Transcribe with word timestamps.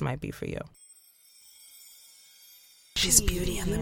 might 0.00 0.20
be 0.20 0.30
for 0.30 0.46
you. 0.46 0.60
She's 2.96 3.20
beauty 3.20 3.58
and 3.58 3.72
the 3.72 3.78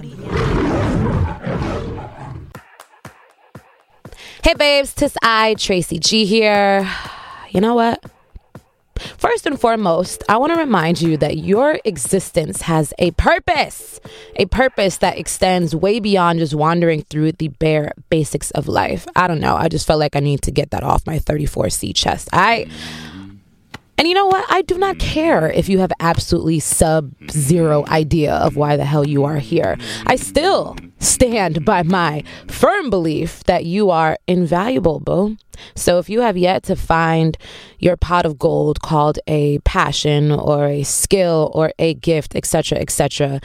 Hey 4.43 4.55
babes, 4.55 4.93
tis 4.93 5.17
I, 5.23 5.55
Tracy 5.55 5.99
G 5.99 6.27
here. 6.27 6.91
You 7.51 7.61
know 7.61 7.75
what? 7.75 8.05
First 9.17 9.47
and 9.47 9.61
foremost, 9.61 10.23
I 10.29 10.37
want 10.37 10.53
to 10.53 10.59
remind 10.59 11.01
you 11.01 11.17
that 11.17 11.39
your 11.39 11.79
existence 11.85 12.63
has 12.63 12.93
a 12.99 13.13
purpose, 13.13 14.01
a 14.37 14.47
purpose 14.47 14.99
that 14.99 15.19
extends 15.19 15.75
way 15.75 16.01
beyond 16.01 16.41
just 16.41 16.55
wandering 16.55 17.03
through 17.03 17.33
the 17.33 17.49
bare 17.49 17.93
basics 18.11 18.51
of 18.53 18.69
life. 18.69 19.07
I 19.17 19.27
don't 19.27 19.41
know. 19.41 19.57
I 19.57 19.69
just 19.69 19.87
felt 19.87 20.01
like 20.01 20.17
I 20.17 20.21
need 20.21 20.43
to 20.43 20.51
get 20.51 20.71
that 20.71 20.83
off 20.83 21.07
my 21.07 21.19
34C 21.19 21.95
chest. 21.95 22.29
I 22.33 22.67
and 23.97 24.09
you 24.09 24.15
know 24.15 24.27
what? 24.27 24.45
I 24.49 24.63
do 24.63 24.77
not 24.77 24.97
mm. 24.97 25.01
care 25.01 25.51
if 25.51 25.69
you 25.69 25.79
have 25.79 25.93
absolutely 26.01 26.61
sub 26.61 27.13
zero 27.31 27.83
mm. 27.83 27.89
idea 27.89 28.35
of 28.35 28.57
why 28.57 28.77
the 28.77 28.85
hell 28.85 29.07
you 29.07 29.25
are 29.25 29.39
here. 29.39 29.77
Mm. 29.79 30.03
I 30.07 30.17
still 30.17 30.77
stand 30.99 31.65
by 31.65 31.83
my 31.83 32.25
firm 32.49 32.91
belief 32.91 33.45
that 33.45 33.65
you 33.65 33.91
are 33.91 34.19
invaluable, 34.27 35.01
boo. 35.01 35.37
So 35.77 35.99
if 35.99 36.09
you 36.09 36.21
have 36.21 36.37
yet 36.37 36.65
to 36.65 36.77
find 36.77 37.39
your 37.79 37.97
pot 37.97 38.27
of 38.27 38.39
gold 38.39 38.81
called 38.81 39.19
a 39.27 39.59
passion 39.61 40.33
or 40.33 40.67
a 40.67 40.83
skill 40.83 41.53
or 41.55 41.73
a 41.79 41.95
gift, 41.95 42.35
etc., 42.35 42.79
etc., 42.79 43.41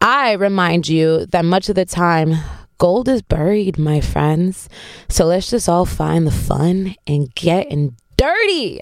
I 0.00 0.32
remind 0.32 0.88
you 0.88 1.26
that 1.26 1.44
much 1.44 1.68
of 1.68 1.76
the 1.76 1.84
time, 1.84 2.34
gold 2.78 3.08
is 3.08 3.22
buried, 3.22 3.78
my 3.78 4.00
friends. 4.00 4.68
So 5.08 5.26
let's 5.26 5.50
just 5.50 5.68
all 5.68 5.86
find 5.86 6.26
the 6.26 6.32
fun 6.32 6.96
and 7.06 7.32
get 7.34 7.70
in 7.70 7.94
dirty. 8.16 8.80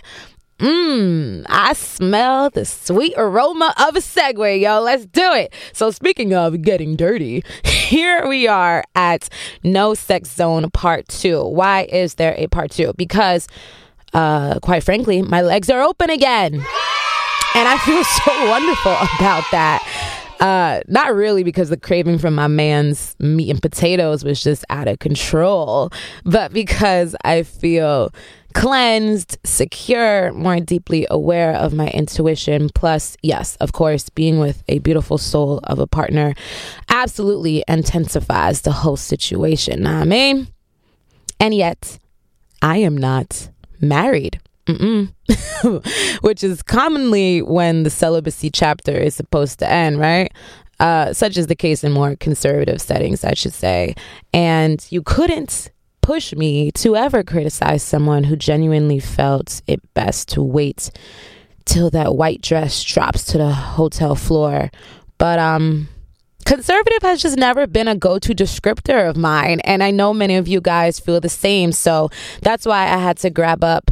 Mmm, 0.60 1.46
I 1.48 1.72
smell 1.72 2.50
the 2.50 2.66
sweet 2.66 3.14
aroma 3.16 3.72
of 3.78 3.96
a 3.96 4.00
segue, 4.00 4.60
yo. 4.60 4.82
Let's 4.82 5.06
do 5.06 5.32
it. 5.32 5.54
So, 5.72 5.90
speaking 5.90 6.34
of 6.34 6.60
getting 6.60 6.96
dirty, 6.96 7.42
here 7.64 8.28
we 8.28 8.46
are 8.46 8.84
at 8.94 9.30
No 9.64 9.94
Sex 9.94 10.28
Zone 10.28 10.70
Part 10.70 11.08
2. 11.08 11.46
Why 11.46 11.88
is 11.90 12.16
there 12.16 12.34
a 12.36 12.46
Part 12.48 12.72
2? 12.72 12.92
Because, 12.98 13.48
uh, 14.12 14.60
quite 14.60 14.84
frankly, 14.84 15.22
my 15.22 15.40
legs 15.40 15.70
are 15.70 15.80
open 15.80 16.10
again. 16.10 16.52
And 16.52 17.68
I 17.68 17.78
feel 17.78 18.04
so 18.24 18.50
wonderful 18.50 18.92
about 19.18 19.44
that. 19.52 19.82
Uh, 20.40 20.82
not 20.88 21.14
really 21.14 21.42
because 21.42 21.70
the 21.70 21.76
craving 21.78 22.18
from 22.18 22.34
my 22.34 22.48
man's 22.48 23.16
meat 23.18 23.50
and 23.50 23.62
potatoes 23.62 24.24
was 24.24 24.42
just 24.42 24.64
out 24.68 24.88
of 24.88 24.98
control, 24.98 25.90
but 26.24 26.52
because 26.52 27.14
I 27.24 27.42
feel 27.44 28.10
cleansed, 28.54 29.38
secure, 29.44 30.32
more 30.32 30.60
deeply 30.60 31.06
aware 31.10 31.54
of 31.54 31.72
my 31.72 31.88
intuition. 31.88 32.68
Plus, 32.74 33.16
yes, 33.22 33.56
of 33.56 33.72
course, 33.72 34.08
being 34.08 34.38
with 34.38 34.62
a 34.68 34.78
beautiful 34.80 35.18
soul 35.18 35.60
of 35.64 35.78
a 35.78 35.86
partner 35.86 36.34
absolutely 36.88 37.64
intensifies 37.68 38.62
the 38.62 38.72
whole 38.72 38.96
situation. 38.96 39.86
I 39.86 40.04
mean? 40.04 40.48
And 41.38 41.54
yet, 41.54 41.98
I 42.62 42.78
am 42.78 42.96
not 42.96 43.48
married. 43.80 44.40
Which 46.20 46.44
is 46.44 46.62
commonly 46.62 47.42
when 47.42 47.82
the 47.82 47.90
celibacy 47.90 48.50
chapter 48.50 48.92
is 48.92 49.14
supposed 49.14 49.58
to 49.60 49.68
end, 49.68 49.98
right? 49.98 50.32
Uh, 50.78 51.12
such 51.12 51.36
is 51.36 51.46
the 51.46 51.54
case 51.54 51.84
in 51.84 51.92
more 51.92 52.16
conservative 52.16 52.80
settings, 52.80 53.24
I 53.24 53.34
should 53.34 53.52
say. 53.52 53.94
And 54.32 54.84
you 54.90 55.02
couldn't 55.02 55.70
push 56.02 56.34
me 56.34 56.70
to 56.72 56.96
ever 56.96 57.22
criticize 57.22 57.82
someone 57.82 58.24
who 58.24 58.36
genuinely 58.36 58.98
felt 58.98 59.62
it 59.66 59.80
best 59.94 60.28
to 60.30 60.42
wait 60.42 60.90
till 61.64 61.90
that 61.90 62.16
white 62.16 62.42
dress 62.42 62.82
drops 62.82 63.24
to 63.26 63.38
the 63.38 63.52
hotel 63.52 64.14
floor. 64.14 64.70
But 65.18 65.38
um 65.38 65.88
conservative 66.44 67.02
has 67.02 67.22
just 67.22 67.36
never 67.36 67.66
been 67.66 67.86
a 67.86 67.94
go-to 67.94 68.34
descriptor 68.34 69.08
of 69.08 69.16
mine 69.16 69.60
and 69.60 69.82
I 69.84 69.92
know 69.92 70.12
many 70.12 70.34
of 70.36 70.48
you 70.48 70.60
guys 70.60 70.98
feel 70.98 71.20
the 71.20 71.28
same. 71.28 71.72
So 71.72 72.10
that's 72.42 72.66
why 72.66 72.84
I 72.84 72.96
had 72.96 73.18
to 73.18 73.30
grab 73.30 73.62
up 73.62 73.90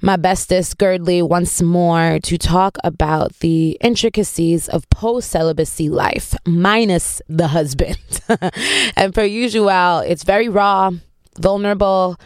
my 0.00 0.16
bestest 0.16 0.78
Guerdley 0.78 1.26
once 1.26 1.60
more 1.60 2.18
to 2.22 2.38
talk 2.38 2.78
about 2.84 3.38
the 3.40 3.76
intricacies 3.80 4.68
of 4.68 4.88
post 4.90 5.30
celibacy 5.30 5.88
life, 5.88 6.34
minus 6.46 7.20
the 7.28 7.48
husband. 7.48 7.98
and 8.96 9.12
per 9.12 9.24
usual, 9.24 9.98
it's 9.98 10.22
very 10.22 10.48
raw, 10.48 10.92
vulnerable, 11.38 12.16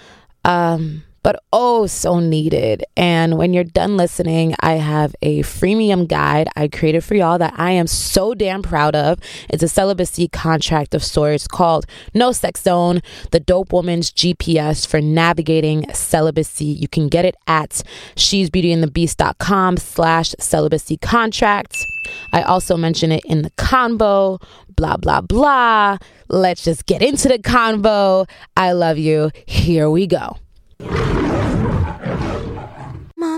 um, 0.45 1.03
but 1.23 1.43
oh 1.53 1.87
so 1.87 2.19
needed. 2.19 2.85
And 2.97 3.39
when 3.39 3.53
you're 3.53 3.65
done 3.65 3.97
listening, 3.97 4.55
I 4.61 4.75
have 4.75 5.15
a 5.23 5.41
freemium 5.43 6.09
guide 6.09 6.49
I 6.57 6.69
created 6.69 7.05
for 7.05 7.15
y'all 7.15 7.39
that 7.39 7.55
I 7.57 7.73
am 7.73 7.87
so 7.87 8.35
damn 8.35 8.63
proud 8.63 8.95
of. 8.95 9.19
It's 9.49 9.63
a 9.63 9.69
celibacy 9.69 10.29
contract 10.29 10.95
of 10.95 11.05
sorts 11.05 11.47
called 11.47 11.87
No 12.15 12.33
Sex 12.33 12.63
Zone, 12.63 13.01
the 13.31 13.41
dope 13.41 13.73
woman's 13.73 14.11
GPS 14.11 14.87
for 14.87 15.01
navigating 15.01 15.87
celibacy. 15.93 16.65
You 16.65 16.89
can 16.89 17.09
get 17.09 17.25
it 17.25 17.37
at 17.47 17.83
shesbeautyandthebeast.com 18.17 19.77
slash 19.77 20.35
celibacy 20.39 20.97
contracts. 20.97 21.87
I 22.33 22.43
also 22.43 22.77
mention 22.77 23.13
it 23.13 23.25
in 23.25 23.43
the 23.43 23.51
convo, 23.51 24.43
blah, 24.77 24.97
blah, 24.97 25.21
blah. 25.21 25.99
Let's 26.29 26.65
just 26.65 26.87
get 26.87 27.03
into 27.03 27.29
the 27.29 27.39
convo. 27.39 28.29
I 28.57 28.73
love 28.73 28.99
you. 28.99 29.31
Here 29.47 29.89
we 29.89 30.07
go. 30.07 30.39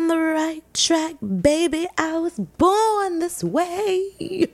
I'm 0.04 0.10
on 0.10 0.18
the 0.18 0.22
right 0.22 0.74
track, 0.74 1.14
baby. 1.40 1.88
I 1.96 2.18
was 2.18 2.38
born 2.38 3.20
this 3.20 3.42
way. 3.42 4.50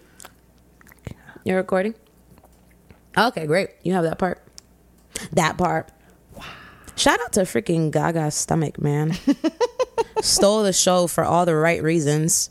You're 1.45 1.57
recording? 1.57 1.97
Okay, 3.19 3.49
great. 3.49 3.71
You 3.83 3.95
have 3.95 4.05
that 4.05 4.17
part. 4.17 4.47
That 5.33 5.59
part. 5.59 5.91
Wow. 6.37 6.45
Shout 6.95 7.21
out 7.21 7.33
to 7.33 7.41
freaking 7.41 7.91
Gaga's 7.91 8.37
stomach, 8.37 8.81
man. 8.81 9.15
Stole 10.21 10.63
the 10.63 10.73
show 10.73 11.09
for 11.09 11.25
all 11.25 11.47
the 11.47 11.57
right 11.57 11.83
reasons. 11.83 12.51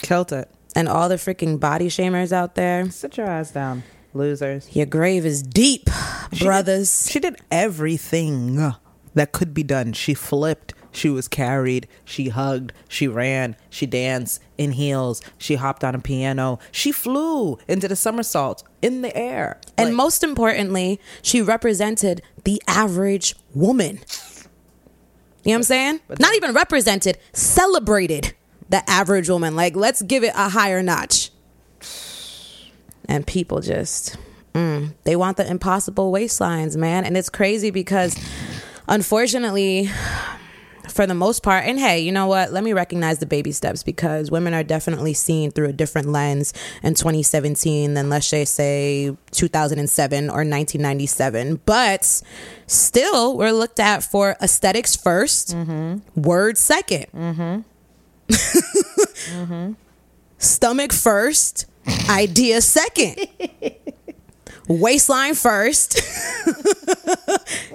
Killed 0.00 0.30
it. 0.30 0.48
And 0.76 0.88
all 0.88 1.08
the 1.08 1.16
freaking 1.16 1.58
body 1.58 1.88
shamers 1.88 2.30
out 2.30 2.54
there. 2.54 2.88
Sit 2.90 3.16
your 3.16 3.26
ass 3.26 3.50
down, 3.50 3.82
losers. 4.14 4.68
Your 4.76 4.86
grave 4.86 5.26
is 5.26 5.42
deep, 5.42 5.90
brothers. 6.38 7.06
Did, 7.06 7.12
she 7.12 7.18
did 7.18 7.40
everything 7.50 8.72
that 9.14 9.32
could 9.32 9.52
be 9.52 9.64
done. 9.64 9.94
She 9.94 10.14
flipped, 10.14 10.74
she 10.96 11.10
was 11.10 11.28
carried, 11.28 11.86
she 12.04 12.30
hugged, 12.30 12.72
she 12.88 13.06
ran, 13.06 13.54
she 13.68 13.84
danced 13.84 14.40
in 14.56 14.72
heels, 14.72 15.20
she 15.36 15.56
hopped 15.56 15.84
on 15.84 15.94
a 15.94 15.98
piano, 15.98 16.58
she 16.72 16.90
flew 16.90 17.58
into 17.68 17.86
the 17.86 17.94
somersault 17.94 18.64
in 18.80 19.02
the 19.02 19.14
air. 19.14 19.60
And 19.76 19.90
like, 19.90 19.96
most 19.96 20.24
importantly, 20.24 20.98
she 21.20 21.42
represented 21.42 22.22
the 22.44 22.62
average 22.66 23.36
woman. 23.54 24.00
You 25.44 25.52
know 25.52 25.52
what 25.52 25.54
I'm 25.56 25.62
saying? 25.64 26.00
Not 26.18 26.34
even 26.34 26.54
represented, 26.54 27.18
celebrated 27.32 28.32
the 28.70 28.88
average 28.88 29.28
woman. 29.28 29.54
Like, 29.54 29.76
let's 29.76 30.00
give 30.00 30.24
it 30.24 30.32
a 30.34 30.48
higher 30.48 30.82
notch. 30.82 31.30
And 33.08 33.24
people 33.26 33.60
just, 33.60 34.16
mm, 34.54 34.94
they 35.04 35.14
want 35.14 35.36
the 35.36 35.48
impossible 35.48 36.10
waistlines, 36.10 36.74
man. 36.74 37.04
And 37.04 37.16
it's 37.16 37.28
crazy 37.28 37.70
because 37.70 38.16
unfortunately, 38.88 39.90
for 40.88 41.06
the 41.06 41.14
most 41.14 41.42
part, 41.42 41.64
and 41.64 41.78
hey, 41.78 42.00
you 42.00 42.12
know 42.12 42.26
what? 42.26 42.52
Let 42.52 42.64
me 42.64 42.72
recognize 42.72 43.18
the 43.18 43.26
baby 43.26 43.52
steps 43.52 43.82
because 43.82 44.30
women 44.30 44.54
are 44.54 44.62
definitely 44.62 45.14
seen 45.14 45.50
through 45.50 45.68
a 45.68 45.72
different 45.72 46.08
lens 46.08 46.52
in 46.82 46.94
2017 46.94 47.94
than 47.94 48.08
let's 48.08 48.26
say 48.26 48.44
say 48.44 49.16
2007 49.32 50.24
or 50.24 50.44
1997. 50.44 51.60
But 51.66 52.22
still, 52.66 53.36
we're 53.36 53.52
looked 53.52 53.80
at 53.80 54.02
for 54.02 54.36
aesthetics 54.40 54.96
1st 54.96 55.54
mm-hmm. 55.54 56.22
words 56.22 56.60
2nd 56.60 57.10
mm-hmm. 57.10 57.60
mm-hmm. 59.40 59.72
stomach 60.38 60.92
first, 60.92 61.66
idea 62.10 62.60
second. 62.60 63.26
waistline 64.68 65.34
first, 65.34 65.96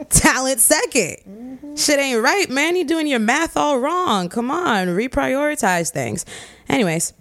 talent 0.10 0.60
2nd 0.60 1.24
mm-hmm. 1.28 1.76
Shit 1.76 2.00
ain't 2.00 2.22
right, 2.22 2.50
man. 2.50 2.76
You 2.76 2.84
doing 2.84 3.08
your 3.08 3.20
math 3.20 3.56
all 3.56 3.80
wrong. 3.80 4.28
Come 4.28 4.52
on, 4.52 4.88
reprioritize 4.88 5.90
things. 5.90 6.26
Anyways, 6.68 7.14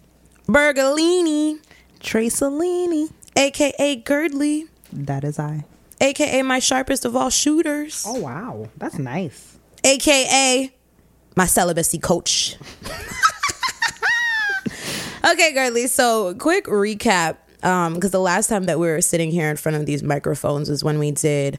Bergolini, 0.49 1.61
Tracelini. 2.01 3.11
aka 3.37 4.03
Guerdley, 4.03 4.69
That 4.93 5.23
is 5.23 5.39
I. 5.39 5.65
aka 6.01 6.43
my 6.43 6.59
sharpest 6.59 7.05
of 7.05 7.15
all 7.15 7.31
shooters, 7.31 8.05
Oh 8.07 8.19
wow, 8.19 8.69
that's 8.77 8.99
nice. 8.99 9.57
aka 9.85 10.73
my 11.37 11.47
celibacy 11.47 11.99
coach. 11.99 12.57
okay, 15.25 15.53
Guerdley. 15.55 15.89
So, 15.89 16.35
quick 16.35 16.65
recap. 16.67 17.37
Um, 17.63 17.95
because 17.95 18.11
the 18.11 18.21
last 18.21 18.49
time 18.49 18.65
that 18.65 18.79
we 18.79 18.87
were 18.87 19.01
sitting 19.01 19.31
here 19.31 19.51
in 19.51 19.57
front 19.57 19.77
of 19.77 19.87
these 19.87 20.03
microphones 20.03 20.71
was 20.71 20.83
when 20.83 20.99
we 20.99 21.11
did 21.11 21.59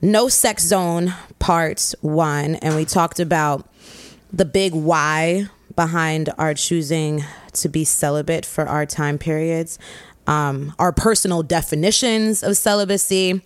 No 0.00 0.28
Sex 0.28 0.64
Zone 0.64 1.14
Part 1.38 1.94
One, 2.00 2.54
and 2.56 2.74
we 2.74 2.84
talked 2.84 3.20
about 3.20 3.68
the 4.32 4.44
big 4.44 4.72
why 4.74 5.46
behind 5.74 6.30
our 6.38 6.54
choosing 6.54 7.22
to 7.52 7.68
be 7.68 7.84
celibate 7.84 8.46
for 8.46 8.66
our 8.66 8.86
time 8.86 9.18
periods, 9.18 9.78
um, 10.26 10.74
our 10.78 10.92
personal 10.92 11.42
definitions 11.42 12.42
of 12.42 12.56
celibacy. 12.56 13.42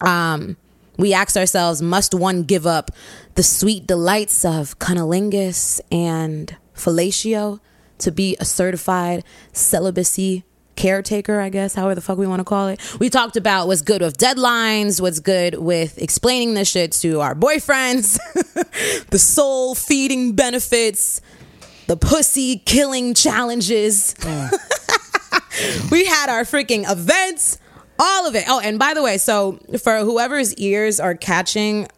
Um, 0.00 0.56
we 0.96 1.12
asked 1.12 1.36
ourselves, 1.36 1.82
must 1.82 2.14
one 2.14 2.44
give 2.44 2.66
up 2.66 2.90
the 3.34 3.42
sweet 3.42 3.86
delights 3.86 4.44
of 4.44 4.78
cunnilingus 4.78 5.80
and 5.90 6.54
fellatio 6.76 7.58
to 7.98 8.12
be 8.12 8.36
a 8.38 8.44
certified 8.44 9.24
celibacy 9.52 10.44
caretaker, 10.76 11.40
I 11.40 11.48
guess, 11.48 11.74
however 11.74 11.94
the 11.94 12.00
fuck 12.00 12.18
we 12.18 12.26
want 12.26 12.40
to 12.40 12.44
call 12.44 12.68
it. 12.68 12.80
We 12.98 13.10
talked 13.10 13.36
about 13.36 13.66
what's 13.66 13.82
good 13.82 14.02
with 14.02 14.18
deadlines, 14.18 15.00
what's 15.00 15.20
good 15.20 15.54
with 15.56 15.98
explaining 15.98 16.54
this 16.54 16.68
shit 16.70 16.92
to 16.92 17.20
our 17.20 17.34
boyfriends, 17.34 18.18
the 19.10 19.18
soul 19.18 19.74
feeding 19.74 20.32
benefits, 20.32 21.20
the 21.86 21.96
pussy 21.96 22.58
killing 22.58 23.14
challenges. 23.14 24.14
we 25.90 26.04
had 26.04 26.28
our 26.28 26.42
freaking 26.42 26.90
events, 26.90 27.58
all 27.98 28.26
of 28.26 28.34
it. 28.34 28.44
Oh, 28.48 28.60
and 28.60 28.78
by 28.78 28.94
the 28.94 29.02
way, 29.02 29.18
so 29.18 29.58
for 29.82 29.98
whoever's 29.98 30.54
ears 30.54 31.00
are 31.00 31.14
catching 31.14 31.88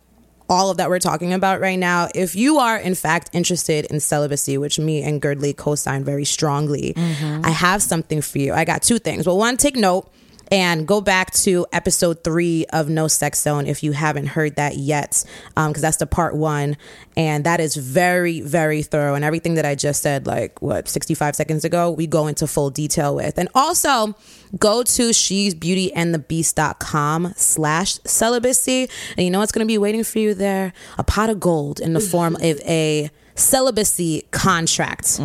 all 0.48 0.70
of 0.70 0.76
that 0.76 0.88
we're 0.88 0.98
talking 0.98 1.32
about 1.32 1.60
right 1.60 1.78
now, 1.78 2.08
if 2.14 2.36
you 2.36 2.58
are 2.58 2.76
in 2.76 2.94
fact 2.94 3.30
interested 3.32 3.86
in 3.86 4.00
celibacy, 4.00 4.58
which 4.58 4.78
me 4.78 5.02
and 5.02 5.20
Guerdley 5.20 5.56
co-sign 5.56 6.04
very 6.04 6.24
strongly, 6.24 6.94
mm-hmm. 6.94 7.44
I 7.44 7.50
have 7.50 7.82
something 7.82 8.20
for 8.22 8.38
you. 8.38 8.52
I 8.52 8.64
got 8.64 8.82
two 8.82 8.98
things. 8.98 9.26
Well, 9.26 9.38
one, 9.38 9.56
take 9.56 9.76
note 9.76 10.10
and 10.50 10.86
go 10.86 11.00
back 11.00 11.32
to 11.32 11.66
episode 11.72 12.22
three 12.22 12.66
of 12.72 12.88
No 12.88 13.08
Sex 13.08 13.40
Zone 13.40 13.66
if 13.66 13.82
you 13.82 13.92
haven't 13.92 14.26
heard 14.26 14.56
that 14.56 14.76
yet, 14.76 15.24
because 15.54 15.82
that's 15.82 15.96
the 15.96 16.06
part 16.06 16.36
one, 16.36 16.76
and 17.16 17.44
that 17.44 17.60
is 17.60 17.76
very, 17.76 18.40
very 18.40 18.82
thorough. 18.82 19.14
And 19.14 19.24
everything 19.24 19.54
that 19.54 19.64
I 19.64 19.74
just 19.74 20.02
said, 20.02 20.26
like 20.26 20.60
what 20.62 20.88
65 20.88 21.34
seconds 21.36 21.64
ago, 21.64 21.90
we 21.90 22.06
go 22.06 22.26
into 22.26 22.46
full 22.46 22.70
detail 22.70 23.14
with. 23.14 23.38
And 23.38 23.48
also 23.54 24.14
go 24.58 24.82
to 24.82 25.12
she's 25.12 25.54
beauty 25.54 25.92
and 25.92 26.14
the 26.14 26.18
beast.com 26.18 27.34
slash 27.36 27.98
celibacy, 28.04 28.88
and 29.16 29.24
you 29.24 29.30
know 29.30 29.40
what's 29.40 29.52
going 29.52 29.66
to 29.66 29.70
be 29.70 29.78
waiting 29.78 30.04
for 30.04 30.18
you 30.18 30.34
there? 30.34 30.72
A 30.98 31.04
pot 31.04 31.30
of 31.30 31.40
gold 31.40 31.80
in 31.80 31.92
the 31.92 32.00
form 32.00 32.36
of 32.40 32.60
a 32.60 33.10
celibacy 33.34 34.22
contract 34.30 35.18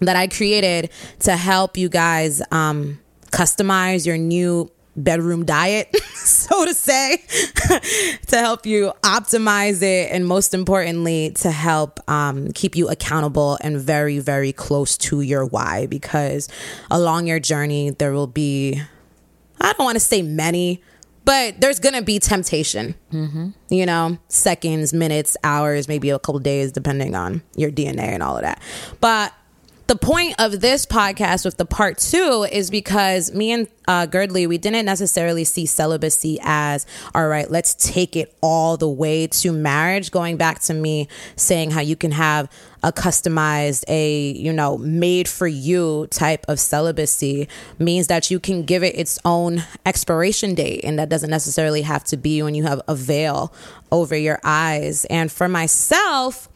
that 0.00 0.16
I 0.16 0.26
created 0.26 0.90
to 1.20 1.36
help 1.36 1.76
you 1.76 1.88
guys 1.88 2.42
um, 2.50 2.98
customize 3.32 4.06
your 4.06 4.18
new 4.18 4.70
bedroom 4.94 5.44
diet, 5.44 5.94
so 6.14 6.64
to 6.64 6.74
say, 6.74 7.16
to 8.26 8.38
help 8.38 8.66
you 8.66 8.92
optimize 9.02 9.82
it, 9.82 10.10
and 10.12 10.26
most 10.26 10.54
importantly, 10.54 11.30
to 11.36 11.50
help 11.50 11.98
um, 12.08 12.52
keep 12.52 12.76
you 12.76 12.88
accountable 12.88 13.58
and 13.62 13.80
very, 13.80 14.18
very 14.18 14.52
close 14.52 14.96
to 14.98 15.20
your 15.22 15.44
why. 15.46 15.86
Because 15.86 16.48
along 16.90 17.26
your 17.26 17.40
journey, 17.40 17.90
there 17.90 18.12
will 18.12 18.26
be, 18.26 18.80
I 19.60 19.72
don't 19.72 19.84
want 19.84 19.96
to 19.96 20.00
say 20.00 20.22
many, 20.22 20.82
but 21.24 21.60
there's 21.60 21.78
gonna 21.78 22.02
be 22.02 22.18
temptation. 22.18 22.94
You 23.70 23.86
know, 23.86 24.18
seconds, 24.28 24.92
minutes, 24.92 25.36
hours, 25.44 25.88
maybe 25.88 26.10
a 26.10 26.18
couple 26.18 26.40
days, 26.40 26.72
depending 26.72 27.14
on 27.14 27.42
your 27.56 27.70
DNA 27.70 28.08
and 28.08 28.22
all 28.22 28.36
of 28.36 28.42
that. 28.42 28.60
But 29.00 29.32
the 29.92 29.98
point 29.98 30.34
of 30.38 30.62
this 30.62 30.86
podcast 30.86 31.44
with 31.44 31.58
the 31.58 31.66
part 31.66 31.98
two 31.98 32.46
is 32.50 32.70
because 32.70 33.30
me 33.34 33.52
and 33.52 33.68
uh, 33.86 34.06
Guerdley, 34.06 34.48
we 34.48 34.56
didn't 34.56 34.86
necessarily 34.86 35.44
see 35.44 35.66
celibacy 35.66 36.38
as, 36.40 36.86
all 37.14 37.28
right, 37.28 37.50
let's 37.50 37.74
take 37.74 38.16
it 38.16 38.34
all 38.40 38.78
the 38.78 38.88
way 38.88 39.26
to 39.26 39.52
marriage. 39.52 40.10
Going 40.10 40.38
back 40.38 40.60
to 40.60 40.72
me 40.72 41.08
saying 41.36 41.72
how 41.72 41.82
you 41.82 41.94
can 41.94 42.12
have 42.12 42.50
a 42.82 42.90
customized, 42.90 43.84
a, 43.86 44.30
you 44.30 44.50
know, 44.50 44.78
made 44.78 45.28
for 45.28 45.46
you 45.46 46.06
type 46.06 46.46
of 46.48 46.58
celibacy 46.58 47.46
means 47.78 48.06
that 48.06 48.30
you 48.30 48.40
can 48.40 48.62
give 48.62 48.82
it 48.82 48.96
its 48.96 49.18
own 49.26 49.62
expiration 49.84 50.54
date. 50.54 50.84
And 50.84 50.98
that 50.98 51.10
doesn't 51.10 51.28
necessarily 51.30 51.82
have 51.82 52.02
to 52.04 52.16
be 52.16 52.42
when 52.42 52.54
you 52.54 52.62
have 52.62 52.80
a 52.88 52.94
veil 52.94 53.52
over 53.90 54.16
your 54.16 54.40
eyes. 54.42 55.04
And 55.06 55.30
for 55.30 55.48
myself, 55.50 56.48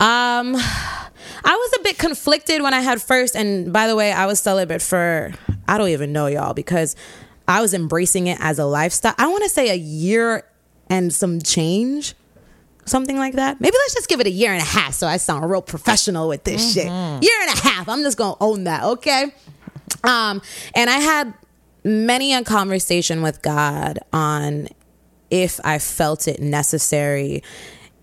um, 0.00 0.56
I 0.56 1.56
was 1.56 1.72
a 1.78 1.82
bit 1.82 1.98
conflicted 1.98 2.62
when 2.62 2.74
I 2.74 2.80
had 2.80 3.00
first, 3.02 3.36
and 3.36 3.72
by 3.72 3.86
the 3.86 3.96
way, 3.96 4.12
I 4.12 4.26
was 4.26 4.40
celibate 4.40 4.82
for 4.82 5.32
I 5.68 5.78
don't 5.78 5.88
even 5.90 6.12
know 6.12 6.26
y'all 6.26 6.54
because 6.54 6.96
I 7.46 7.60
was 7.60 7.74
embracing 7.74 8.26
it 8.26 8.38
as 8.40 8.58
a 8.58 8.64
lifestyle. 8.64 9.14
I 9.18 9.28
want 9.28 9.44
to 9.44 9.50
say 9.50 9.70
a 9.70 9.74
year 9.76 10.44
and 10.88 11.12
some 11.12 11.40
change, 11.40 12.14
something 12.84 13.16
like 13.16 13.34
that. 13.34 13.60
Maybe 13.60 13.76
let's 13.76 13.94
just 13.94 14.08
give 14.08 14.20
it 14.20 14.26
a 14.26 14.30
year 14.30 14.52
and 14.52 14.60
a 14.60 14.64
half 14.64 14.94
so 14.94 15.06
I 15.06 15.16
sound 15.16 15.48
real 15.50 15.62
professional 15.62 16.28
with 16.28 16.44
this 16.44 16.74
shit. 16.74 16.86
Year 16.86 17.40
and 17.42 17.58
a 17.58 17.60
half. 17.62 17.88
I'm 17.88 18.02
just 18.02 18.18
gonna 18.18 18.36
own 18.40 18.64
that, 18.64 18.84
okay? 18.84 19.32
Um, 20.02 20.40
and 20.74 20.88
I 20.88 20.98
had 20.98 21.34
many 21.84 22.34
a 22.34 22.42
conversation 22.44 23.22
with 23.22 23.42
God 23.42 23.98
on 24.12 24.68
if 25.30 25.60
I 25.64 25.78
felt 25.78 26.26
it 26.26 26.40
necessary 26.40 27.42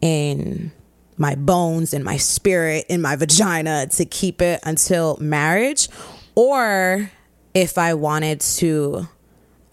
in 0.01 0.71
my 1.17 1.35
bones 1.35 1.93
and 1.93 2.03
my 2.03 2.17
spirit 2.17 2.85
in 2.89 3.01
my 3.01 3.15
vagina 3.15 3.87
to 3.87 4.05
keep 4.05 4.41
it 4.41 4.59
until 4.63 5.17
marriage 5.19 5.89
or 6.35 7.11
if 7.53 7.77
I 7.77 7.95
wanted 7.95 8.41
to 8.41 9.07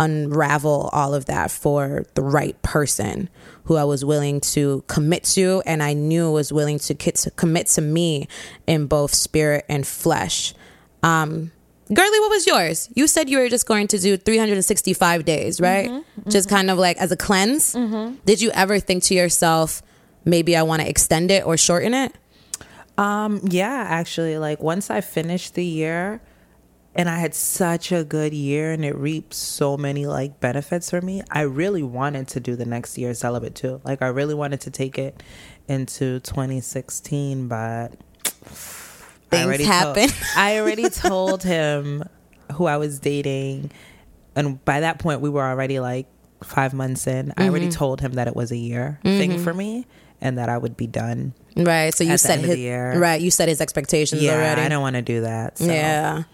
unravel 0.00 0.88
all 0.92 1.14
of 1.14 1.26
that 1.26 1.50
for 1.50 2.04
the 2.14 2.22
right 2.22 2.60
person 2.62 3.28
who 3.64 3.76
I 3.76 3.84
was 3.84 4.04
willing 4.04 4.40
to 4.40 4.82
commit 4.86 5.24
to 5.24 5.62
and 5.66 5.82
I 5.82 5.92
knew 5.92 6.30
was 6.32 6.52
willing 6.52 6.78
to 6.80 6.94
commit 7.36 7.68
to 7.68 7.80
me 7.80 8.28
in 8.66 8.86
both 8.86 9.14
spirit 9.14 9.64
and 9.68 9.86
flesh. 9.86 10.54
Um 11.02 11.52
Girly, 11.92 12.18
what 12.20 12.30
was 12.30 12.46
yours? 12.46 12.88
You 12.94 13.06
said 13.06 13.28
you 13.28 13.38
were 13.38 13.50
just 13.50 13.66
going 13.66 13.88
to 13.88 13.98
do 13.98 14.16
365 14.16 15.24
days, 15.26 15.60
right? 15.60 15.90
Mm-hmm, 15.90 16.30
just 16.30 16.48
mm-hmm. 16.48 16.56
kind 16.56 16.70
of 16.70 16.78
like 16.78 16.96
as 16.96 17.12
a 17.12 17.16
cleanse. 17.16 17.74
Mm-hmm. 17.74 18.16
Did 18.24 18.40
you 18.40 18.50
ever 18.52 18.80
think 18.80 19.02
to 19.04 19.14
yourself, 19.14 19.82
maybe 20.24 20.56
I 20.56 20.62
want 20.62 20.82
to 20.82 20.88
extend 20.88 21.30
it 21.30 21.44
or 21.46 21.56
shorten 21.56 21.94
it? 21.94 22.12
Um, 22.96 23.40
yeah, 23.44 23.86
actually, 23.88 24.38
like 24.38 24.62
once 24.62 24.90
I 24.90 25.00
finished 25.00 25.54
the 25.54 25.64
year 25.64 26.20
and 26.94 27.08
I 27.08 27.18
had 27.18 27.34
such 27.34 27.90
a 27.90 28.04
good 28.04 28.32
year 28.32 28.70
and 28.70 28.84
it 28.84 28.94
reaped 28.94 29.34
so 29.34 29.76
many 29.76 30.06
like 30.06 30.38
benefits 30.38 30.90
for 30.90 31.00
me, 31.00 31.22
I 31.30 31.40
really 31.42 31.82
wanted 31.82 32.28
to 32.28 32.40
do 32.40 32.54
the 32.54 32.64
next 32.64 32.96
year 32.96 33.12
celibate 33.14 33.54
too. 33.56 33.80
Like 33.84 34.00
I 34.00 34.06
really 34.08 34.34
wanted 34.34 34.60
to 34.62 34.70
take 34.70 34.96
it 34.98 35.22
into 35.66 36.20
2016, 36.20 37.48
but 37.48 37.88
I 37.88 37.88
Things 39.30 39.46
already 39.46 39.64
happen. 39.64 40.08
Told, 40.08 40.22
I 40.36 40.58
already 40.60 40.88
told 40.90 41.42
him 41.42 42.04
who 42.52 42.66
I 42.66 42.76
was 42.76 43.00
dating, 43.00 43.72
and 44.36 44.64
by 44.64 44.80
that 44.80 44.98
point 45.00 45.20
we 45.20 45.28
were 45.30 45.42
already 45.42 45.80
like 45.80 46.06
five 46.44 46.72
months 46.74 47.06
in. 47.08 47.30
I 47.30 47.40
Mm-hmm. 47.40 47.50
already 47.50 47.68
told 47.70 48.00
him 48.00 48.12
that 48.12 48.28
it 48.28 48.36
was 48.36 48.52
a 48.52 48.56
year 48.56 49.00
thing 49.02 49.38
for 49.38 49.52
me 49.54 49.86
and 50.20 50.38
that 50.38 50.48
I 50.48 50.58
would 50.58 50.76
be 50.76 50.86
done. 50.86 51.34
Right. 51.56 51.94
So 51.94 52.04
you 52.04 52.16
set 52.18 52.40
his 52.40 52.58
right. 52.98 53.20
You 53.20 53.30
set 53.30 53.48
his 53.48 53.60
expectations 53.60 54.22
Yeah, 54.22 54.34
already. 54.34 54.62
I 54.62 54.68
don't 54.68 54.82
want 54.82 54.96
to 54.96 55.02
do 55.02 55.20
that. 55.22 55.58
So. 55.58 55.66
Yeah. 55.66 56.24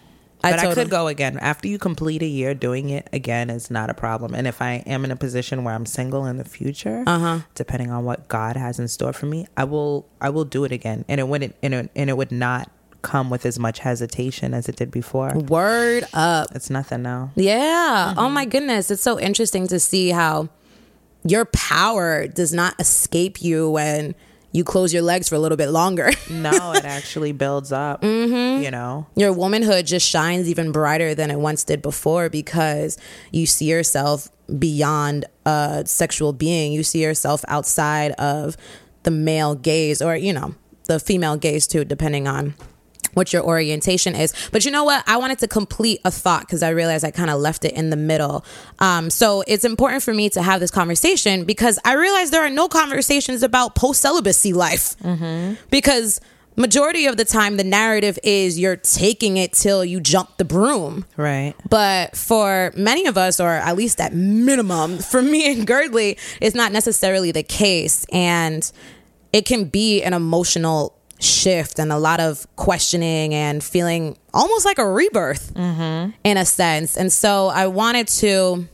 But 0.43 0.59
I, 0.59 0.63
told 0.63 0.75
could 0.77 0.89
go 0.89 1.07
again. 1.07 1.37
After 1.39 1.69
you 1.69 1.77
complete 1.79 2.23
a 2.23 2.27
year, 2.27 2.55
doing 2.55 2.89
it 2.89 3.09
again 3.13 3.51
is 3.51 3.71
not 3.71 3.91
a 3.91 3.95
problem. 3.95 4.33
And 4.35 4.47
if 4.47 4.63
I 4.63 4.83
am 4.87 5.05
in 5.05 5.11
a 5.11 5.17
position 5.17 5.65
where 5.65 5.75
I'm 5.75 5.85
single 5.85 6.25
in 6.25 6.39
the 6.39 6.47
future, 6.47 7.05
Uh-huh. 7.07 7.41
depending 7.55 7.91
on 7.91 8.07
what 8.07 8.27
God 8.29 8.57
has 8.57 8.79
in 8.79 8.89
store 8.89 9.13
for 9.13 9.27
me, 9.27 9.47
I 9.59 9.65
will 9.65 10.07
I 10.19 10.31
will 10.31 10.47
do 10.47 10.65
it 10.65 10.73
again. 10.73 11.05
And 11.09 11.21
it 11.21 11.29
wouldn't 11.29 11.55
and 11.63 11.75
it, 11.75 11.91
and 11.95 12.09
it 12.09 12.17
would 12.17 12.33
not 12.33 12.71
come 13.03 13.29
with 13.29 13.45
as 13.45 13.59
much 13.59 13.81
hesitation 13.81 14.55
as 14.55 14.67
it 14.67 14.77
did 14.77 14.91
before. 14.91 15.35
Word 15.35 16.05
up. 16.15 16.49
It's 16.55 16.71
nothing 16.71 17.03
now. 17.03 17.33
Yeah. 17.35 18.15
Oh 18.17 18.23
Mm-hmm. 18.23 18.33
my 18.35 18.45
goodness. 18.47 18.91
It's 18.91 19.03
so 19.03 19.21
interesting 19.21 19.67
to 19.69 19.79
see 19.79 20.09
how 20.09 20.49
your 21.25 21.45
power 21.47 22.27
does 22.27 22.53
not 22.53 22.75
escape 22.79 23.43
you 23.43 23.71
when 23.71 24.15
you 24.53 24.65
close 24.65 24.93
your 24.93 25.03
legs 25.03 25.29
for 25.29 25.37
a 25.37 25.39
little 25.39 25.57
bit 25.57 25.71
longer. 25.71 26.11
No, 26.31 26.73
it 26.73 26.85
actually 26.85 27.33
builds 27.33 27.73
up. 27.73 28.03
Mm-hmm. 28.03 28.63
You 28.63 28.71
know, 28.71 29.07
your 29.17 29.33
womanhood 29.33 29.87
just 29.87 30.09
shines 30.09 30.49
even 30.49 30.73
brighter 30.73 31.15
than 31.15 31.31
it 31.31 31.39
once 31.39 31.65
did 31.65 31.83
before 31.83 32.31
because 32.31 32.97
you 33.31 33.47
see 33.47 33.67
yourself 33.67 34.29
beyond 34.59 35.27
a 35.45 35.83
sexual 35.87 36.33
being. 36.33 36.73
You 36.73 36.83
see 36.83 37.03
yourself 37.03 37.45
outside 37.49 38.13
of 38.13 38.57
the 39.03 39.11
male 39.11 39.55
gaze 39.55 40.01
or, 40.01 40.17
you 40.17 40.33
know, 40.33 40.55
the 40.87 41.01
female 41.01 41.37
gaze 41.37 41.67
too, 41.67 41.85
depending 41.85 42.27
on 42.27 42.55
what 43.15 43.33
your 43.33 43.43
orientation 43.43 44.15
is. 44.15 44.33
But 44.53 44.65
you 44.65 44.71
know 44.71 44.85
what? 44.85 45.05
I 45.07 45.17
wanted 45.17 45.39
to 45.41 45.49
complete 45.49 46.01
a 46.05 46.11
thought 46.11 46.43
because 46.43 46.63
I 46.63 46.71
realized 46.71 47.05
I 47.05 47.11
kind 47.11 47.31
of 47.31 47.41
left 47.41 47.65
it 47.65 47.75
in 47.75 47.91
the 47.91 47.97
middle. 47.97 48.45
Um, 48.79 49.11
so 49.11 49.43
it's 49.47 49.65
important 49.65 50.03
for 50.03 50.15
me 50.15 50.31
to 50.31 50.43
have 50.43 50.61
this 50.61 50.71
conversation 50.71 51.45
because 51.45 51.79
I 51.85 51.95
realize 51.95 52.31
there 52.31 52.45
are 52.45 52.51
no 52.51 52.69
conversations 52.69 53.43
about 53.43 53.75
post 53.75 54.01
celibacy 54.01 54.53
life 54.53 54.97
because 55.71 56.21
majority 56.57 57.07
of 57.07 57.17
the 57.17 57.25
time 57.25 57.57
the 57.57 57.65
narrative 57.65 58.19
is 58.23 58.59
you're 58.59 58.77
taking 58.77 59.37
it 59.37 59.53
till 59.53 59.85
you 59.85 60.01
jump 60.01 60.37
the 60.37 60.45
broom. 60.45 61.05
Right. 61.17 61.55
But 61.69 62.17
for 62.17 62.73
many 62.77 63.07
of 63.07 63.17
us, 63.17 63.41
or 63.41 63.51
at 63.51 63.77
least 63.77 64.01
at 64.01 64.15
minimum, 64.15 64.99
for 65.11 65.23
me 65.23 65.51
and 65.51 65.67
Guerdley, 65.67 66.19
it's 66.41 66.55
not 66.55 66.73
necessarily 66.73 67.33
the 67.33 67.43
case. 67.43 68.05
And 68.13 68.71
it 69.33 69.47
can 69.47 69.65
be 69.65 70.03
an 70.03 70.13
emotional 70.13 71.00
shift 71.21 71.79
and 71.79 71.93
a 71.93 71.99
lot 71.99 72.19
of 72.21 72.47
questioning 72.57 73.35
and 73.35 73.63
feeling 73.63 74.17
almost 74.33 74.65
like 74.65 74.79
a 74.79 74.89
rebirth 74.89 75.55
mm-hmm. 75.55 76.11
in 76.25 76.37
a 76.37 76.45
sense. 76.45 76.97
And 76.97 77.13
so 77.13 77.49
I 77.49 77.67
wanted 77.67 78.09
to 78.09 78.67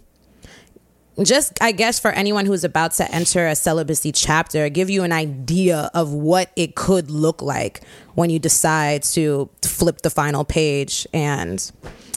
just 1.22 1.60
I 1.62 1.72
guess 1.72 1.98
for 1.98 2.10
anyone 2.10 2.46
who's 2.46 2.64
about 2.64 2.92
to 2.92 3.10
enter 3.14 3.46
a 3.46 3.54
celibacy 3.54 4.12
chapter, 4.12 4.68
give 4.68 4.90
you 4.90 5.02
an 5.02 5.12
idea 5.12 5.90
of 5.94 6.12
what 6.12 6.50
it 6.56 6.74
could 6.74 7.10
look 7.10 7.42
like 7.42 7.80
when 8.14 8.30
you 8.30 8.38
decide 8.38 9.02
to 9.02 9.48
flip 9.62 10.02
the 10.02 10.10
final 10.10 10.44
page 10.44 11.06
and 11.12 11.70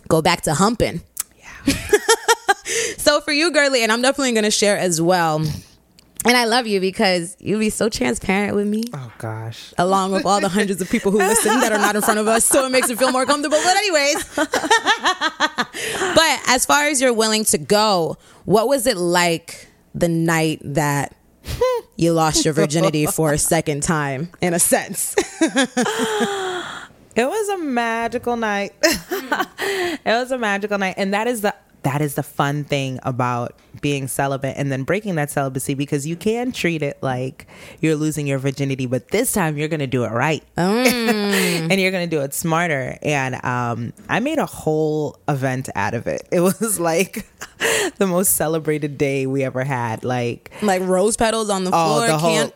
go 0.07 0.21
back 0.21 0.41
to 0.41 0.53
humping. 0.53 1.01
Yeah. 1.37 1.73
so 2.97 3.21
for 3.21 3.31
you, 3.31 3.51
girly, 3.51 3.83
and 3.83 3.91
I'm 3.91 4.01
definitely 4.01 4.33
gonna 4.33 4.51
share 4.51 4.77
as 4.77 5.01
well. 5.01 5.43
And 6.25 6.35
I 6.35 6.45
love 6.45 6.67
you 6.67 6.81
because 6.81 7.37
you 7.39 7.57
be 7.57 7.69
so 7.69 7.87
transparent 7.89 8.55
with 8.55 8.67
me 8.67 8.83
Oh 8.93 9.11
gosh. 9.19 9.73
along 9.77 10.11
with 10.11 10.25
all 10.25 10.41
the 10.41 10.49
hundreds 10.49 10.81
of 10.81 10.89
people 10.89 11.11
who 11.11 11.17
listen 11.17 11.59
that 11.61 11.71
are 11.71 11.77
not 11.77 11.95
in 11.95 12.01
front 12.01 12.19
of 12.19 12.27
us. 12.27 12.45
So 12.45 12.65
it 12.65 12.71
makes 12.71 12.89
it 12.89 12.99
feel 12.99 13.11
more 13.11 13.25
comfortable. 13.25 13.57
But, 13.63 13.77
anyways, 13.77 14.35
but 14.35 14.49
as 16.47 16.65
far 16.65 16.87
as 16.87 17.01
you're 17.01 17.13
willing 17.13 17.45
to 17.45 17.57
go, 17.57 18.17
what 18.45 18.67
was 18.67 18.85
it 18.85 18.97
like 18.97 19.67
the 19.95 20.09
night 20.09 20.59
that 20.63 21.15
you 21.95 22.11
lost 22.13 22.43
your 22.43 22.53
virginity 22.53 23.05
for 23.05 23.31
a 23.33 23.37
second 23.37 23.83
time, 23.83 24.29
in 24.41 24.53
a 24.53 24.59
sense? 24.59 25.15
It 27.15 27.25
was 27.25 27.49
a 27.49 27.57
magical 27.57 28.37
night. 28.37 28.71
it 28.81 29.99
was 30.05 30.31
a 30.31 30.37
magical 30.37 30.77
night, 30.77 30.93
and 30.95 31.13
that 31.13 31.27
is 31.27 31.41
the 31.41 31.53
that 31.83 32.01
is 32.01 32.15
the 32.15 32.23
fun 32.23 32.63
thing 32.65 32.99
about 33.03 33.55
being 33.81 34.07
celibate 34.07 34.55
and 34.57 34.71
then 34.71 34.83
breaking 34.83 35.15
that 35.15 35.31
celibacy 35.31 35.73
because 35.75 36.05
you 36.05 36.15
can 36.15 36.51
treat 36.51 36.81
it 36.81 36.97
like 37.01 37.47
you're 37.79 37.95
losing 37.95 38.27
your 38.27 38.37
virginity, 38.39 38.85
but 38.85 39.07
this 39.09 39.31
time 39.31 39.57
you're 39.57 39.67
gonna 39.69 39.87
do 39.87 40.03
it 40.03 40.09
right, 40.11 40.43
and 40.57 41.79
you're 41.79 41.91
gonna 41.91 42.07
do 42.07 42.21
it 42.21 42.33
smarter. 42.33 42.97
And 43.01 43.43
um, 43.45 43.93
I 44.09 44.19
made 44.19 44.39
a 44.39 44.45
whole 44.45 45.17
event 45.27 45.69
out 45.75 45.93
of 45.93 46.07
it. 46.07 46.27
It 46.31 46.41
was 46.41 46.79
like 46.81 47.25
the 47.97 48.07
most 48.07 48.35
celebrated 48.35 48.97
day 48.97 49.25
we 49.25 49.43
ever 49.43 49.63
had. 49.63 50.03
Like 50.03 50.51
like 50.61 50.81
rose 50.81 51.15
petals 51.17 51.49
on 51.49 51.63
the 51.63 51.71
Oh, 51.73 51.95
floor. 51.95 52.07
the 52.07 52.17
whole- 52.17 52.53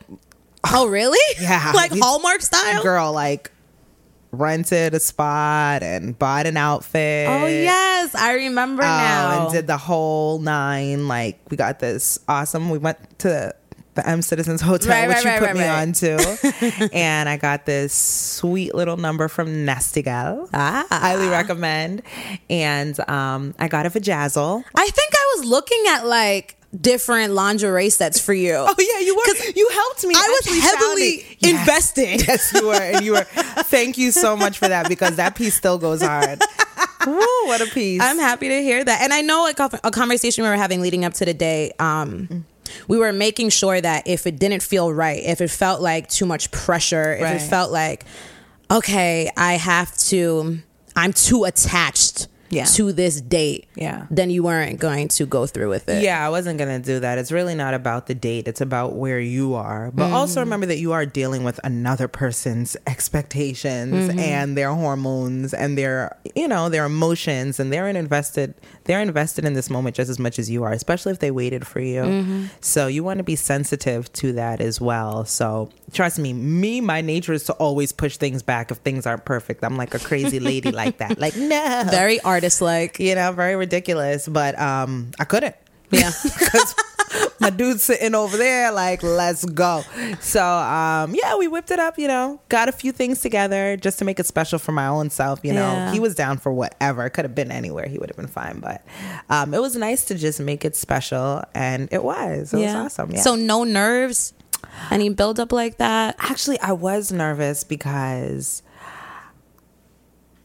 Oh, 0.66 0.88
really? 0.88 1.20
Yeah. 1.42 1.72
like 1.76 1.92
We- 1.92 2.00
Hallmark 2.00 2.42
style. 2.42 2.84
girl, 2.84 3.12
like 3.14 3.52
rented 4.34 4.94
a 4.94 5.00
spot 5.00 5.84
and 5.84 6.18
bought 6.18 6.46
an 6.46 6.58
outfit. 6.58 7.28
Oh 7.30 7.46
yes, 7.46 8.14
I 8.16 8.34
remember 8.34 8.84
um, 8.84 8.90
now. 8.90 9.44
and 9.44 9.54
did 9.54 9.68
the 9.68 9.78
whole 9.78 10.40
nine. 10.40 11.08
Like 11.08 11.40
we 11.50 11.56
got 11.56 11.80
this 11.80 12.20
awesome. 12.28 12.70
We 12.70 12.80
went 12.80 13.20
to 13.20 13.54
the 13.94 14.08
M 14.10 14.22
Citizens 14.22 14.60
Hotel, 14.62 14.90
Right, 14.90 15.08
which 15.08 15.24
right, 15.24 15.36
you 15.36 15.40
put 15.40 15.56
right, 15.56 15.56
me 15.56 15.68
on 15.68 15.94
to, 15.94 16.90
and 16.94 17.30
I 17.30 17.38
got 17.38 17.66
this 17.66 17.94
sweet 17.94 18.74
little 18.74 18.98
number 18.98 19.28
from 19.28 19.66
Nasty 19.66 20.02
Gal. 20.02 20.50
Ah. 20.54 20.86
highly 20.90 21.28
recommend. 21.28 22.02
And 22.50 23.00
um, 23.08 23.54
I 23.60 23.68
got 23.68 23.86
a 23.86 23.90
vajazzle. 23.90 24.64
I 24.76 24.90
think 24.90 25.14
I 25.14 25.34
was 25.38 25.46
looking 25.46 25.84
at 25.90 26.08
like 26.08 26.58
different 26.80 27.34
lingerie 27.34 27.90
sets 27.90 28.20
for 28.20 28.34
you. 28.34 28.54
Oh 28.68 28.76
yeah, 28.78 29.00
you 29.06 29.16
were. 29.16 29.52
You 29.56 29.70
helped 29.72 30.06
me. 30.06 30.14
I 30.16 30.40
was 30.46 30.64
heavily. 30.64 31.38
Yes. 31.40 31.60
invested. 31.62 32.22
Yes, 32.28 32.54
you 32.54 32.68
were, 32.68 32.74
and 32.74 33.06
you 33.06 33.12
were. 33.14 33.24
Thank 33.24 33.98
you 33.98 34.12
so 34.12 34.36
much 34.36 34.58
for 34.58 34.68
that 34.68 34.88
because 34.90 35.16
that 35.18 35.36
piece 35.36 35.56
still 35.56 35.78
goes 35.78 36.02
hard. 36.02 36.42
Woo, 37.08 37.20
what 37.46 37.62
a 37.62 37.66
piece! 37.66 38.02
I'm 38.02 38.18
happy 38.18 38.48
to 38.50 38.62
hear 38.64 38.84
that. 38.84 39.02
And 39.02 39.14
I 39.14 39.22
know 39.22 39.44
like 39.44 39.60
a 39.60 39.92
conversation 39.92 40.44
we 40.44 40.50
were 40.50 40.56
having 40.56 40.82
leading 40.82 41.04
up 41.06 41.14
to 41.16 41.26
the 41.26 41.34
day, 41.34 41.74
um, 41.80 42.46
we 42.88 42.98
were 42.98 43.12
making 43.12 43.50
sure 43.50 43.80
that 43.80 44.08
if 44.08 44.26
it 44.26 44.40
didn't 44.40 44.64
feel 44.64 44.92
right, 44.94 45.22
if 45.22 45.42
it 45.42 45.50
felt 45.52 45.82
like 45.82 46.08
too 46.10 46.26
much 46.26 46.50
pressure, 46.52 47.14
if 47.14 47.22
Right. 47.22 47.36
it 47.36 47.42
felt 47.42 47.72
like, 47.72 48.06
okay, 48.72 49.30
I 49.36 49.54
have 49.56 49.96
to, 50.10 50.60
I'm 50.96 51.12
too 51.14 51.44
attached 51.44 52.28
Yeah. 52.54 52.66
to 52.66 52.92
this 52.94 53.20
date, 53.22 53.68
Yeah. 53.76 54.06
then 54.12 54.30
you 54.30 54.44
weren't 54.44 54.80
going 54.80 55.08
to 55.10 55.26
go 55.26 55.46
through 55.46 55.70
with 55.70 55.90
it. 55.90 56.04
Yeah, 56.04 56.26
I 56.26 56.30
wasn't 56.30 56.60
gonna 56.60 56.80
do 56.80 57.00
that. 57.00 57.18
It's 57.18 57.32
really 57.32 57.56
not 57.56 57.74
about 57.74 58.08
the 58.08 58.16
date. 58.16 58.48
It's 58.48 58.62
about 58.62 58.96
where 58.96 59.20
you 59.20 59.54
are. 59.56 59.92
But 59.94 60.06
Mm-hmm. 60.06 60.14
also 60.16 60.40
remember 60.42 60.66
that 60.68 60.78
you 60.78 60.92
are 60.94 61.06
dealing 61.06 61.44
with 61.44 61.60
another 61.64 62.08
person's 62.08 62.76
expectations 62.88 63.94
Mm-hmm. 63.94 64.20
and 64.20 64.58
their 64.58 64.72
hormones 64.74 65.54
and 65.54 65.78
their 65.78 66.16
you 66.36 66.48
know, 66.48 66.70
their 66.70 66.86
emotions 66.86 67.60
and 67.60 67.72
they're 67.72 67.88
invested 67.88 68.54
they're 68.86 69.00
invested 69.02 69.46
in 69.46 69.54
this 69.54 69.70
moment 69.70 69.96
just 69.96 70.10
as 70.10 70.20
much 70.20 70.38
as 70.40 70.50
you 70.50 70.64
are, 70.64 70.72
especially 70.74 71.12
if 71.14 71.20
they 71.20 71.32
waited 71.32 71.66
for 71.66 71.80
you. 71.80 72.02
Mm-hmm. 72.02 72.46
So 72.60 72.88
you 72.88 73.02
want 73.04 73.20
to 73.20 73.24
be 73.24 73.38
sensitive 73.38 74.12
to 74.14 74.34
that 74.34 74.60
as 74.60 74.82
well. 74.82 75.24
So 75.24 75.70
trust 75.94 76.20
me, 76.20 76.34
me, 76.34 76.82
my 76.82 77.00
nature 77.00 77.32
is 77.32 77.46
to 77.46 77.54
always 77.54 77.94
push 77.94 78.18
things 78.18 78.44
back 78.44 78.72
if 78.72 78.78
things 78.80 79.06
aren't 79.06 79.24
perfect. 79.24 79.64
I'm 79.64 79.78
like 79.78 79.94
a 79.94 80.00
crazy 80.00 80.40
lady 80.42 80.72
like 80.72 80.98
that. 80.98 81.18
Like, 81.18 81.36
no 81.38 81.84
Very 81.92 82.20
artist 82.44 82.62
like. 82.62 83.00
you 83.00 83.16
know, 83.16 83.32
very 83.32 83.56
ridiculous. 83.56 84.28
But 84.28 84.60
um, 84.60 85.12
I 85.20 85.24
couldn't. 85.26 85.56
Yeah. 85.92 86.12
because 86.24 86.76
my 87.40 87.50
dude's 87.52 87.84
sitting 87.84 88.16
over 88.16 88.36
there, 88.36 88.72
like, 88.72 89.04
let's 89.04 89.46
go. 89.46 89.84
So 90.20 90.44
um, 90.44 91.14
yeah, 91.16 91.38
we 91.38 91.48
whipped 91.48 91.72
it 91.72 91.80
up. 91.80 91.98
You 91.98 92.08
know, 92.08 92.42
got 92.50 92.68
a 92.68 92.72
few 92.72 92.92
things 92.92 93.22
together 93.22 93.78
just 93.78 94.00
to 94.00 94.06
make 94.06 94.20
it 94.20 94.26
special 94.26 94.60
for 94.60 94.72
my 94.72 94.88
own 94.88 95.10
self. 95.10 95.40
You 95.44 95.54
know, 95.54 95.60
Yeah. 95.74 95.92
he 95.92 96.00
was 96.00 96.16
down 96.16 96.38
for 96.38 96.52
whatever. 96.52 97.10
Could 97.10 97.26
have 97.26 97.36
been 97.36 97.52
anywhere. 97.52 97.88
He 97.88 97.98
would 97.98 98.10
have 98.10 98.18
been 98.18 98.28
fine. 98.28 98.60
But 98.60 98.84
um, 99.30 99.54
it 99.54 99.62
was 99.62 99.76
nice 99.78 100.06
to 100.06 100.16
just 100.16 100.40
make 100.40 100.66
it 100.66 100.76
special, 100.76 101.44
and 101.54 101.88
it 101.92 102.04
was. 102.04 102.54
It 102.54 102.58
was 102.58 102.74
awesome. 102.74 103.12
Yeah. 103.12 103.22
So 103.22 103.36
no 103.36 103.64
nerves, 103.64 104.34
any 104.92 105.10
build 105.10 105.40
up 105.40 105.52
like 105.52 105.78
that. 105.78 106.16
Actually, 106.20 106.60
I 106.60 106.72
was 106.74 107.12
nervous 107.12 107.64
because 107.64 108.64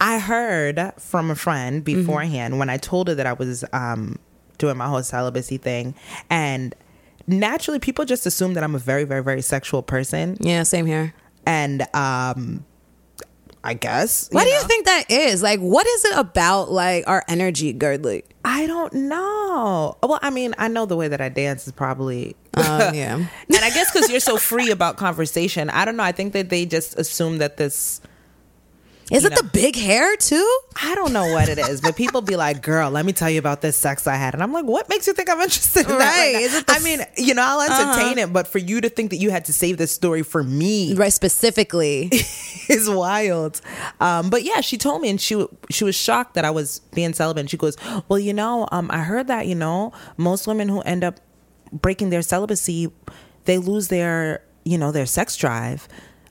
I 0.01 0.19
heard 0.19 0.93
from 0.99 1.31
a 1.31 1.35
friend 1.35 1.85
beforehand 1.85 2.59
when 2.59 2.71
I 2.71 2.77
told 2.77 3.09
her 3.09 3.15
that 3.15 3.27
I 3.27 3.33
was 3.33 3.65
um, 3.73 4.19
doing 4.59 4.77
my 4.77 4.87
whole 4.87 5.03
celibacy 5.03 5.57
thing. 5.57 5.95
And 6.31 6.75
naturally, 7.27 7.79
people 7.81 8.05
just 8.05 8.27
assume 8.27 8.55
that 8.55 8.65
I'm 8.65 8.75
a 8.75 8.79
very, 8.79 9.05
very, 9.05 9.23
very 9.23 9.43
sexual 9.43 9.83
person. 9.83 10.37
Yeah, 10.41 10.63
same 10.63 10.87
here. 10.87 11.15
And 11.47 11.83
um, 11.95 12.65
I 13.65 13.75
guess. 13.75 14.29
Why 14.31 14.45
do 14.45 14.51
you 14.51 14.61
think 14.63 14.87
that 14.87 15.11
is? 15.11 15.43
Like, 15.43 15.61
what 15.61 15.87
is 15.87 16.05
it 16.07 16.17
about 16.17 16.71
like 16.71 17.05
our 17.07 17.25
energy, 17.29 17.75
Guerdley? 17.75 18.23
I 18.45 18.67
don't 18.67 18.93
know. 18.93 19.97
Well, 20.03 20.19
I 20.23 20.31
mean, 20.31 20.55
I 20.59 20.69
know 20.69 20.87
the 20.87 20.97
way 20.97 21.09
that 21.09 21.21
I 21.21 21.29
dance 21.29 21.67
is 21.67 21.73
probably. 21.73 22.37
Um, 22.55 22.65
yeah. 22.95 23.17
and 23.17 23.29
I 23.51 23.71
guess 23.71 23.93
because 23.93 24.11
you're 24.11 24.21
so 24.21 24.37
free 24.37 24.71
about 24.71 24.97
conversation, 24.97 25.71
I 25.71 25.85
don't 25.85 25.97
know. 25.97 26.03
I 26.03 26.13
think 26.13 26.33
that 26.33 26.51
they 26.51 26.67
just 26.67 26.99
assume 26.99 27.39
that 27.39 27.57
this. 27.57 28.01
Is 29.11 29.25
it 29.25 29.31
know. 29.31 29.37
the 29.37 29.45
big 29.45 29.77
hair 29.77 30.17
too? 30.17 30.59
I 30.83 30.95
don't 30.95 31.13
know 31.13 31.33
what 31.33 31.49
it 31.49 31.59
is, 31.59 31.81
but 31.81 31.97
people 31.97 32.21
be 32.21 32.37
like, 32.37 32.63
"Girl, 32.63 32.91
let 32.91 33.07
me 33.07 33.13
tell 33.13 33.31
you 33.31 33.39
about 33.39 33.63
this 33.63 33.77
sex 33.77 34.07
I 34.07 34.17
had," 34.17 34.35
and 34.35 34.43
I'm 34.43 34.53
like, 34.53 34.65
"What 34.65 34.89
makes 34.89 35.07
you 35.07 35.15
think 35.15 35.31
I'm 35.31 35.41
interested 35.41 35.89
in 35.89 35.99
that?" 35.99 35.99
Right. 35.99 36.43
Is 36.43 36.55
it 36.55 36.67
the 36.67 36.75
I 36.75 36.79
mean, 36.81 37.01
you 37.17 37.35
know, 37.35 37.43
I'll 37.45 37.61
entertain 37.63 38.19
it, 38.19 38.33
but 38.33 38.47
for 38.47 38.59
you 38.59 38.81
to 38.81 38.89
think 38.89 39.11
that 39.11 39.17
you 39.17 39.31
had 39.31 39.47
to 39.47 39.53
save 39.53 39.79
this 39.79 39.93
story 39.93 40.23
for 40.23 40.43
me 40.43 40.95
Right, 40.95 41.13
specifically. 41.13 42.11
is 42.69 42.89
wild. 42.89 43.61
Um, 44.01 44.31
but 44.31 44.43
yeah, 44.43 44.61
she 44.61 44.77
told 44.77 45.01
me, 45.01 45.09
and 45.09 45.21
she 45.21 45.47
she 45.71 45.85
was 45.85 45.97
shocked 45.97 46.35
that 46.35 46.45
I 46.45 46.51
was 46.51 46.81
being 46.95 47.13
celibate. 47.15 47.41
And 47.41 47.51
she 47.51 47.57
goes, 47.57 47.77
"Well, 48.09 48.19
you 48.19 48.35
know, 48.35 48.69
um, 48.73 48.91
I 48.93 48.99
heard 49.01 49.27
that 49.29 49.47
you 49.47 49.55
know 49.55 49.93
most 50.17 50.47
women 50.47 50.69
who 50.69 50.81
end 50.83 51.05
up 51.05 51.21
breaking 51.73 52.11
their 52.11 52.23
celibacy, 52.23 52.91
they 53.45 53.59
lose 53.59 53.89
their 53.89 54.43
you 54.65 54.79
know 54.79 54.93
their 54.93 55.07
sex 55.07 55.37
drive. 55.37 55.89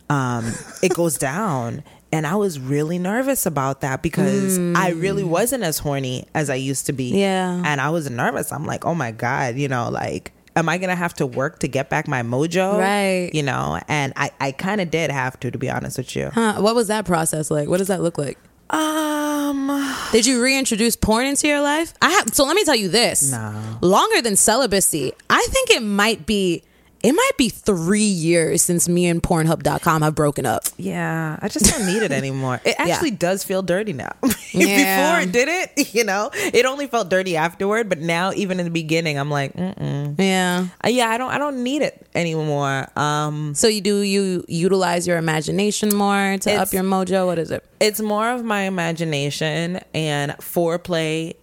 Um, 0.10 0.54
it 0.84 0.94
goes 0.94 1.18
down." 1.18 1.84
And 2.12 2.26
I 2.26 2.36
was 2.36 2.60
really 2.60 3.00
nervous 3.00 3.46
about 3.46 3.82
that 3.82 4.02
because 4.02 4.58
I 4.58 4.92
really 4.92 5.24
wasn't 5.24 5.64
as 5.64 5.80
horny 5.80 6.26
as 6.34 6.50
I 6.50 6.56
used 6.56 6.86
to 6.86 6.94
be. 6.94 7.20
Yeah. 7.20 7.62
And 7.66 7.82
I 7.82 7.90
was 7.90 8.10
nervous. 8.10 8.52
I'm 8.52 8.66
like, 8.66 8.86
oh 8.86 8.96
my 8.96 9.12
God, 9.12 9.56
you 9.56 9.68
know, 9.68 9.90
like, 9.90 10.32
am 10.56 10.70
I 10.70 10.78
going 10.78 10.90
to 10.90 10.96
have 10.96 11.14
to 11.16 11.26
work 11.26 11.60
to 11.60 11.68
get 11.68 11.90
back 11.90 12.08
my 12.08 12.24
mojo? 12.24 12.80
Right. 12.80 13.30
You 13.34 13.44
know, 13.44 13.80
and 13.88 14.14
I, 14.16 14.32
I 14.40 14.52
kind 14.54 14.80
of 14.82 14.90
did 14.90 15.12
have 15.12 15.40
to, 15.42 15.52
to 15.52 15.58
be 15.58 15.70
honest 15.70 15.98
with 15.98 16.16
you. 16.16 16.30
Huh, 16.34 16.56
what 16.60 16.76
was 16.76 16.88
that 16.88 17.06
process 17.06 17.52
like? 17.52 17.68
What 17.68 17.78
does 17.78 17.88
that 17.88 18.02
look 18.02 18.18
like? 18.18 18.38
Um, 18.70 19.68
Did 20.12 20.26
you 20.26 20.42
reintroduce 20.44 20.96
porn 20.96 21.26
into 21.26 21.48
your 21.48 21.62
life? 21.62 21.94
I 22.02 22.10
have. 22.10 22.34
So 22.34 22.44
let 22.46 22.56
me 22.56 22.64
tell 22.64 22.76
you 22.76 22.90
this. 22.90 23.32
No. 23.32 23.78
Longer 23.82 24.22
than 24.22 24.36
celibacy, 24.36 25.14
I 25.30 25.46
think 25.52 25.70
it 25.70 25.84
might 25.84 26.26
be 26.26 26.64
it 27.04 27.12
might 27.14 27.32
be 27.38 27.50
three 27.50 28.02
years 28.02 28.62
since 28.62 28.90
me 28.90 29.06
and 29.08 29.22
Pornhub.com 29.22 30.02
have 30.02 30.16
broken 30.16 30.46
up. 30.46 30.64
Yeah, 30.78 31.38
I 31.42 31.48
just 31.48 31.66
don't 31.72 31.86
need 31.86 32.02
it 32.04 32.12
anymore. 32.12 32.60
It 32.66 32.76
Yeah. 32.80 32.94
actually 32.94 33.12
does 33.12 33.44
feel 33.44 33.62
dirty 33.62 33.94
now. 33.94 34.12
Yeah. 34.54 35.12
Before 35.12 35.22
it 35.22 35.32
did 35.34 35.50
it, 35.50 35.94
you 35.94 36.04
know, 36.06 36.32
it 36.34 36.66
only 36.66 36.88
felt 36.88 37.10
dirty 37.10 37.36
afterward. 37.38 37.90
But 37.90 38.00
now, 38.00 38.32
even 38.34 38.60
in 38.60 38.66
the 38.66 38.72
beginning, 38.72 39.20
I'm 39.20 39.30
like, 39.30 39.54
Mm-mm. 39.54 40.16
Yeah. 40.18 40.68
Uh, 40.84 40.88
yeah, 40.88 41.10
I 41.10 41.18
don't, 41.18 41.30
I 41.32 41.38
don't 41.38 41.64
need 41.64 41.82
it 41.82 42.08
anymore. 42.16 42.88
Um, 42.98 43.54
So 43.54 43.68
you 43.68 43.82
do 43.82 44.00
you 44.02 44.44
utilize 44.48 45.06
your 45.06 45.18
imagination 45.18 45.94
more 45.94 46.38
to 46.40 46.54
up 46.54 46.72
your 46.74 46.84
mojo? 46.84 47.26
What 47.28 47.38
is 47.40 47.52
it? 47.52 47.64
it's 47.80 48.00
more 48.02 48.30
of 48.32 48.44
my 48.44 48.62
imagination 48.62 49.80
and 49.94 50.32
foreplay 50.40 51.36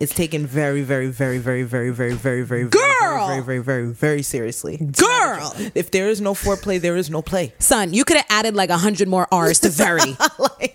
is 0.00 0.10
taken 0.10 0.46
very, 0.46 0.80
very, 0.82 1.08
very, 1.08 1.38
very, 1.38 1.62
very, 1.62 1.90
very, 1.90 2.14
very, 2.14 2.42
very, 2.42 2.64
Girl! 2.64 3.28
very, 3.28 3.42
very, 3.42 3.42
very, 3.42 3.58
very, 3.62 3.86
very 3.92 4.22
seriously. 4.22 4.78
Girl! 4.78 5.54
If 5.74 5.90
there 5.90 6.08
is 6.08 6.20
no 6.20 6.32
foreplay, 6.34 6.80
there 6.80 6.96
is 6.96 7.10
no 7.10 7.20
play. 7.22 7.52
Son, 7.58 7.92
you 7.92 8.04
could 8.04 8.16
have 8.16 8.26
added 8.30 8.54
like 8.54 8.70
a 8.70 8.78
hundred 8.78 9.08
more 9.08 9.28
R's 9.30 9.60
to 9.60 9.68
very. 9.68 10.16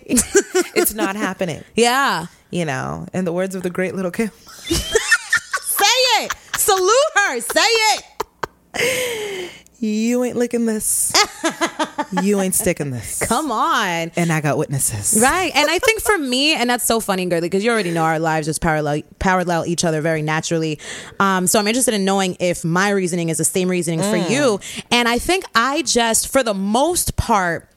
it's 0.06 0.94
not 0.94 1.16
happening. 1.16 1.62
yeah. 1.74 2.26
You 2.50 2.64
know, 2.64 3.06
in 3.12 3.24
the 3.24 3.32
words 3.32 3.56
of 3.56 3.64
the 3.64 3.70
great 3.70 3.96
Lil' 3.96 4.10
Kim. 4.12 4.30
Say 4.68 5.84
it. 6.22 6.32
Salute 6.56 7.12
her. 7.16 7.40
Say 7.40 7.60
it. 8.78 9.52
You 9.86 10.24
ain't 10.24 10.36
licking 10.36 10.66
this. 10.66 11.12
you 12.22 12.40
ain't 12.40 12.54
sticking 12.54 12.90
this. 12.90 13.18
Come 13.26 13.50
on. 13.50 14.10
And 14.16 14.32
I 14.32 14.40
got 14.40 14.58
witnesses. 14.58 15.20
Right. 15.22 15.52
And 15.54 15.70
I 15.70 15.78
think 15.78 16.00
for 16.00 16.18
me, 16.18 16.54
and 16.54 16.68
that's 16.68 16.84
so 16.84 17.00
funny, 17.00 17.24
girly, 17.26 17.42
because 17.48 17.64
you 17.64 17.70
already 17.70 17.90
know 17.92 18.02
our 18.02 18.18
lives 18.18 18.46
just 18.46 18.60
parallel 18.60 19.02
parallel 19.18 19.66
each 19.66 19.84
other 19.84 20.00
very 20.00 20.22
naturally. 20.22 20.78
Um, 21.20 21.46
so 21.46 21.58
I'm 21.58 21.66
interested 21.66 21.94
in 21.94 22.04
knowing 22.04 22.36
if 22.40 22.64
my 22.64 22.90
reasoning 22.90 23.28
is 23.28 23.38
the 23.38 23.44
same 23.44 23.68
reasoning 23.68 24.00
for 24.00 24.16
you. 24.16 24.60
And 24.90 25.08
I 25.08 25.18
think 25.18 25.44
I 25.54 25.82
just, 25.82 26.28
for 26.32 26.42
the 26.42 26.54
most 26.54 27.16
part, 27.16 27.68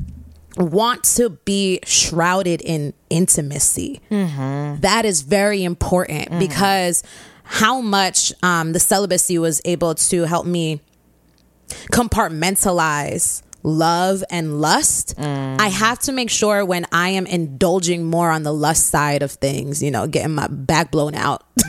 want 0.57 1.03
to 1.03 1.29
be 1.29 1.79
shrouded 1.85 2.61
in 2.61 2.93
intimacy. 3.09 4.01
That 4.09 5.05
is 5.05 5.21
very 5.21 5.63
important 5.63 6.37
because 6.39 7.03
how 7.43 7.81
much 7.81 8.33
um, 8.43 8.73
the 8.73 8.79
celibacy 8.79 9.37
was 9.39 9.61
able 9.65 9.95
to 9.95 10.23
help 10.23 10.45
me 10.45 10.81
compartmentalize 11.91 13.43
love 13.63 14.23
and 14.29 14.61
lust, 14.61 15.15
I 15.17 15.67
have 15.67 15.99
to 15.99 16.11
make 16.11 16.29
sure 16.29 16.65
when 16.65 16.85
I 16.91 17.09
am 17.09 17.25
indulging 17.25 18.05
more 18.05 18.31
on 18.31 18.43
the 18.43 18.53
lust 18.53 18.87
side 18.87 19.21
of 19.21 19.31
things, 19.31 19.83
you 19.83 19.91
know, 19.91 20.07
getting 20.07 20.35
my 20.35 20.47
back 20.47 20.91
blown 20.91 21.15
out. 21.15 21.43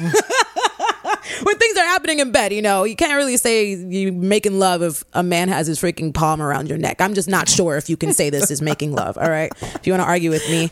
when 1.42 1.59
things 1.59 1.78
are 1.78 1.87
happening 1.87 2.21
in 2.21 2.33
bed, 2.33 2.52
you 2.52 2.62
know, 2.62 2.85
you 2.85 2.97
can't 2.97 3.14
really 3.14 3.37
say 3.37 3.75
you're 3.75 4.12
making 4.12 4.59
love 4.59 4.83
if 4.83 5.04
a 5.12 5.23
man 5.23 5.49
has 5.49 5.66
his 5.66 5.80
freaking 5.80 6.12
palm 6.12 6.40
around 6.40 6.69
your 6.69 6.78
neck. 6.78 7.00
I'm 7.00 7.14
just 7.14 7.28
not 7.28 7.49
sure 7.49 7.76
if 7.76 7.88
you 7.88 7.97
can 7.97 8.12
say 8.12 8.30
this 8.30 8.50
is 8.50 8.62
making 8.62 8.92
love. 8.92 9.19
All 9.19 9.30
right. 9.30 9.52
If 9.61 9.87
you 9.87 9.92
want 9.92 10.02
to 10.02 10.09
argue 10.09 10.30
with 10.30 10.49
me, 10.49 10.71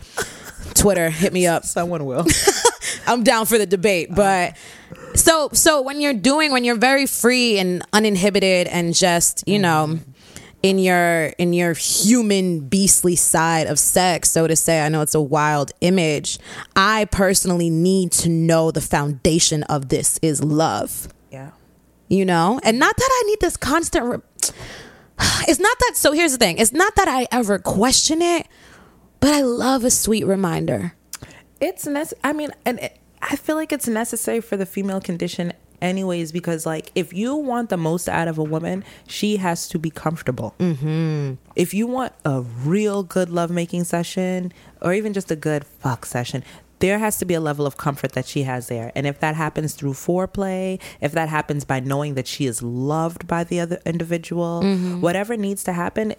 Twitter, 0.75 1.11
hit 1.11 1.33
me 1.33 1.47
up. 1.47 1.65
Someone 1.65 2.05
will. 2.05 2.27
I'm 3.07 3.25
down 3.25 3.47
for 3.47 3.59
the 3.59 3.67
debate, 3.67 4.15
but 4.15 4.51
uh-huh. 4.51 4.98
So 5.19 5.49
so 5.53 5.83
when 5.83 6.01
you're 6.01 6.15
doing 6.15 6.53
when 6.53 6.65
you're 6.65 6.77
very 6.77 7.07
free 7.07 7.59
and 7.59 7.83
uninhibited 7.93 8.67
and 8.69 8.95
just 8.95 9.45
you 9.47 9.59
mm-hmm. 9.61 9.63
know 9.63 10.01
in 10.63 10.79
your 10.79 11.27
in 11.39 11.53
your 11.53 11.73
human 11.75 12.61
beastly 12.61 13.17
side 13.17 13.67
of 13.67 13.79
sex 13.79 14.31
so 14.31 14.47
to 14.47 14.57
say 14.57 14.85
i 14.85 14.89
know 14.89 15.01
it's 15.01 15.15
a 15.15 15.21
wild 15.21 15.71
image 15.81 16.39
i 16.75 17.05
personally 17.07 17.71
need 17.71 18.11
to 18.11 18.29
know 18.29 18.71
the 18.71 18.81
foundation 18.81 19.63
of 19.65 19.89
this 19.89 20.19
is 20.23 20.43
love. 20.43 21.09
Yeah. 21.31 21.51
you 22.09 22.25
know? 22.25 22.61
And 22.63 22.79
not 22.79 22.97
that 22.97 23.11
i 23.11 23.23
need 23.27 23.41
this 23.41 23.57
constant 23.57 24.05
re- 24.05 24.49
it's 25.49 25.61
not 25.61 25.79
that 25.81 25.93
so 25.95 26.13
here's 26.13 26.33
the 26.33 26.39
thing 26.39 26.59
it's 26.59 26.73
not 26.73 26.95
that 26.97 27.09
i 27.09 27.27
ever 27.31 27.59
question 27.59 28.23
it 28.23 28.47
but 29.21 29.31
i 29.31 29.43
love 29.43 29.85
a 29.85 29.91
sweet 29.91 30.25
reminder. 30.27 30.95
It's 31.61 31.87
nec- 31.87 32.15
I 32.23 32.33
mean, 32.33 32.51
and 32.65 32.79
it, 32.79 32.99
I 33.23 33.37
feel 33.37 33.57
like 33.57 33.73
it's 33.73 33.89
necessary 33.89 34.41
for 34.41 34.57
the 34.57 34.67
female 34.67 35.01
condition, 35.01 35.53
anyways, 35.81 36.33
because 36.33 36.67
like 36.67 36.91
if 36.95 37.13
you 37.13 37.35
want 37.35 37.71
the 37.71 37.77
most 37.77 38.09
out 38.09 38.29
of 38.29 38.39
a 38.39 38.45
woman, 38.45 38.85
she 39.07 39.37
has 39.37 39.69
to 39.69 39.79
be 39.79 39.91
comfortable. 39.91 40.55
Mm-hmm. 40.59 41.35
If 41.57 41.75
you 41.75 41.87
want 41.87 42.13
a 42.25 42.43
real 42.43 43.03
good 43.03 43.31
lovemaking 43.31 43.85
session, 43.85 44.53
or 44.81 44.93
even 44.93 45.13
just 45.13 45.31
a 45.31 45.37
good 45.37 45.65
fuck 45.65 46.07
session. 46.07 46.45
There 46.81 47.01
has 47.01 47.19
to 47.19 47.25
be 47.25 47.35
a 47.35 47.41
level 47.41 47.67
of 47.67 47.77
comfort 47.77 48.13
that 48.13 48.25
she 48.25 48.45
has 48.45 48.69
there. 48.69 48.93
And 48.95 49.05
if 49.05 49.19
that 49.19 49.35
happens 49.35 49.75
through 49.75 49.95
foreplay, 49.95 50.81
if 51.01 51.11
that 51.11 51.29
happens 51.29 51.65
by 51.65 51.81
knowing 51.81 52.15
that 52.15 52.29
she 52.29 52.47
is 52.47 52.63
loved 52.63 53.27
by 53.27 53.43
the 53.43 53.59
other 53.59 53.81
individual, 53.85 54.63
whatever 55.01 55.37
needs 55.37 55.65
to 55.65 55.73
happen, 55.73 56.15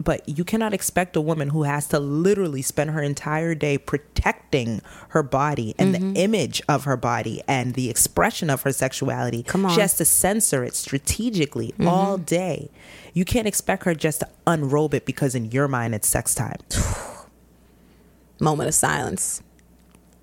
but 0.00 0.28
you 0.28 0.44
cannot 0.44 0.74
expect 0.74 1.16
a 1.16 1.20
woman 1.20 1.50
who 1.50 1.62
has 1.64 1.86
to 1.88 1.98
literally 1.98 2.62
spend 2.62 2.90
her 2.90 3.02
entire 3.02 3.54
day 3.54 3.78
protecting 3.78 4.82
her 5.08 5.22
body 5.22 5.74
and 5.78 5.94
the 5.94 5.98
mm-hmm. 5.98 6.16
image 6.16 6.62
of 6.68 6.84
her 6.84 6.96
body 6.96 7.42
and 7.46 7.74
the 7.74 7.90
expression 7.90 8.50
of 8.50 8.62
her 8.62 8.72
sexuality. 8.72 9.42
Come 9.42 9.66
on. 9.66 9.74
She 9.74 9.80
has 9.80 9.96
to 9.98 10.04
censor 10.04 10.64
it 10.64 10.74
strategically 10.74 11.68
mm-hmm. 11.68 11.88
all 11.88 12.18
day. 12.18 12.70
You 13.12 13.24
can't 13.24 13.46
expect 13.46 13.84
her 13.84 13.94
just 13.94 14.20
to 14.20 14.28
unrobe 14.46 14.94
it 14.94 15.06
because 15.06 15.34
in 15.34 15.50
your 15.50 15.68
mind 15.68 15.94
it's 15.94 16.08
sex 16.08 16.34
time. 16.34 16.58
moment 18.40 18.68
of 18.68 18.74
silence 18.74 19.42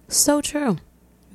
so 0.09 0.41
true 0.41 0.77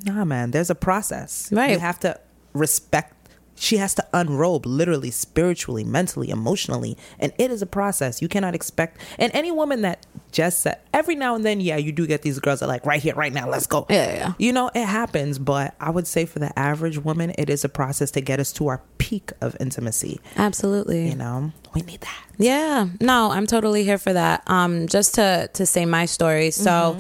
Nah, 0.05 0.25
man, 0.25 0.51
there's 0.51 0.71
a 0.71 0.75
process. 0.75 1.51
Right. 1.53 1.73
You 1.73 1.79
have 1.79 1.99
to 2.01 2.21
respect. 2.53 3.15
She 3.59 3.79
has 3.79 3.95
to 3.95 4.07
unrobe 4.13 4.67
literally, 4.67 5.11
spiritually, 5.11 5.83
mentally, 5.83 6.31
emotionally. 6.31 6.97
And 7.19 7.33
it 7.39 7.51
is 7.51 7.63
a 7.63 7.67
process. 7.67 8.21
You 8.21 8.29
cannot 8.29 8.55
expect. 8.55 9.01
And 9.19 9.33
any 9.35 9.51
woman 9.51 9.83
that 9.83 10.07
just 10.31 10.61
said, 10.61 10.79
every 10.93 11.15
now 11.15 11.35
and 11.35 11.45
then, 11.45 11.61
yeah, 11.61 11.77
you 11.77 11.93
do 11.93 12.07
get 12.07 12.23
these 12.23 12.39
girls 12.39 12.61
that 12.61 12.67
are 12.67 12.69
like, 12.69 12.85
right 12.85 13.03
here, 13.03 13.15
right 13.15 13.33
now, 13.33 13.49
let's 13.49 13.67
go. 13.67 13.87
Yeah, 13.89 14.15
yeah. 14.15 14.33
You 14.39 14.53
know, 14.53 14.71
it 14.75 14.85
happens. 14.85 15.39
But 15.39 15.75
I 15.81 15.91
would 15.91 16.07
say 16.07 16.27
for 16.27 16.39
the 16.39 16.57
average 16.59 16.99
woman, 16.99 17.33
it 17.39 17.51
is 17.51 17.65
a 17.65 17.69
process 17.69 18.11
to 18.13 18.21
get 18.21 18.41
us 18.41 18.53
to 18.55 18.69
our 18.69 18.83
peak 18.99 19.33
of 19.41 19.57
intimacy. 19.61 20.21
absolutely 20.37 21.09
You 21.09 21.17
know, 21.17 21.53
we 21.75 21.83
need 21.83 22.01
that. 22.03 22.25
Yeah, 22.39 22.89
no, 23.01 23.31
I'm 23.31 23.47
totally 23.47 23.85
here 23.85 23.99
for 23.99 24.13
that. 24.13 24.43
Um, 24.47 24.89
just 24.89 25.15
to 25.15 25.49
to 25.55 25.65
say 25.65 25.87
my 25.87 26.05
story. 26.05 26.51
So, 26.51 26.99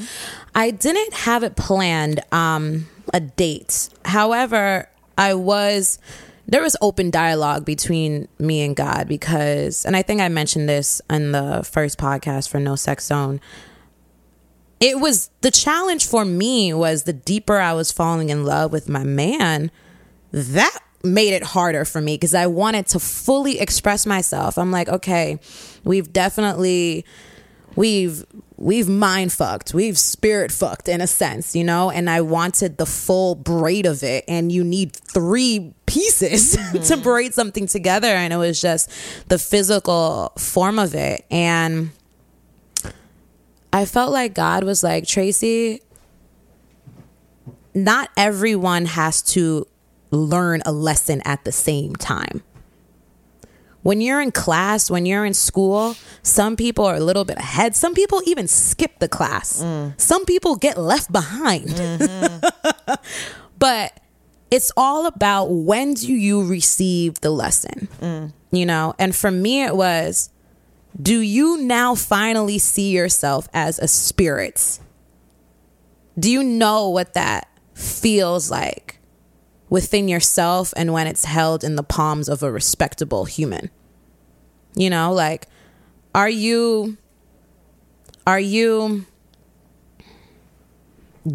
I 0.54 0.70
didn't 0.70 1.12
have 1.12 1.42
it 1.42 1.56
planned. 1.56 2.20
Um, 2.32 2.86
a 3.12 3.20
date. 3.20 3.88
However, 4.04 4.88
I 5.18 5.34
was 5.34 5.98
there 6.48 6.62
was 6.62 6.76
open 6.80 7.10
dialogue 7.10 7.64
between 7.64 8.28
me 8.38 8.62
and 8.62 8.76
God 8.76 9.08
because, 9.08 9.84
and 9.84 9.96
I 9.96 10.02
think 10.02 10.20
I 10.20 10.28
mentioned 10.28 10.68
this 10.68 11.02
in 11.10 11.32
the 11.32 11.68
first 11.68 11.98
podcast 11.98 12.48
for 12.48 12.60
No 12.60 12.76
Sex 12.76 13.06
Zone. 13.06 13.40
It 14.78 15.00
was 15.00 15.30
the 15.40 15.50
challenge 15.50 16.06
for 16.06 16.24
me 16.24 16.72
was 16.72 17.04
the 17.04 17.12
deeper 17.12 17.58
I 17.58 17.72
was 17.72 17.90
falling 17.90 18.28
in 18.28 18.44
love 18.44 18.72
with 18.72 18.88
my 18.88 19.02
man, 19.02 19.70
that 20.32 20.78
made 21.02 21.32
it 21.32 21.42
harder 21.42 21.84
for 21.84 22.00
me 22.00 22.14
because 22.14 22.34
I 22.34 22.46
wanted 22.46 22.86
to 22.88 22.98
fully 22.98 23.58
express 23.58 24.06
myself. 24.06 24.58
I'm 24.58 24.70
like, 24.70 24.88
okay, 24.88 25.38
we've 25.84 26.12
definitely 26.12 27.04
we've 27.76 28.24
we've 28.56 28.88
mind 28.88 29.30
fucked 29.30 29.74
we've 29.74 29.98
spirit 29.98 30.50
fucked 30.50 30.88
in 30.88 31.02
a 31.02 31.06
sense 31.06 31.54
you 31.54 31.62
know 31.62 31.90
and 31.90 32.08
i 32.08 32.22
wanted 32.22 32.78
the 32.78 32.86
full 32.86 33.34
braid 33.34 33.84
of 33.84 34.02
it 34.02 34.24
and 34.26 34.50
you 34.50 34.64
need 34.64 34.96
three 34.96 35.74
pieces 35.96 36.50
to 36.56 36.58
mm-hmm. 36.58 37.02
braid 37.02 37.32
something 37.32 37.66
together 37.66 38.08
and 38.08 38.32
it 38.32 38.36
was 38.36 38.60
just 38.60 38.90
the 39.28 39.38
physical 39.38 40.30
form 40.36 40.78
of 40.78 40.94
it 40.94 41.24
and 41.30 41.90
i 43.72 43.86
felt 43.86 44.12
like 44.12 44.34
god 44.34 44.62
was 44.62 44.82
like 44.82 45.06
tracy 45.06 45.80
not 47.74 48.10
everyone 48.16 48.84
has 48.84 49.22
to 49.22 49.66
learn 50.10 50.60
a 50.66 50.72
lesson 50.72 51.22
at 51.24 51.42
the 51.44 51.52
same 51.52 51.96
time 51.96 52.42
when 53.82 54.00
you're 54.00 54.20
in 54.20 54.32
class, 54.32 54.90
when 54.90 55.06
you're 55.06 55.24
in 55.24 55.32
school, 55.32 55.94
some 56.24 56.56
people 56.56 56.84
are 56.84 56.96
a 56.96 57.00
little 57.00 57.24
bit 57.24 57.38
ahead. 57.38 57.76
Some 57.76 57.94
people 57.94 58.20
even 58.26 58.48
skip 58.48 58.98
the 58.98 59.06
class. 59.08 59.62
Mm. 59.62 60.00
Some 60.00 60.24
people 60.24 60.56
get 60.56 60.76
left 60.76 61.12
behind. 61.12 61.68
Mm-hmm. 61.68 62.94
but 63.60 64.00
it's 64.50 64.72
all 64.76 65.06
about 65.06 65.46
when 65.46 65.94
do 65.94 66.12
you 66.12 66.44
receive 66.46 67.20
the 67.20 67.30
lesson? 67.30 67.88
You 68.50 68.66
know, 68.66 68.94
and 68.98 69.14
for 69.14 69.30
me, 69.30 69.62
it 69.64 69.76
was 69.76 70.30
do 71.00 71.20
you 71.20 71.58
now 71.58 71.94
finally 71.94 72.58
see 72.58 72.90
yourself 72.90 73.48
as 73.52 73.78
a 73.78 73.88
spirit? 73.88 74.80
Do 76.18 76.30
you 76.30 76.42
know 76.42 76.88
what 76.88 77.14
that 77.14 77.48
feels 77.74 78.50
like? 78.50 78.96
within 79.68 80.08
yourself 80.08 80.72
and 80.76 80.92
when 80.92 81.06
it's 81.06 81.24
held 81.24 81.64
in 81.64 81.76
the 81.76 81.82
palms 81.82 82.28
of 82.28 82.42
a 82.42 82.50
respectable 82.50 83.24
human. 83.24 83.70
You 84.74 84.90
know, 84.90 85.12
like 85.12 85.48
are 86.14 86.28
you 86.28 86.98
are 88.26 88.40
you 88.40 89.06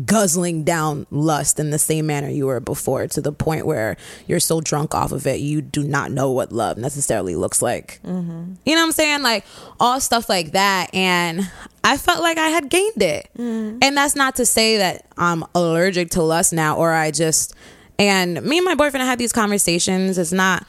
guzzling 0.05 0.63
down 0.63 1.05
lust 1.11 1.59
in 1.59 1.69
the 1.69 1.79
same 1.79 2.05
manner 2.05 2.29
you 2.29 2.45
were 2.45 2.59
before 2.59 3.07
to 3.07 3.21
the 3.21 3.31
point 3.31 3.65
where 3.65 3.97
you're 4.27 4.39
so 4.39 4.61
drunk 4.61 4.95
off 4.95 5.11
of 5.11 5.27
it 5.27 5.39
you 5.39 5.61
do 5.61 5.83
not 5.83 6.11
know 6.11 6.31
what 6.31 6.51
love 6.51 6.77
necessarily 6.77 7.35
looks 7.35 7.61
like. 7.61 7.99
Mm-hmm. 8.03 8.53
you 8.65 8.75
know 8.75 8.81
what 8.81 8.87
i'm 8.87 8.91
saying? 8.91 9.21
Like 9.21 9.45
all 9.79 9.99
stuff 9.99 10.29
like 10.29 10.53
that. 10.53 10.93
And 10.93 11.49
i 11.83 11.97
felt 11.97 12.21
like 12.21 12.37
i 12.37 12.49
had 12.49 12.69
gained 12.69 13.01
it. 13.01 13.29
Mm-hmm. 13.37 13.79
and 13.81 13.97
that's 13.97 14.15
not 14.15 14.35
to 14.35 14.45
say 14.45 14.77
that 14.77 15.05
i'm 15.17 15.43
allergic 15.55 16.11
to 16.11 16.21
lust 16.21 16.53
now 16.53 16.77
or 16.77 16.93
i 16.93 17.11
just 17.11 17.55
and 18.01 18.41
me 18.41 18.57
and 18.57 18.65
my 18.65 18.73
boyfriend 18.73 19.03
I 19.03 19.05
had 19.05 19.19
these 19.19 19.31
conversations. 19.31 20.17
It's 20.17 20.31
not 20.31 20.65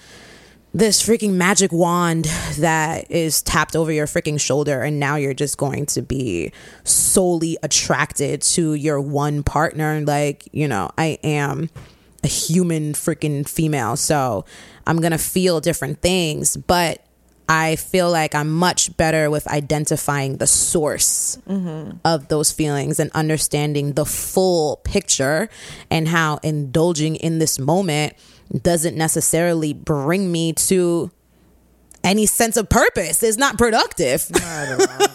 this 0.75 1.07
freaking 1.07 1.33
magic 1.33 1.71
wand 1.71 2.25
that 2.59 3.11
is 3.11 3.43
tapped 3.43 3.77
over 3.77 3.93
your 3.93 4.07
freaking 4.07 4.41
shoulder 4.41 4.83
and 4.83 4.99
now 4.99 5.17
you're 5.17 5.35
just 5.35 5.59
going 5.59 5.85
to 5.87 6.01
be 6.01 6.53
solely 6.85 7.59
attracted 7.63 8.41
to 8.41 8.75
your 8.75 9.01
one 9.01 9.43
partner 9.43 10.01
like 10.01 10.49
you 10.53 10.67
know 10.67 10.91
i 10.97 11.19
am 11.23 11.69
a 12.25 12.29
human 12.29 12.93
freaking 12.93 13.47
female 13.47 13.97
so 13.97 14.45
i'm 14.87 15.01
gonna 15.01 15.19
feel 15.19 15.61
different 15.61 16.01
things 16.01 16.57
but 16.57 17.05
i 17.49 17.77
feel 17.77 18.11
like 18.11 18.35
i'm 18.35 18.51
much 18.51 18.97
better 18.97 19.29
with 19.29 19.47
identifying 19.49 20.39
the 20.39 20.47
source 20.47 21.37
mm-hmm. 21.47 21.97
of 22.05 22.29
those 22.29 22.51
feelings 22.51 22.99
and 22.99 23.11
understanding 23.13 23.93
the 23.93 24.07
full 24.07 24.77
picture 24.85 25.51
and 25.91 26.09
how 26.09 26.39
indulging 26.43 27.17
in 27.17 27.41
this 27.41 27.59
moment 27.59 28.15
doesn't 28.63 28.97
necessarily 28.97 29.73
bring 29.73 30.31
me 30.31 30.53
to 30.55 31.11
any 32.05 32.27
sense 32.27 32.57
of 32.57 32.69
purpose. 32.69 33.23
It's 33.23 33.39
not 33.39 33.57
productive. 33.59 34.29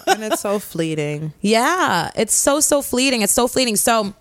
and 0.08 0.24
it's 0.24 0.42
so 0.42 0.60
fleeting. 0.60 1.34
Yeah, 1.42 2.12
it's 2.16 2.34
so 2.34 2.60
so 2.60 2.82
fleeting. 2.82 3.22
It's 3.22 3.34
so 3.34 3.48
fleeting. 3.48 3.76
So 3.76 4.13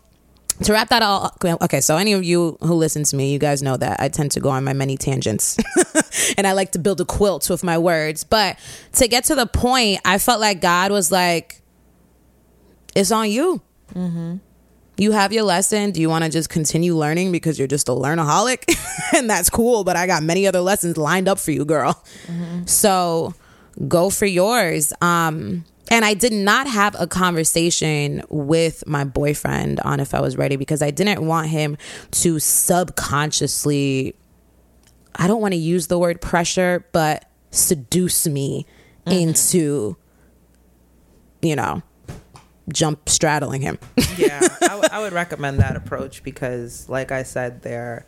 to 0.62 0.72
wrap 0.72 0.88
that 0.88 1.02
all 1.02 1.36
okay 1.44 1.82
so 1.82 1.98
any 1.98 2.14
of 2.14 2.24
you 2.24 2.56
who 2.62 2.72
listen 2.74 3.02
to 3.04 3.14
me 3.14 3.30
you 3.30 3.38
guys 3.38 3.62
know 3.62 3.76
that 3.76 4.00
i 4.00 4.08
tend 4.08 4.30
to 4.30 4.40
go 4.40 4.48
on 4.48 4.64
my 4.64 4.72
many 4.72 4.96
tangents 4.96 5.58
and 6.38 6.46
i 6.46 6.52
like 6.52 6.72
to 6.72 6.78
build 6.78 6.98
a 6.98 7.04
quilt 7.04 7.50
with 7.50 7.62
my 7.62 7.76
words 7.76 8.24
but 8.24 8.58
to 8.92 9.06
get 9.06 9.24
to 9.24 9.34
the 9.34 9.46
point 9.46 10.00
i 10.06 10.16
felt 10.18 10.40
like 10.40 10.62
god 10.62 10.90
was 10.90 11.12
like 11.12 11.60
it's 12.94 13.10
on 13.10 13.30
you 13.30 13.60
mm-hmm 13.94 14.36
you 14.96 15.12
have 15.12 15.32
your 15.32 15.42
lesson. 15.42 15.90
Do 15.90 16.00
you 16.00 16.08
want 16.08 16.24
to 16.24 16.30
just 16.30 16.48
continue 16.48 16.96
learning 16.96 17.32
because 17.32 17.58
you're 17.58 17.68
just 17.68 17.88
a 17.88 17.92
learnaholic? 17.92 18.64
and 19.14 19.28
that's 19.28 19.50
cool, 19.50 19.84
but 19.84 19.96
I 19.96 20.06
got 20.06 20.22
many 20.22 20.46
other 20.46 20.60
lessons 20.60 20.96
lined 20.96 21.28
up 21.28 21.38
for 21.38 21.50
you, 21.50 21.64
girl. 21.64 22.02
Mm-hmm. 22.26 22.66
So 22.66 23.34
go 23.88 24.10
for 24.10 24.26
yours. 24.26 24.92
Um, 25.00 25.64
and 25.90 26.04
I 26.04 26.14
did 26.14 26.32
not 26.32 26.66
have 26.66 26.96
a 26.98 27.06
conversation 27.06 28.22
with 28.28 28.84
my 28.86 29.04
boyfriend 29.04 29.80
on 29.80 30.00
if 30.00 30.14
I 30.14 30.20
was 30.20 30.36
ready 30.36 30.56
because 30.56 30.82
I 30.82 30.90
didn't 30.90 31.24
want 31.24 31.48
him 31.48 31.76
to 32.12 32.38
subconsciously, 32.38 34.16
I 35.14 35.26
don't 35.26 35.40
want 35.40 35.52
to 35.52 35.58
use 35.58 35.86
the 35.86 35.98
word 35.98 36.20
pressure, 36.20 36.86
but 36.92 37.30
seduce 37.50 38.26
me 38.26 38.66
mm-hmm. 39.06 39.18
into, 39.18 39.96
you 41.40 41.54
know, 41.54 41.82
jump 42.72 43.08
straddling 43.08 43.62
him. 43.62 43.78
yeah, 44.16 44.40
I, 44.60 44.68
w- 44.68 44.88
I 44.90 45.00
would 45.00 45.12
recommend 45.12 45.60
that 45.60 45.76
approach 45.76 46.22
because, 46.22 46.88
like 46.88 47.12
I 47.12 47.22
said, 47.22 47.62
there, 47.62 48.06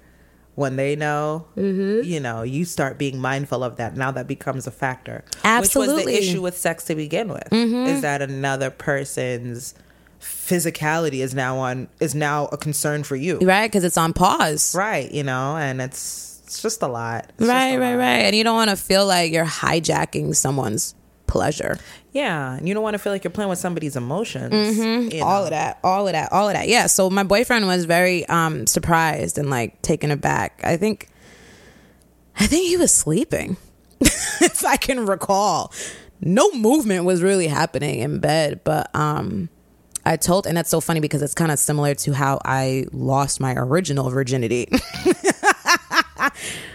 when 0.55 0.77
they 0.77 0.97
know, 0.97 1.47
mm-hmm. 1.57 2.05
you 2.05 2.21
know, 2.21 2.43
you 2.43 2.65
start 2.65 2.99
being 2.99 3.21
mindful 3.21 3.63
of 3.63 3.77
that. 3.77 3.97
Now 3.97 4.11
that 4.11 4.27
becomes 4.27 4.67
a 4.67 4.71
factor. 4.71 5.25
Absolutely, 5.45 5.95
which 5.95 6.05
was 6.05 6.15
the 6.15 6.19
issue 6.19 6.43
with 6.43 6.57
sex 6.57 6.85
to 6.87 6.95
begin 6.95 7.29
with. 7.29 7.49
Mm-hmm. 7.51 7.87
Is 7.87 8.03
that 8.03 8.23
another 8.23 8.71
person's 8.71 9.75
physicality 10.21 11.21
is 11.23 11.35
now 11.35 11.59
on 11.59 11.89
is 12.01 12.15
now 12.15 12.47
a 12.47 12.57
concern 12.57 13.05
for 13.05 13.15
you, 13.17 13.39
right? 13.39 13.71
Because 13.71 13.85
it's 13.85 13.97
on 13.97 14.13
pause, 14.13 14.75
right? 14.75 15.11
You 15.13 15.23
know, 15.23 15.57
and 15.57 15.81
it's 15.81 16.43
it's 16.45 16.63
just 16.63 16.83
a 16.83 16.89
lot. 16.89 17.31
It's 17.39 17.47
right, 17.47 17.75
a 17.75 17.79
right, 17.79 17.91
lot. 17.93 17.99
right. 17.99 18.19
And 18.25 18.35
you 18.35 18.43
don't 18.43 18.57
want 18.57 18.71
to 18.71 18.77
feel 18.77 19.07
like 19.07 19.33
you're 19.33 19.45
hijacking 19.45 20.35
someone's 20.35 20.95
pleasure. 21.29 21.79
Yeah, 22.13 22.55
and 22.55 22.67
you 22.67 22.75
don't 22.75 22.83
want 22.83 22.95
to 22.95 22.99
feel 22.99 23.13
like 23.13 23.23
you're 23.23 23.31
playing 23.31 23.51
with 23.51 23.59
somebody's 23.59 23.95
emotions. 23.95 24.53
Mm-hmm. 24.53 25.13
You 25.13 25.21
know? 25.21 25.27
All 25.27 25.45
of 25.45 25.51
that, 25.51 25.79
all 25.85 26.07
of 26.07 26.13
that, 26.13 26.33
all 26.33 26.49
of 26.49 26.55
that. 26.55 26.69
Yeah. 26.69 26.87
So 26.87 27.11
my 27.11 27.23
boyfriend 27.23 27.67
was 27.67 27.85
very 27.85 28.27
um, 28.27 28.67
surprised 28.67 29.39
and 29.39 29.51
like 29.51 29.81
taken 29.83 30.11
aback. 30.11 30.61
I 30.65 30.77
think, 30.77 31.09
I 32.39 32.47
think 32.47 32.67
he 32.67 32.77
was 32.77 32.93
sleeping, 32.93 33.57
if 34.01 34.65
I 34.65 34.77
can 34.77 35.07
recall. 35.07 35.73
No 36.21 36.51
movement 36.51 37.05
was 37.05 37.23
really 37.23 37.47
happening 37.47 38.01
in 38.01 38.19
bed, 38.19 38.63
but 38.65 38.93
um, 38.95 39.49
I 40.05 40.17
told, 40.17 40.47
and 40.47 40.57
that's 40.57 40.71
so 40.71 40.81
funny 40.81 41.01
because 41.01 41.23
it's 41.23 41.35
kind 41.35 41.53
of 41.53 41.59
similar 41.59 41.95
to 41.95 42.13
how 42.13 42.41
I 42.45 42.87
lost 42.93 43.41
my 43.41 43.55
original 43.55 44.11
virginity. 44.11 44.69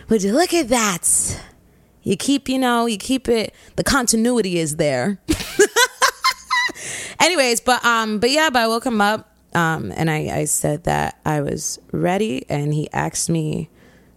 Would 0.10 0.24
you 0.24 0.34
look 0.34 0.54
at 0.54 0.70
that? 0.70 1.42
You 2.04 2.18
keep, 2.18 2.50
you 2.50 2.60
know, 2.60 2.86
you 2.86 2.98
keep 2.98 3.28
it. 3.30 3.54
The 3.76 3.84
continuity 3.84 4.60
is 4.60 4.76
there. 4.76 5.20
Anyways, 7.20 7.62
but 7.62 7.84
um, 7.86 8.20
but 8.20 8.30
yeah, 8.30 8.50
but 8.50 8.60
I 8.60 8.68
woke 8.68 8.86
him 8.86 9.00
up, 9.00 9.32
um, 9.56 9.94
and 9.96 10.12
I 10.12 10.40
I 10.40 10.46
said 10.46 10.84
that 10.84 11.20
I 11.26 11.42
was 11.42 11.80
ready, 11.92 12.46
and 12.50 12.74
he 12.74 12.92
asked 12.92 13.30
me 13.30 13.70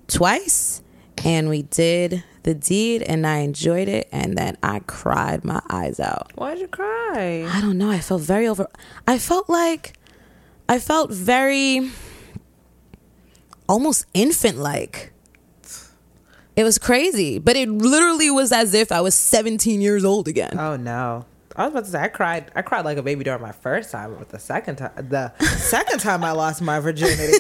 twice, 0.09 0.83
and 1.25 1.49
we 1.49 1.62
did 1.62 2.25
the 2.42 2.55
deed, 2.55 3.03
and 3.03 3.27
I 3.27 3.38
enjoyed 3.38 3.88
it, 3.88 4.09
and 4.12 4.37
then 4.37 4.57
I 4.62 4.81
cried 4.81 5.44
my 5.44 5.61
eyes 5.68 6.01
out. 6.01 6.33
Why'd 6.35 6.59
you 6.59 6.68
cry? 6.68 7.46
I 7.49 7.61
don't 7.61 7.79
know. 7.79 7.90
I 7.90 8.01
felt 8.01 8.22
very 8.22 8.46
over. 8.49 8.68
I 9.07 9.18
felt 9.18 9.49
like, 9.49 9.94
I 10.68 10.79
felt 10.79 11.11
very, 11.11 11.90
almost 13.68 14.07
infant 14.14 14.59
like. 14.59 15.12
It 16.57 16.64
was 16.64 16.79
crazy, 16.79 17.38
but 17.38 17.55
it 17.55 17.69
literally 17.69 18.31
was 18.31 18.51
as 18.51 18.73
if 18.73 18.90
I 18.90 19.03
was 19.03 19.14
17 19.14 19.83
years 19.83 20.05
old 20.05 20.27
again. 20.27 20.59
Oh 20.59 20.77
no. 20.77 21.27
I 21.55 21.64
was 21.64 21.73
about 21.73 21.85
to 21.85 21.90
say 21.90 22.01
I 22.03 22.09
cried. 22.09 22.51
I 22.55 22.62
cried 22.62 22.85
like 22.85 22.99
a 22.99 23.03
baby 23.03 23.25
during 23.25 23.40
my 23.40 23.53
first 23.53 23.90
time, 23.90 24.14
but 24.19 24.29
the 24.31 24.38
second 24.38 24.77
time, 24.77 24.90
the 25.09 25.33
second 25.57 26.01
time 26.01 26.25
I 26.25 26.33
lost 26.33 26.61
my 26.61 26.81
virginity, 26.81 27.23
uh, 27.33 27.37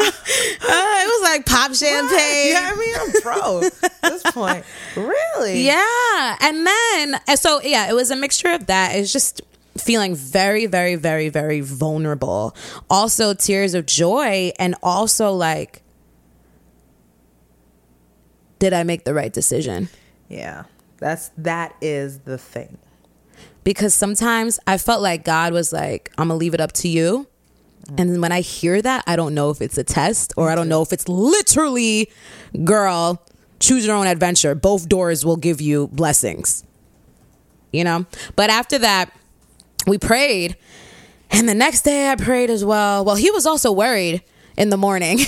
it 0.00 1.06
was 1.06 1.22
like 1.22 1.46
pop 1.46 1.74
champagne. 1.74 2.52
Yeah, 2.52 2.72
I 2.72 2.76
mean 2.76 2.94
I'm 3.00 3.12
pro 3.20 3.62
at 3.62 4.02
this 4.02 4.22
point. 4.32 4.64
Really? 4.96 5.62
Yeah, 5.64 6.36
and 6.40 6.66
then 6.66 7.20
so 7.36 7.60
yeah, 7.62 7.88
it 7.88 7.94
was 7.94 8.10
a 8.10 8.16
mixture 8.16 8.50
of 8.50 8.66
that. 8.66 8.96
It's 8.96 9.12
just 9.12 9.42
feeling 9.78 10.14
very, 10.16 10.66
very, 10.66 10.96
very, 10.96 11.28
very 11.28 11.60
vulnerable. 11.60 12.56
Also 12.90 13.34
tears 13.34 13.74
of 13.74 13.86
joy, 13.86 14.52
and 14.58 14.74
also 14.82 15.32
like 15.32 15.83
did 18.64 18.72
I 18.72 18.82
make 18.82 19.04
the 19.04 19.12
right 19.12 19.30
decision? 19.30 19.90
Yeah. 20.30 20.64
That's 20.96 21.28
that 21.36 21.76
is 21.82 22.20
the 22.20 22.38
thing. 22.38 22.78
Because 23.62 23.92
sometimes 23.92 24.58
I 24.66 24.78
felt 24.78 25.02
like 25.02 25.22
God 25.22 25.52
was 25.52 25.70
like, 25.70 26.10
I'm 26.16 26.28
gonna 26.28 26.38
leave 26.38 26.54
it 26.54 26.62
up 26.62 26.72
to 26.72 26.88
you. 26.88 27.26
Mm. 27.88 28.00
And 28.00 28.22
when 28.22 28.32
I 28.32 28.40
hear 28.40 28.80
that, 28.80 29.04
I 29.06 29.16
don't 29.16 29.34
know 29.34 29.50
if 29.50 29.60
it's 29.60 29.76
a 29.76 29.84
test 29.84 30.32
or 30.38 30.48
I 30.48 30.54
don't 30.54 30.70
know 30.70 30.80
if 30.80 30.94
it's 30.94 31.08
literally, 31.08 32.10
girl, 32.64 33.22
choose 33.60 33.84
your 33.84 33.96
own 33.96 34.06
adventure. 34.06 34.54
Both 34.54 34.88
doors 34.88 35.26
will 35.26 35.36
give 35.36 35.60
you 35.60 35.88
blessings. 35.88 36.64
You 37.70 37.84
know? 37.84 38.06
But 38.34 38.48
after 38.48 38.78
that, 38.78 39.12
we 39.86 39.98
prayed. 39.98 40.56
And 41.30 41.46
the 41.46 41.54
next 41.54 41.82
day 41.82 42.10
I 42.10 42.16
prayed 42.16 42.48
as 42.48 42.64
well. 42.64 43.04
Well, 43.04 43.16
he 43.16 43.30
was 43.30 43.44
also 43.44 43.72
worried 43.72 44.22
in 44.56 44.70
the 44.70 44.78
morning 44.78 45.18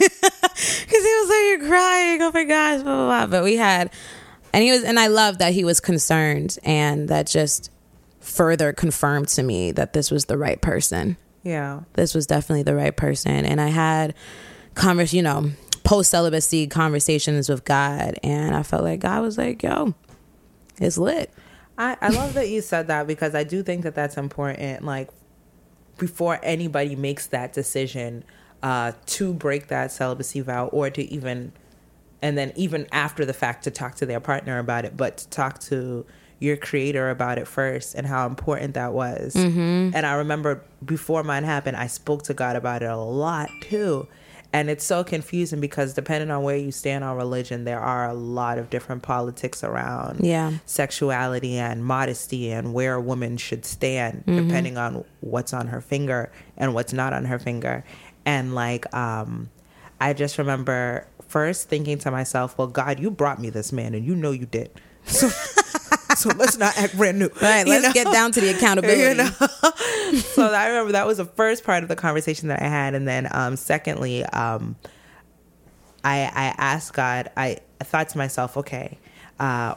because 0.80 1.04
he 1.04 1.14
was 1.20 1.28
like, 1.28 1.60
"You're 1.60 1.68
crying, 1.68 2.22
oh 2.22 2.30
my 2.32 2.44
gosh!" 2.44 2.82
Blah, 2.82 2.94
blah, 2.94 3.06
blah. 3.06 3.26
But 3.26 3.44
we 3.44 3.56
had, 3.56 3.90
and 4.52 4.62
he 4.62 4.70
was, 4.70 4.84
and 4.84 4.98
I 4.98 5.08
love 5.08 5.38
that 5.38 5.52
he 5.52 5.64
was 5.64 5.80
concerned, 5.80 6.58
and 6.64 7.08
that 7.08 7.26
just 7.26 7.70
further 8.20 8.72
confirmed 8.72 9.28
to 9.28 9.42
me 9.42 9.72
that 9.72 9.92
this 9.92 10.10
was 10.10 10.26
the 10.26 10.38
right 10.38 10.60
person. 10.60 11.16
Yeah, 11.42 11.80
this 11.94 12.14
was 12.14 12.26
definitely 12.26 12.62
the 12.62 12.76
right 12.76 12.96
person, 12.96 13.44
and 13.44 13.60
I 13.60 13.68
had 13.68 14.14
converse, 14.74 15.12
you 15.12 15.22
know, 15.22 15.50
post 15.84 16.10
celibacy 16.10 16.66
conversations 16.66 17.48
with 17.48 17.64
God, 17.64 18.18
and 18.22 18.54
I 18.54 18.62
felt 18.62 18.84
like 18.84 19.00
God 19.00 19.22
was 19.22 19.38
like, 19.38 19.62
"Yo, 19.62 19.94
it's 20.78 20.98
lit." 20.98 21.32
I, 21.78 21.96
I 22.00 22.08
love 22.10 22.34
that 22.34 22.48
you 22.48 22.60
said 22.60 22.88
that 22.88 23.06
because 23.06 23.34
I 23.34 23.44
do 23.44 23.62
think 23.62 23.82
that 23.82 23.94
that's 23.94 24.16
important. 24.16 24.84
Like 24.84 25.08
before 25.98 26.38
anybody 26.42 26.96
makes 26.96 27.26
that 27.28 27.52
decision, 27.52 28.24
uh, 28.62 28.92
to 29.06 29.32
break 29.32 29.68
that 29.68 29.90
celibacy 29.92 30.40
vow 30.40 30.66
or 30.68 30.90
to 30.90 31.02
even 31.12 31.52
and 32.20 32.38
then 32.38 32.52
even 32.54 32.86
after 32.92 33.24
the 33.24 33.32
fact 33.32 33.64
to 33.64 33.70
talk 33.70 33.96
to 33.96 34.06
their 34.06 34.20
partner 34.20 34.58
about 34.58 34.84
it 34.84 34.96
but 34.96 35.16
to 35.18 35.28
talk 35.28 35.58
to 35.58 36.04
your 36.38 36.56
creator 36.56 37.10
about 37.10 37.38
it 37.38 37.46
first 37.46 37.94
and 37.94 38.06
how 38.06 38.26
important 38.26 38.74
that 38.74 38.92
was 38.92 39.34
mm-hmm. 39.34 39.90
and 39.94 40.06
i 40.06 40.14
remember 40.14 40.62
before 40.84 41.22
mine 41.24 41.44
happened 41.44 41.76
i 41.76 41.86
spoke 41.86 42.22
to 42.22 42.34
god 42.34 42.54
about 42.56 42.82
it 42.82 42.90
a 42.90 42.96
lot 42.96 43.48
too 43.62 44.06
and 44.54 44.68
it's 44.68 44.84
so 44.84 45.02
confusing 45.02 45.60
because 45.60 45.94
depending 45.94 46.30
on 46.30 46.42
where 46.42 46.58
you 46.58 46.70
stand 46.72 47.04
on 47.04 47.16
religion, 47.16 47.64
there 47.64 47.80
are 47.80 48.06
a 48.06 48.12
lot 48.12 48.58
of 48.58 48.68
different 48.68 49.02
politics 49.02 49.64
around 49.64 50.20
Yeah. 50.26 50.52
sexuality 50.66 51.56
and 51.56 51.82
modesty 51.84 52.52
and 52.52 52.74
where 52.74 52.92
a 52.94 53.00
woman 53.00 53.38
should 53.38 53.64
stand 53.64 54.24
Mm-hmm. 54.26 54.46
depending 54.48 54.76
on 54.76 55.04
what's 55.20 55.54
on 55.54 55.68
her 55.68 55.80
finger 55.80 56.30
and 56.58 56.74
what's 56.74 56.92
not 56.92 57.14
on 57.14 57.24
her 57.24 57.38
finger. 57.38 57.82
And 58.24 58.54
like 58.54 58.92
um 58.94 59.50
I 60.00 60.12
just 60.12 60.38
remember 60.38 61.06
first 61.28 61.68
thinking 61.68 61.98
to 61.98 62.10
myself, 62.10 62.56
well 62.58 62.68
God, 62.68 63.00
you 63.00 63.10
brought 63.10 63.40
me 63.40 63.50
this 63.50 63.72
man 63.72 63.94
and 63.94 64.04
you 64.04 64.14
know 64.14 64.30
you 64.30 64.46
did. 64.46 64.70
So 65.04 65.28
so 66.16 66.30
let's 66.36 66.56
not 66.56 66.76
act 66.78 66.96
brand 66.96 67.18
new. 67.18 67.28
Right. 67.40 67.66
Let's 67.66 67.86
know? 67.86 67.92
get 67.92 68.12
down 68.12 68.32
to 68.32 68.40
the 68.40 68.50
accountability. 68.56 69.02
You 69.02 69.14
know? 69.14 69.30
so 70.20 70.52
I 70.52 70.68
remember 70.68 70.92
that 70.92 71.06
was 71.06 71.18
the 71.18 71.24
first 71.24 71.64
part 71.64 71.82
of 71.82 71.88
the 71.88 71.96
conversation 71.96 72.48
that 72.48 72.62
I 72.62 72.68
had, 72.68 72.94
and 72.94 73.06
then 73.06 73.28
um, 73.30 73.56
secondly, 73.56 74.24
um, 74.26 74.76
I 76.04 76.20
I 76.22 76.54
asked 76.58 76.94
God. 76.94 77.30
I, 77.36 77.58
I 77.80 77.84
thought 77.84 78.08
to 78.10 78.18
myself, 78.18 78.56
okay, 78.56 78.98
uh, 79.40 79.74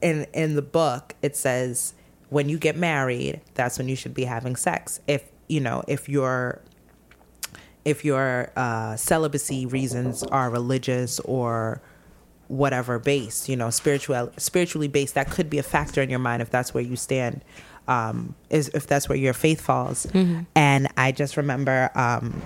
in 0.00 0.26
in 0.32 0.54
the 0.54 0.62
book 0.62 1.14
it 1.22 1.36
says 1.36 1.94
when 2.30 2.48
you 2.48 2.58
get 2.58 2.76
married, 2.76 3.40
that's 3.54 3.78
when 3.78 3.88
you 3.88 3.96
should 3.96 4.14
be 4.14 4.24
having 4.24 4.56
sex. 4.56 5.00
If 5.06 5.24
you 5.48 5.60
know 5.60 5.82
if 5.88 6.08
your 6.08 6.60
if 7.88 8.04
your 8.04 8.50
uh, 8.54 8.96
celibacy 8.96 9.64
reasons 9.66 10.22
are 10.22 10.50
religious 10.50 11.20
or 11.20 11.80
whatever 12.48 12.98
based, 12.98 13.48
you 13.48 13.56
know, 13.56 13.70
spiritual 13.70 14.30
spiritually 14.36 14.88
based, 14.88 15.14
that 15.14 15.30
could 15.30 15.48
be 15.48 15.58
a 15.58 15.62
factor 15.62 16.02
in 16.02 16.10
your 16.10 16.18
mind 16.18 16.42
if 16.42 16.50
that's 16.50 16.72
where 16.74 16.82
you 16.84 16.96
stand, 16.96 17.42
um, 17.86 18.34
is 18.50 18.68
if 18.74 18.86
that's 18.86 19.08
where 19.08 19.18
your 19.18 19.32
faith 19.34 19.60
falls. 19.60 20.06
And 20.54 20.88
I 20.96 21.12
just 21.12 21.36
remember 21.36 21.90
um, 21.94 22.42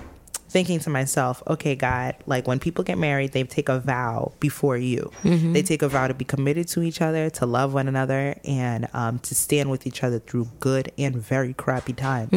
thinking 0.53 0.79
to 0.79 0.89
myself, 0.91 1.41
okay, 1.47 1.75
God, 1.75 2.15
like 2.27 2.47
when 2.47 2.59
people 2.59 2.83
get 2.83 2.99
married, 2.99 3.31
they 3.33 3.43
take 3.43 3.69
a 3.69 3.79
vow 3.79 4.31
before 4.39 4.77
you. 4.77 5.11
They 5.51 5.63
take 5.63 5.81
a 5.81 5.89
vow 5.89 6.07
to 6.07 6.13
be 6.13 6.25
committed 6.25 6.67
to 6.69 6.83
each 6.83 7.01
other, 7.01 7.31
to 7.31 7.45
love 7.47 7.73
one 7.73 7.87
another, 7.87 8.35
and 8.45 8.87
um, 8.93 9.17
to 9.19 9.33
stand 9.33 9.71
with 9.71 9.87
each 9.87 10.03
other 10.03 10.19
through 10.19 10.47
good 10.59 10.91
and 10.97 11.15
very 11.15 11.53
crappy 11.55 11.93
times. 11.93 12.29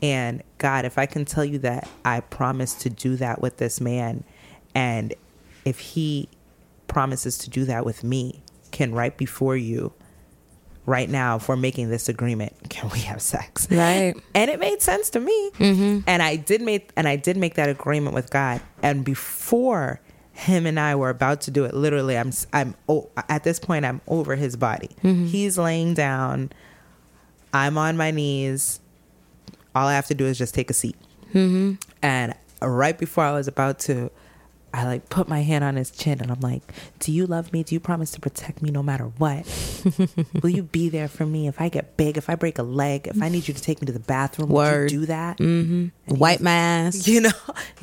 And 0.00 0.42
God, 0.58 0.84
if 0.84 0.96
I 0.96 1.06
can 1.06 1.24
tell 1.24 1.44
you 1.44 1.58
that 1.58 1.88
I 2.04 2.20
promise 2.20 2.72
to 2.74 2.88
do 2.88 3.16
that 3.16 3.42
with 3.42 3.56
this 3.56 3.80
man, 3.80 4.22
and 4.72 5.12
if 5.64 5.80
he 5.80 6.28
promises 6.86 7.36
to 7.38 7.50
do 7.50 7.64
that 7.64 7.84
with 7.84 8.04
me, 8.04 8.42
can 8.70 8.92
right 8.94 9.16
before 9.16 9.56
you, 9.56 9.92
right 10.90 11.08
now, 11.08 11.36
if 11.36 11.48
we're 11.48 11.56
making 11.56 11.88
this 11.88 12.08
agreement, 12.08 12.52
can 12.68 12.90
we 12.90 12.98
have 13.00 13.22
sex? 13.22 13.68
Right. 13.70 14.14
and 14.34 14.50
it 14.50 14.58
made 14.58 14.82
sense 14.82 15.08
to 15.10 15.20
me. 15.20 15.50
Mm-hmm. 15.52 16.00
And 16.06 16.22
i 16.22 16.36
did 16.36 16.60
make 16.60 16.90
and 16.96 17.08
i 17.08 17.16
did 17.16 17.36
make 17.36 17.54
that 17.54 17.68
agreement 17.68 18.14
with 18.14 18.30
god. 18.30 18.60
And 18.82 19.04
before 19.04 20.00
him 20.32 20.66
and 20.66 20.80
i 20.80 20.94
were 20.94 21.10
about 21.10 21.42
to 21.42 21.50
do 21.50 21.64
it 21.64 21.74
literally 21.74 22.16
i'm 22.16 22.30
i'm 22.54 22.74
oh, 22.88 23.10
at 23.28 23.44
this 23.44 23.58
point 23.58 23.84
i'm 23.84 24.00
over 24.08 24.36
his 24.36 24.56
body. 24.56 24.90
Mm-hmm. 25.02 25.26
He's 25.26 25.56
laying 25.56 25.94
down. 25.94 26.50
I'm 27.54 27.78
on 27.78 27.96
my 27.96 28.10
knees. 28.10 28.80
All 29.74 29.86
i 29.86 29.94
have 29.94 30.06
to 30.06 30.14
do 30.14 30.26
is 30.26 30.36
just 30.36 30.54
take 30.54 30.70
a 30.70 30.74
seat. 30.74 30.96
Mm-hmm. 31.32 31.74
And 32.02 32.34
right 32.60 32.98
before 32.98 33.24
i 33.24 33.32
was 33.32 33.48
about 33.48 33.78
to 33.80 34.10
I 34.72 34.84
like 34.84 35.08
put 35.08 35.28
my 35.28 35.42
hand 35.42 35.64
on 35.64 35.76
his 35.76 35.90
chin 35.90 36.20
and 36.20 36.30
I'm 36.30 36.40
like, 36.40 36.62
"Do 37.00 37.10
you 37.12 37.26
love 37.26 37.52
me? 37.52 37.62
Do 37.64 37.74
you 37.74 37.80
promise 37.80 38.10
to 38.12 38.20
protect 38.20 38.62
me 38.62 38.70
no 38.70 38.82
matter 38.82 39.04
what? 39.18 39.44
Will 40.42 40.50
you 40.50 40.62
be 40.62 40.88
there 40.88 41.08
for 41.08 41.26
me 41.26 41.48
if 41.48 41.60
I 41.60 41.68
get 41.68 41.96
big, 41.96 42.16
if 42.16 42.30
I 42.30 42.34
break 42.36 42.58
a 42.58 42.62
leg, 42.62 43.08
if 43.08 43.20
I 43.20 43.28
need 43.28 43.48
you 43.48 43.54
to 43.54 43.60
take 43.62 43.80
me 43.80 43.86
to 43.86 43.92
the 43.92 43.98
bathroom? 43.98 44.48
Word. 44.48 44.90
Do 44.90 45.06
that?" 45.06 45.38
Mm-hmm. 45.38 46.14
White 46.16 46.40
mask. 46.40 47.06
You 47.10 47.22
know, 47.22 47.30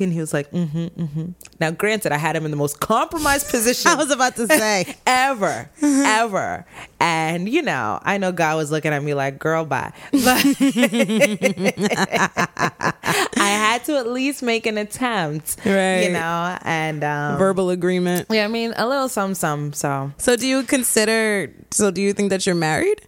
and 0.00 0.12
he 0.12 0.20
was 0.20 0.32
like, 0.32 0.50
"Mm-hmm, 0.50 0.86
mm-hmm." 1.02 1.24
Now, 1.60 1.70
granted, 1.70 2.12
I 2.12 2.16
had 2.16 2.34
him 2.34 2.44
in 2.46 2.50
the 2.50 2.56
most 2.56 2.80
compromised 2.80 3.50
position 3.50 3.90
I 3.90 3.94
was 3.94 4.10
about 4.10 4.36
to 4.36 4.46
say. 4.46 4.96
ever, 5.06 5.70
ever, 5.82 6.64
and 7.00 7.48
you 7.48 7.60
know, 7.62 8.00
I 8.02 8.16
know 8.16 8.32
God 8.32 8.56
was 8.56 8.70
looking 8.70 8.92
at 8.92 9.02
me 9.02 9.12
like, 9.12 9.38
"Girl, 9.38 9.64
bye," 9.66 9.92
but 10.12 10.42
I 12.16 12.94
had 13.36 13.84
to 13.84 13.96
at 13.98 14.08
least 14.08 14.42
make 14.42 14.66
an 14.66 14.78
attempt, 14.78 15.56
Right. 15.64 16.02
You 16.04 16.12
know, 16.12 16.58
and 16.62 16.77
um, 17.04 17.38
Verbal 17.38 17.70
agreement. 17.70 18.26
yeah, 18.30 18.44
I 18.44 18.48
mean, 18.48 18.72
a 18.76 18.86
little 18.86 19.08
some, 19.08 19.34
some. 19.34 19.72
So, 19.72 20.12
So 20.18 20.36
do 20.36 20.46
you 20.46 20.62
consider 20.62 21.52
so 21.70 21.90
do 21.90 22.00
you 22.00 22.12
think 22.12 22.30
that 22.30 22.46
you're 22.46 22.54
married? 22.54 23.02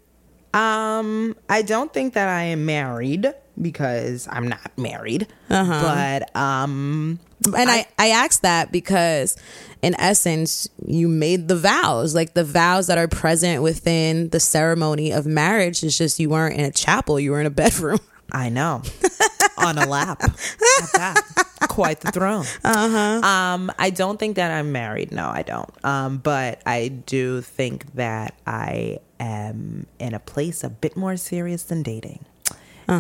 um, 0.53 1.37
I 1.49 1.63
don't 1.63 1.93
think 1.93 2.15
that 2.15 2.29
I 2.29 2.43
am 2.55 2.67
married 2.67 3.33
because 3.61 4.27
I'm 4.31 4.49
not 4.49 4.71
married, 4.77 5.27
Uh-huh. 5.49 5.81
but 5.83 6.35
um, 6.37 7.21
And 7.57 7.71
I, 7.71 7.87
I 7.99 8.09
asked 8.09 8.43
that 8.43 8.73
because 8.73 9.37
in 9.83 9.95
essence 10.01 10.69
you 10.85 11.07
made 11.09 11.47
the 11.49 11.57
vows. 11.57 12.15
Like 12.15 12.35
the 12.35 12.45
vows 12.45 12.87
that 12.89 12.99
are 12.99 13.07
present 13.09 13.63
within 13.63 14.29
the 14.31 14.41
ceremony 14.41 15.13
of 15.13 15.25
marriage 15.27 15.83
is 15.85 15.97
just 15.97 16.19
you 16.19 16.31
weren't 16.31 16.57
in 16.59 16.65
a 16.65 16.73
chapel, 16.73 17.21
you 17.21 17.31
were 17.31 17.41
in 17.41 17.47
a 17.47 17.51
bedroom. 17.51 18.01
I 18.33 18.49
know. 18.49 18.83
On 19.59 19.77
a 19.79 19.87
lap. 19.87 20.23
Quite 21.81 22.01
the 22.01 22.13
throne. 22.13 22.45
Uh-huh. 22.65 23.27
Um, 23.27 23.73
I 23.79 23.91
don't 23.91 24.19
think 24.19 24.37
that 24.37 24.51
I'm 24.51 24.71
married. 24.73 25.13
No, 25.13 25.29
I 25.29 25.43
don't. 25.43 25.71
Um, 25.85 26.19
but 26.19 26.61
I 26.67 26.89
do 26.89 27.41
think 27.41 27.95
that 27.95 28.35
I 28.47 28.99
am 29.19 29.87
in 29.99 30.15
a 30.15 30.19
place 30.19 30.63
a 30.63 30.69
bit 30.69 30.97
more 30.97 31.17
serious 31.17 31.63
than 31.65 31.83
dating. 31.83 32.25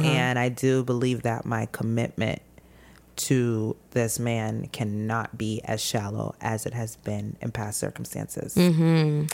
And 0.05 0.38
I 0.38 0.49
do 0.49 0.83
believe 0.85 1.23
that 1.23 1.45
my 1.45 1.66
commitment 1.66 2.43
to 3.16 3.77
this 3.90 4.19
man 4.19 4.69
cannot 4.69 5.37
be 5.37 5.61
as 5.64 5.81
shallow 5.83 6.35
as 6.40 6.64
it 6.64 6.73
has 6.73 6.97
been 6.97 7.37
in 7.43 7.51
past 7.51 7.79
circumstances. 7.79 8.57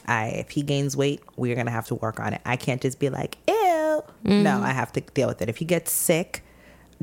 I 0.07 0.27
if 0.29 0.51
he 0.51 0.63
gains 0.63 0.97
weight, 0.97 1.21
we're 1.37 1.55
gonna 1.55 1.71
have 1.71 1.87
to 1.89 1.95
work 1.95 2.19
on 2.19 2.33
it. 2.33 2.41
I 2.45 2.57
can't 2.57 2.81
just 2.83 2.99
be 2.99 3.11
like, 3.11 3.37
ew. 3.47 4.03
No, 4.25 4.61
I 4.63 4.71
have 4.71 4.93
to 4.93 5.01
deal 5.03 5.29
with 5.29 5.41
it. 5.43 5.49
If 5.49 5.59
he 5.59 5.65
gets 5.65 5.93
sick, 5.93 6.43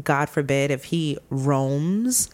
God 0.01 0.29
forbid, 0.29 0.71
if 0.71 0.85
he 0.85 1.17
roams, 1.29 2.29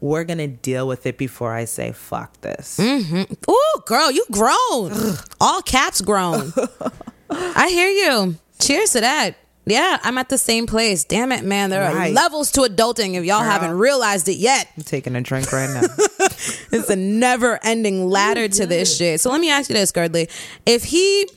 we're 0.00 0.24
gonna 0.24 0.48
deal 0.48 0.86
with 0.86 1.06
it 1.06 1.18
before 1.18 1.52
I 1.54 1.64
say 1.64 1.92
fuck 1.92 2.40
this. 2.40 2.78
Mm-hmm. 2.78 3.50
Ooh, 3.50 3.82
girl, 3.86 4.10
you 4.10 4.24
grown. 4.30 4.92
All 5.40 5.62
caps 5.62 6.00
grown. 6.00 6.52
I 7.30 7.68
hear 7.68 7.88
you. 7.88 8.36
Cheers 8.60 8.92
to 8.92 9.00
that. 9.00 9.36
Yeah, 9.66 9.98
I'm 10.02 10.16
at 10.16 10.30
the 10.30 10.38
same 10.38 10.66
place. 10.66 11.04
Damn 11.04 11.30
it, 11.30 11.44
man. 11.44 11.68
There 11.68 11.82
are 11.84 12.08
levels 12.08 12.50
to 12.52 12.62
adulting 12.62 13.14
if 13.14 13.24
y'all 13.24 13.40
Girl. 13.40 13.50
haven't 13.50 13.76
realized 13.76 14.26
it 14.28 14.38
yet. 14.38 14.66
I'm 14.78 14.82
taking 14.82 15.14
a 15.14 15.20
drink 15.20 15.52
right 15.52 15.68
now. 15.68 15.82
It's 16.70 16.90
a 16.90 16.96
never 16.96 17.58
ending 17.62 18.08
ladder 18.08 18.46
to 18.46 18.66
this 18.66 18.96
shit. 18.96 19.20
So 19.20 19.30
let 19.30 19.40
me 19.40 19.50
ask 19.50 19.68
you 19.70 19.74
this, 19.74 19.90
Guerdley. 19.90 20.30
If 20.66 20.84
he 20.84 21.28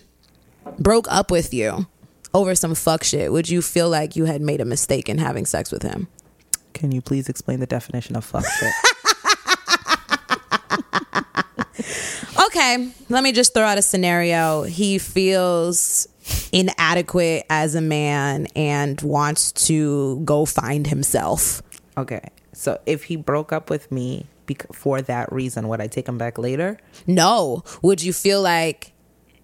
broke 0.77 1.07
up 1.09 1.31
with 1.31 1.53
you 1.53 1.87
over 2.33 2.55
some 2.55 2.75
fuck 2.75 3.03
shit, 3.03 3.31
would 3.31 3.49
you 3.49 3.61
feel 3.61 3.89
like 3.89 4.15
you 4.15 4.25
had 4.25 4.41
made 4.41 4.61
a 4.61 4.65
mistake 4.65 5.09
in 5.09 5.17
having 5.17 5.45
sex 5.45 5.71
with 5.71 5.83
him? 5.83 6.07
Can 6.73 6.91
you 6.91 7.01
please 7.01 7.27
explain 7.29 7.59
the 7.59 7.67
definition 7.67 8.15
of 8.15 8.23
fuck 8.25 8.45
shit? 8.45 8.73
Okay, 12.47 12.91
let 13.09 13.23
me 13.23 13.31
just 13.31 13.53
throw 13.53 13.63
out 13.63 13.77
a 13.77 13.81
scenario. 13.81 14.63
He 14.63 14.97
feels 14.97 16.07
inadequate 16.51 17.45
as 17.49 17.75
a 17.75 17.81
man 17.81 18.47
and 18.55 18.99
wants 19.01 19.51
to 19.67 20.19
go 20.25 20.45
find 20.45 20.87
himself. 20.87 21.61
okay. 21.97 22.29
So 22.53 22.79
if 22.85 23.05
he 23.05 23.15
broke 23.15 23.53
up 23.53 23.69
with 23.69 23.89
me 23.91 24.25
for 24.73 25.01
that 25.03 25.31
reason, 25.31 25.69
would 25.69 25.79
I 25.79 25.87
take 25.87 26.07
him 26.07 26.17
back 26.17 26.37
later? 26.37 26.77
No. 27.07 27.63
Would 27.81 28.03
you 28.03 28.11
feel 28.11 28.41
like 28.41 28.90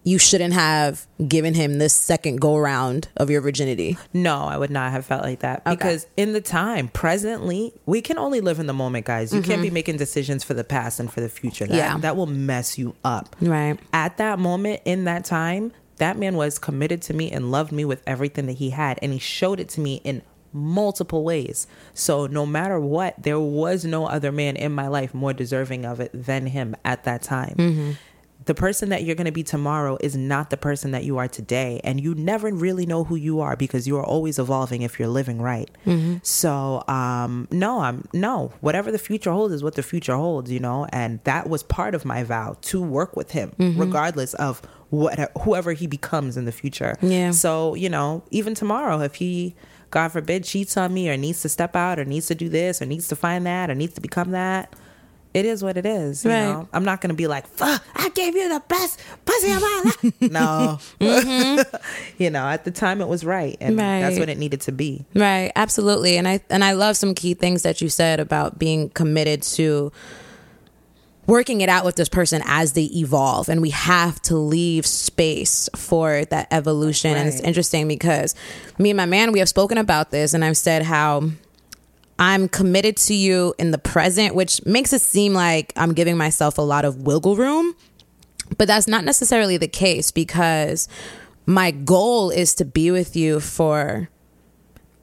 you 0.08 0.17
shouldn't 0.17 0.54
have 0.54 1.06
given 1.28 1.54
him 1.54 1.80
this 1.80 1.93
second 1.93 2.39
go 2.39 2.56
round 2.58 3.10
of 3.17 3.30
your 3.30 3.41
virginity? 3.41 3.98
No, 4.13 4.43
I 4.43 4.58
would 4.58 4.70
not 4.70 4.93
have 4.93 5.06
felt 5.06 5.22
like 5.22 5.39
that 5.39 5.65
because 5.65 6.08
in 6.15 6.32
the 6.32 6.39
time, 6.39 6.88
presently, 6.88 7.74
we 7.86 8.02
can 8.02 8.17
only 8.17 8.39
live 8.39 8.60
in 8.60 8.67
the 8.67 8.74
moment, 8.74 9.06
guys. 9.06 9.34
You 9.34 9.41
can't 9.41 9.62
be 9.62 9.67
mm-hmm. 9.67 9.74
making 9.74 9.98
decisions 9.98 10.46
for 10.46 10.54
the 10.54 10.63
past 10.63 11.02
and 11.02 11.12
for 11.12 11.20
the 11.20 11.28
future. 11.28 11.67
That, 11.67 11.76
Yeah. 11.76 11.98
that 11.98 12.15
will 12.15 12.26
mess 12.26 12.78
you 12.78 12.96
up. 13.04 13.36
Right. 13.41 13.78
At 13.91 14.15
that 14.15 14.39
moment, 14.39 14.82
in 14.86 15.04
that 15.04 15.26
time, 15.26 15.74
that 15.98 16.17
man 16.17 16.38
was 16.38 16.58
committed 16.58 17.02
to 17.04 17.13
me 17.13 17.30
and 17.30 17.52
loved 17.52 17.74
me 17.74 17.84
with 17.84 18.02
everything 18.08 18.46
that 18.46 18.54
he 18.54 18.70
had, 18.70 19.00
and 19.02 19.12
he 19.12 19.20
showed 19.20 19.60
it 19.60 19.67
to 19.70 19.82
me 19.82 19.96
in 20.06 20.22
multiple 20.54 21.24
ways. 21.24 21.67
So 21.93 22.28
no 22.28 22.46
matter 22.46 22.80
what, 22.80 23.22
there 23.22 23.39
was 23.39 23.86
no 23.86 24.08
other 24.08 24.32
man 24.32 24.56
in 24.56 24.72
my 24.72 24.88
life 24.88 25.13
more 25.13 25.34
deserving 25.34 25.86
of 25.86 26.00
it 26.00 26.12
than 26.13 26.48
him 26.48 26.76
at 26.86 27.04
that 27.04 27.22
time. 27.22 27.56
Mm-hmm. 27.58 27.91
The 28.48 28.56
person 28.56 28.90
that 28.90 29.04
you're 29.04 29.16
going 29.16 29.26
to 29.26 29.32
be 29.32 29.44
tomorrow 29.44 29.98
is 30.02 30.18
not 30.18 30.50
the 30.50 30.58
person 30.58 30.92
that 30.92 31.04
you 31.04 31.18
are 31.20 31.28
today. 31.28 31.80
And 31.84 32.02
you 32.02 32.16
never 32.16 32.52
really 32.52 32.86
know 32.86 33.04
who 33.04 33.16
you 33.16 33.40
are 33.42 33.56
because 33.56 33.88
you 33.88 33.98
are 33.98 34.06
always 34.06 34.40
evolving 34.40 34.82
if 34.82 34.98
you're 34.98 35.08
living 35.08 35.42
right. 35.42 35.70
So, 36.24 36.84
um, 36.88 37.48
no, 37.52 37.80
I'm 37.80 38.08
no, 38.14 38.52
whatever 38.62 38.92
the 38.92 38.98
future 38.98 39.32
holds 39.32 39.54
is 39.54 39.64
what 39.64 39.76
the 39.76 39.84
future 39.84 40.16
holds, 40.16 40.52
you 40.52 40.60
know? 40.60 40.88
And 40.92 41.20
that 41.26 41.48
was 41.48 41.62
part 41.62 41.94
of 41.94 42.04
my 42.06 42.24
vow 42.24 42.58
to 42.64 42.82
work 42.82 43.16
with 43.16 43.32
him, 43.32 43.54
regardless 43.78 44.34
of 44.36 44.62
what, 44.90 45.20
whoever 45.42 45.74
he 45.74 45.86
becomes 45.86 46.38
in 46.38 46.46
the 46.46 46.52
future. 46.52 46.98
Yeah. 47.02 47.32
So, 47.32 47.76
you 47.76 47.90
know, 47.90 48.24
even 48.32 48.56
tomorrow, 48.56 49.02
if 49.02 49.16
he 49.16 49.56
God 49.90 50.10
forbid, 50.10 50.44
cheats 50.44 50.76
on 50.78 50.94
me 50.94 51.10
or 51.10 51.18
needs 51.18 51.42
to 51.42 51.50
step 51.50 51.76
out 51.76 52.00
or 52.00 52.06
needs 52.06 52.28
to 52.28 52.36
do 52.36 52.50
this 52.50 52.82
or 52.82 52.86
needs 52.86 53.08
to 53.10 53.16
find 53.16 53.46
that 53.46 53.70
or 53.70 53.76
needs 53.76 53.94
to 53.94 54.02
become 54.02 54.32
that, 54.32 54.74
it 55.38 55.45
is 55.45 55.63
what 55.63 55.78
it 55.78 55.86
is. 55.86 56.26
You 56.26 56.32
Right. 56.32 56.43
know, 56.45 56.67
I'm 56.73 56.84
not 56.84 57.00
gonna 57.02 57.13
be 57.13 57.28
like, 57.28 57.47
"Fuck, 57.47 57.82
I 57.95 58.10
gave 58.10 58.36
you 58.36 58.50
the 58.50 58.62
best 58.67 59.00
pussy 59.26 59.52
of 59.52 59.62
my 59.62 59.82
life." 59.86 60.13
no, 60.32 60.80
you 62.17 62.30
know, 62.30 62.45
at 62.47 62.65
the 62.65 62.71
time 62.71 63.00
it 63.02 63.08
was 63.08 63.23
right, 63.23 63.56
and 63.62 63.78
that's 63.80 64.13
Mm-hmm. 64.13 64.19
What 64.19 64.30
it 64.30 64.38
needed 64.38 64.62
to 64.62 64.71
be. 64.71 65.06
Right, 65.15 65.52
absolutely. 65.56 66.17
And 66.17 66.28
I 66.28 66.41
and 66.50 66.63
I 66.63 66.73
love 66.73 66.97
some 66.97 67.13
key 67.15 67.34
things 67.34 67.63
that 67.63 67.82
you 67.82 67.89
said 67.89 68.19
about 68.19 68.58
being 68.60 68.89
committed 68.89 69.43
to 69.43 69.91
working 71.28 71.60
it 71.60 71.67
out 71.67 71.84
with 71.84 71.95
this 71.97 72.08
person 72.08 72.41
as 72.45 72.71
they 72.71 72.86
evolve 72.86 73.50
and 73.50 73.62
we 73.62 73.69
have 73.69 74.21
to 74.21 74.38
leave 74.38 74.86
space 74.86 75.67
for 75.76 76.23
that 76.26 76.47
evolution 76.52 77.17
and 77.17 77.28
it's 77.28 77.41
interesting 77.41 77.86
because 77.86 78.34
me 78.78 78.91
and 78.91 78.95
my 78.97 79.06
man 79.06 79.34
we 79.34 79.39
have 79.39 79.50
spoken 79.50 79.78
about 79.78 80.10
this 80.10 80.34
and 80.34 80.45
I've 80.45 80.56
said 80.56 80.84
how 80.84 81.23
I'm 82.19 82.49
committed 82.49 82.97
to 82.97 83.13
you 83.13 83.53
in 83.60 83.71
the 83.71 83.77
present 83.77 84.36
which 84.36 84.65
makes 84.65 84.93
it 84.93 85.01
seem 85.01 85.34
like 85.34 85.73
I'm 85.75 85.93
giving 85.93 86.17
myself 86.17 86.58
a 86.58 86.63
lot 86.63 86.86
of 86.86 87.03
wiggle 87.03 87.36
room 87.36 87.75
but 88.58 88.67
that's 88.67 88.88
not 88.88 89.03
necessarily 89.03 89.58
the 89.58 89.67
case 89.67 90.12
because 90.12 90.88
my 91.45 91.71
goal 91.71 92.30
is 92.30 92.56
to 92.56 92.65
be 92.65 92.91
with 92.91 93.15
you 93.15 93.39
for 93.39 94.10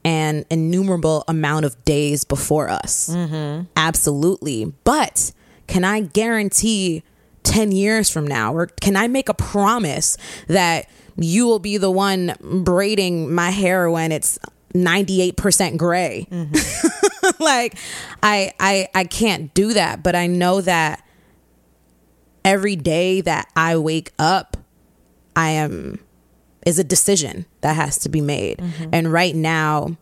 an 0.05 0.45
innumerable 0.51 1.25
amount 1.27 1.65
of 1.65 1.83
days 1.85 2.25
before 2.25 2.69
us. 2.69 3.09
Mm-hmm. 3.11 3.65
Absolutely. 3.77 4.67
But 4.85 5.33
can 5.67 5.85
I 5.85 6.01
guarantee 6.01 7.03
10 7.45 7.73
years 7.73 8.11
from 8.11 8.27
now, 8.27 8.55
or 8.55 8.67
can 8.67 8.97
I 8.97 9.09
make 9.09 9.29
a 9.29 9.35
promise 9.35 10.17
that 10.49 10.89
you 11.17 11.47
will 11.47 11.59
be 11.59 11.77
the 11.79 11.91
one 11.91 12.35
braiding 12.41 13.35
my 13.35 13.51
hair 13.51 13.91
when 13.91 14.13
it's 14.13 14.39
98% 14.75 15.77
gray? 15.77 16.27
Mm-hmm. 16.31 17.04
like 17.41 17.77
I, 18.23 18.53
I 18.61 18.89
I 18.95 19.05
can't 19.05 19.53
do 19.55 19.73
that, 19.75 20.03
but 20.03 20.15
I 20.15 20.27
know 20.27 20.61
that 20.61 21.05
every 22.45 22.77
day 22.77 23.21
that 23.23 23.51
I 23.57 23.77
wake 23.77 24.13
up, 24.19 24.57
I 25.35 25.51
am 25.51 26.01
is 26.67 26.79
a 26.79 26.85
decision 26.85 27.47
that 27.61 27.77
has 27.77 27.99
to 27.99 28.09
be 28.09 28.21
made. 28.21 28.63
And 28.93 29.13
right 29.13 29.35
now, 29.35 29.97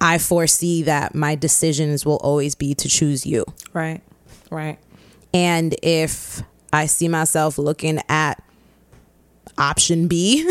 I 0.00 0.18
foresee 0.18 0.82
that 0.82 1.14
my 1.14 1.34
decisions 1.34 2.04
will 2.04 2.16
always 2.18 2.54
be 2.54 2.74
to 2.74 2.88
choose 2.88 3.24
you. 3.24 3.44
Right, 3.72 4.02
right. 4.50 4.78
And 5.32 5.74
if 5.82 6.42
I 6.72 6.86
see 6.86 7.08
myself 7.08 7.58
looking 7.58 8.00
at 8.08 8.42
option 9.56 10.08
B, 10.08 10.50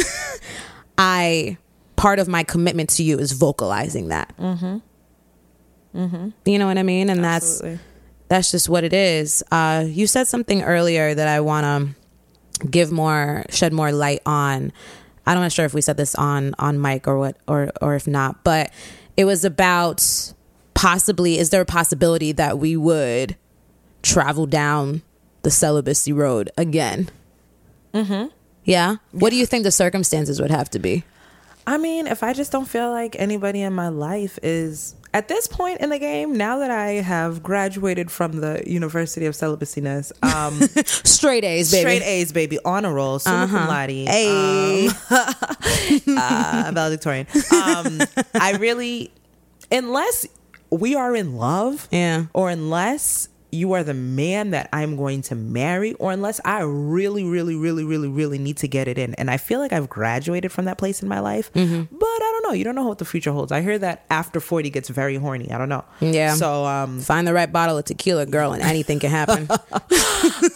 I 0.97 1.57
part 1.95 2.19
of 2.19 2.27
my 2.27 2.43
commitment 2.43 2.89
to 2.91 3.03
you 3.03 3.19
is 3.19 3.31
vocalizing 3.31 4.09
that. 4.09 4.33
Mm-hmm. 4.39 4.77
Mm-hmm. 5.95 6.29
You 6.45 6.59
know 6.59 6.67
what 6.67 6.77
I 6.77 6.83
mean? 6.83 7.09
And 7.09 7.23
that's 7.23 7.61
Absolutely. 7.61 7.79
that's 8.27 8.51
just 8.51 8.69
what 8.69 8.83
it 8.83 8.93
is. 8.93 9.43
Uh, 9.51 9.85
you 9.87 10.07
said 10.07 10.27
something 10.27 10.61
earlier 10.61 11.15
that 11.15 11.27
I 11.27 11.39
want 11.39 11.63
to 12.61 12.67
give 12.67 12.91
more, 12.91 13.45
shed 13.49 13.73
more 13.73 13.91
light 13.91 14.21
on. 14.25 14.71
I'm 15.25 15.39
not 15.39 15.51
sure 15.51 15.65
if 15.65 15.73
we 15.73 15.81
said 15.81 15.97
this 15.97 16.13
on 16.15 16.53
on 16.59 16.79
mic 16.79 17.07
or 17.07 17.17
what, 17.17 17.37
or 17.47 17.71
or 17.81 17.95
if 17.95 18.07
not, 18.07 18.43
but 18.43 18.71
it 19.17 19.25
was 19.25 19.43
about 19.45 20.33
possibly. 20.73 21.39
Is 21.39 21.49
there 21.49 21.61
a 21.61 21.65
possibility 21.65 22.31
that 22.33 22.59
we 22.59 22.77
would 22.77 23.35
travel 24.03 24.45
down 24.45 25.01
the 25.41 25.49
celibacy 25.49 26.13
road 26.13 26.51
again? 26.57 27.09
Mm-hmm. 27.93 28.27
Yeah. 28.65 28.97
What 29.11 29.29
do 29.29 29.35
you 29.35 29.45
think 29.45 29.63
the 29.63 29.71
circumstances 29.71 30.41
would 30.41 30.51
have 30.51 30.69
to 30.71 30.79
be? 30.79 31.03
I 31.67 31.77
mean, 31.77 32.07
if 32.07 32.21
I 32.21 32.33
just 32.33 32.51
don't 32.51 32.67
feel 32.67 32.91
like 32.91 33.15
anybody 33.17 33.61
in 33.61 33.73
my 33.73 33.89
life 33.89 34.37
is 34.43 34.95
at 35.15 35.29
this 35.29 35.47
point 35.47 35.79
in 35.79 35.89
the 35.89 35.97
game, 35.97 36.33
now 36.35 36.59
that 36.59 36.69
I 36.69 36.87
have 37.01 37.41
graduated 37.41 38.11
from 38.11 38.33
the 38.41 38.61
University 38.67 39.25
of 39.25 39.33
Celibacyness, 39.33 40.11
um, 40.21 40.59
Straight 40.85 41.45
A's, 41.45 41.71
baby. 41.71 41.79
straight 41.81 42.01
A's, 42.03 42.33
baby, 42.33 42.59
honor 42.65 42.93
roll, 42.93 43.17
summa 43.19 43.47
cum 43.47 43.67
laude, 43.69 43.89
Hey. 43.89 44.89
uh, 45.09 46.71
valedictorian. 46.73 47.27
Um, 47.51 48.01
I 48.33 48.57
really, 48.59 49.11
unless 49.71 50.27
we 50.69 50.95
are 50.95 51.15
in 51.15 51.35
love, 51.37 51.87
Yeah. 51.91 52.25
or 52.33 52.49
unless 52.49 53.29
you 53.55 53.73
are 53.73 53.83
the 53.83 53.93
man 53.93 54.51
that 54.51 54.69
I'm 54.73 54.95
going 54.95 55.21
to 55.23 55.35
marry, 55.35 55.93
or 55.93 56.11
unless 56.11 56.39
I 56.45 56.61
really, 56.61 57.23
really, 57.23 57.55
really, 57.55 57.83
really, 57.83 58.07
really 58.07 58.37
need 58.37 58.57
to 58.57 58.67
get 58.67 58.87
it 58.87 58.97
in. 58.97 59.13
And 59.15 59.31
I 59.31 59.37
feel 59.37 59.59
like 59.59 59.73
I've 59.73 59.89
graduated 59.89 60.51
from 60.51 60.65
that 60.65 60.77
place 60.77 61.01
in 61.01 61.07
my 61.09 61.19
life, 61.19 61.51
Mm-hmm. 61.53 61.95
but 61.95 62.05
I 62.05 62.29
don't 62.33 62.43
know. 62.49 62.53
You 62.53 62.63
don't 62.63 62.75
know 62.75 62.87
what 62.87 62.97
the 62.99 63.05
future 63.05 63.31
holds. 63.31 63.51
I 63.51 63.61
hear 63.61 63.79
that 63.79 64.05
after 64.09 64.39
40 64.39 64.69
gets 64.69 64.89
very 64.89 65.15
horny. 65.15 65.49
I 65.51 65.57
don't 65.57 65.69
know. 65.69 65.85
Yeah. 66.01 66.33
So, 66.35 66.65
um, 66.65 66.99
Find 66.99 67.27
the 67.27 67.33
right 67.33 67.51
bottle 67.51 67.77
of 67.77 67.85
tequila, 67.85 68.25
girl, 68.25 68.51
and 68.53 68.61
anything 68.61 68.99
can 68.99 69.09
happen. 69.09 69.47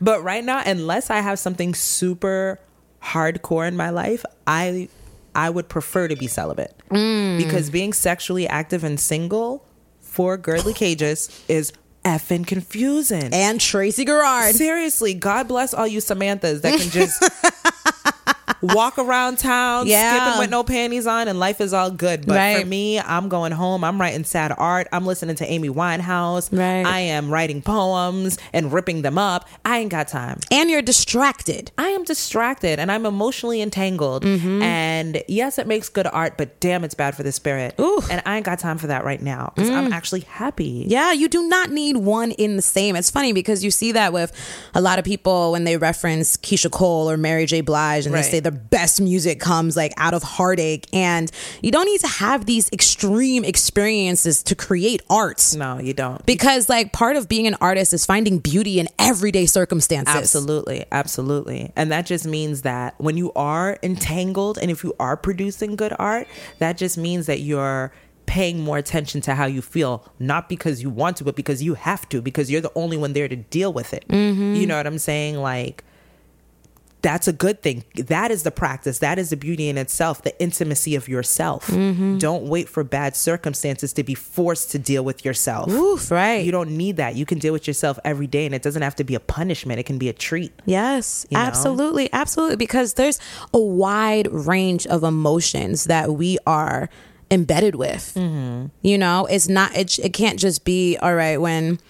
but 0.00 0.22
right 0.22 0.44
now, 0.44 0.62
unless 0.64 1.10
I 1.10 1.20
have 1.20 1.38
something 1.38 1.74
super 1.74 2.58
hardcore 3.02 3.66
in 3.66 3.76
my 3.76 3.90
life, 3.90 4.24
I 4.46 4.88
I 5.34 5.48
would 5.50 5.68
prefer 5.68 6.08
to 6.08 6.16
be 6.16 6.26
celibate 6.26 6.74
because 6.90 7.70
being 7.70 7.92
sexually 7.94 8.46
active 8.46 8.84
and 8.84 9.00
single 9.00 9.64
for 10.00 10.36
girly 10.36 10.74
cages 10.74 11.42
is 11.48 11.72
effing 12.04 12.46
confusing. 12.46 13.30
and 13.32 13.60
Tracy 13.60 14.04
Garrard. 14.04 14.54
Seriously, 14.54 15.14
God 15.14 15.48
bless 15.48 15.74
all 15.74 15.86
you 15.86 16.00
Samanthas 16.00 16.62
that 16.62 16.78
can 16.80 16.90
just 16.90 17.22
walk 18.62 18.98
around 18.98 19.38
town 19.38 19.86
Yeah. 19.86 20.16
skipping 20.24 20.38
with 20.38 20.50
no 20.50 20.62
panties 20.62 21.06
on 21.06 21.28
and 21.28 21.38
life 21.40 21.60
is 21.60 21.72
all 21.74 21.90
good. 21.90 22.26
But 22.26 22.36
Right. 22.36 22.60
for 22.60 22.66
me, 22.66 23.00
I'm 23.00 23.28
going 23.28 23.52
home. 23.52 23.82
I'm 23.84 24.00
writing 24.00 24.24
sad 24.24 24.54
art. 24.56 24.86
I'm 24.92 25.04
listening 25.04 25.36
to 25.36 25.46
Amy 25.50 25.68
Winehouse. 25.68 26.48
Right. 26.56 26.86
I 26.86 27.00
am 27.00 27.30
writing 27.30 27.60
poems 27.62 28.38
and 28.52 28.72
ripping 28.72 29.02
them 29.02 29.18
up. 29.18 29.48
I 29.64 29.78
ain't 29.78 29.90
got 29.90 30.08
time. 30.08 30.38
And 30.50 30.70
you're 30.70 30.82
distracted. 30.82 31.72
I 31.76 31.88
am 31.88 32.04
distracted 32.04 32.78
and 32.78 32.90
I'm 32.92 33.04
emotionally 33.06 33.60
entangled. 33.60 34.24
Mm-hmm. 34.24 34.62
And 34.62 35.22
yes, 35.28 35.58
it 35.58 35.66
makes 35.66 35.88
good 35.88 36.06
art, 36.06 36.38
but 36.38 36.60
damn, 36.60 36.84
it's 36.84 36.94
bad 36.94 37.16
for 37.16 37.22
the 37.22 37.32
spirit. 37.32 37.74
Oof. 37.80 38.10
And 38.10 38.22
I 38.24 38.36
ain't 38.36 38.46
got 38.46 38.58
time 38.60 38.78
for 38.78 38.86
that 38.86 39.04
right 39.04 39.20
now 39.20 39.52
because 39.54 39.70
I'm 39.70 39.92
actually 39.92 40.20
happy. 40.20 40.84
Yeah, 40.86 41.12
you 41.12 41.28
do 41.28 41.48
not 41.48 41.70
need 41.70 41.96
one 41.96 42.30
in 42.32 42.56
the 42.56 42.62
same. 42.62 42.94
It's 42.96 43.10
funny 43.10 43.32
because 43.32 43.64
you 43.64 43.70
see 43.70 43.92
that 43.92 44.12
with 44.12 44.32
a 44.74 44.80
lot 44.80 44.98
of 44.98 45.04
people 45.04 45.52
when 45.52 45.64
they 45.64 45.76
reference 45.76 46.36
Keyshia 46.36 46.70
Cole 46.70 47.10
or 47.10 47.16
Mary 47.16 47.46
J. 47.46 47.60
Blige 47.60 48.06
and 48.06 48.14
Right. 48.14 48.22
they 48.24 48.30
say 48.30 48.40
the 48.40 48.51
best 48.52 49.00
music 49.00 49.40
comes 49.40 49.76
like 49.76 49.92
out 49.96 50.14
of 50.14 50.22
heartache. 50.22 50.86
And 50.92 51.30
you 51.62 51.70
don't 51.70 51.86
need 51.86 52.00
to 52.00 52.08
have 52.08 52.46
these 52.46 52.70
extreme 52.72 53.44
experiences 53.44 54.42
to 54.44 54.54
create 54.54 55.02
art. 55.10 55.54
No, 55.56 55.78
you 55.78 55.94
don't. 55.94 56.24
Because 56.26 56.68
like 56.68 56.92
part 56.92 57.16
of 57.16 57.28
being 57.28 57.46
an 57.46 57.56
artist 57.60 57.92
is 57.92 58.06
finding 58.06 58.38
beauty 58.38 58.78
in 58.78 58.88
everyday 58.98 59.46
circumstances. 59.46 60.14
Absolutely, 60.14 60.84
absolutely. 60.92 61.72
And 61.76 61.90
that 61.90 62.06
just 62.06 62.26
means 62.26 62.62
that 62.62 62.94
when 62.98 63.16
you 63.16 63.32
are 63.34 63.78
entangled 63.82 64.58
and 64.58 64.70
if 64.70 64.84
you 64.84 64.94
are 65.00 65.16
producing 65.16 65.76
good 65.76 65.94
art, 65.98 66.28
that 66.58 66.76
just 66.76 66.98
means 66.98 67.26
that 67.26 67.40
you're 67.40 67.92
paying 68.26 68.60
more 68.60 68.78
attention 68.78 69.20
to 69.20 69.34
how 69.34 69.46
you 69.46 69.60
feel, 69.60 70.08
not 70.18 70.48
because 70.48 70.80
you 70.80 70.88
want 70.88 71.16
to, 71.16 71.24
but 71.24 71.36
because 71.36 71.62
you 71.62 71.74
have 71.74 72.08
to, 72.08 72.22
because 72.22 72.50
you're 72.50 72.60
the 72.60 72.72
only 72.74 72.96
one 72.96 73.12
there 73.12 73.28
to 73.28 73.36
deal 73.36 73.72
with 73.72 73.92
it. 73.92 74.06
Mm-hmm. 74.08 74.54
You 74.54 74.66
know 74.66 74.76
what 74.76 74.86
I'm 74.86 74.98
saying? 74.98 75.36
Like, 75.36 75.84
that's 77.02 77.26
a 77.26 77.32
good 77.32 77.60
thing. 77.62 77.84
That 77.96 78.30
is 78.30 78.44
the 78.44 78.50
practice. 78.52 79.00
That 79.00 79.18
is 79.18 79.30
the 79.30 79.36
beauty 79.36 79.68
in 79.68 79.76
itself, 79.76 80.22
the 80.22 80.40
intimacy 80.40 80.94
of 80.94 81.08
yourself. 81.08 81.66
Don't 81.66 82.44
wait 82.44 82.68
for 82.68 82.84
bad 82.84 83.16
circumstances 83.16 83.92
to 83.94 84.04
be 84.04 84.14
forced 84.14 84.70
to 84.70 84.78
deal 84.78 85.04
with 85.04 85.24
yourself. 85.24 85.68
Oof, 85.68 86.10
right. 86.10 86.44
You 86.44 86.52
don't 86.52 86.70
need 86.76 86.96
that. 86.98 87.16
You 87.16 87.26
can 87.26 87.38
deal 87.38 87.52
with 87.52 87.66
yourself 87.66 87.98
every 88.04 88.26
day, 88.28 88.46
and 88.46 88.54
it 88.54 88.62
doesn't 88.62 88.82
have 88.82 88.94
to 88.96 89.04
be 89.04 89.14
a 89.16 89.20
punishment. 89.20 89.80
It 89.80 89.82
can 89.84 89.98
be 89.98 90.08
a 90.08 90.12
treat. 90.12 90.52
Yes, 90.64 91.26
You 91.28 91.36
know? 91.38 91.44
absolutely, 91.44 92.08
absolutely. 92.12 92.56
Because 92.56 92.94
there's 92.94 93.18
a 93.52 93.58
wide 93.58 94.28
range 94.30 94.86
of 94.86 95.02
emotions 95.02 95.84
that 95.84 96.12
we 96.12 96.38
are 96.46 96.88
embedded 97.32 97.74
with. 97.74 98.12
Mm-hmm. 98.14 98.66
You 98.82 98.98
know, 98.98 99.26
it's 99.26 99.48
not. 99.48 99.74
It 99.76 99.98
it 99.98 100.12
can't 100.12 100.38
just 100.38 100.64
be 100.64 100.96
all 100.98 101.14
right 101.14 101.40
when 101.40 101.80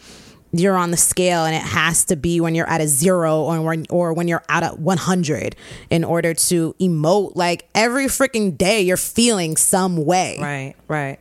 you're 0.52 0.76
on 0.76 0.90
the 0.90 0.96
scale 0.96 1.44
and 1.44 1.54
it 1.56 1.62
has 1.62 2.04
to 2.04 2.16
be 2.16 2.40
when 2.40 2.54
you're 2.54 2.68
at 2.68 2.81
a 2.81 2.87
zero 2.87 3.40
or 3.42 3.60
when 3.62 3.87
or 3.88 4.12
when 4.12 4.29
you're 4.29 4.42
at 4.48 4.62
a 4.62 4.68
100 4.77 5.56
in 5.90 6.04
order 6.04 6.35
to 6.35 6.74
emote 6.79 7.33
like 7.35 7.66
every 7.74 8.04
freaking 8.06 8.56
day 8.56 8.83
you're 8.83 8.96
feeling 8.98 9.56
some 9.56 9.96
way 10.04 10.38
Right, 10.40 10.74
right. 10.88 11.18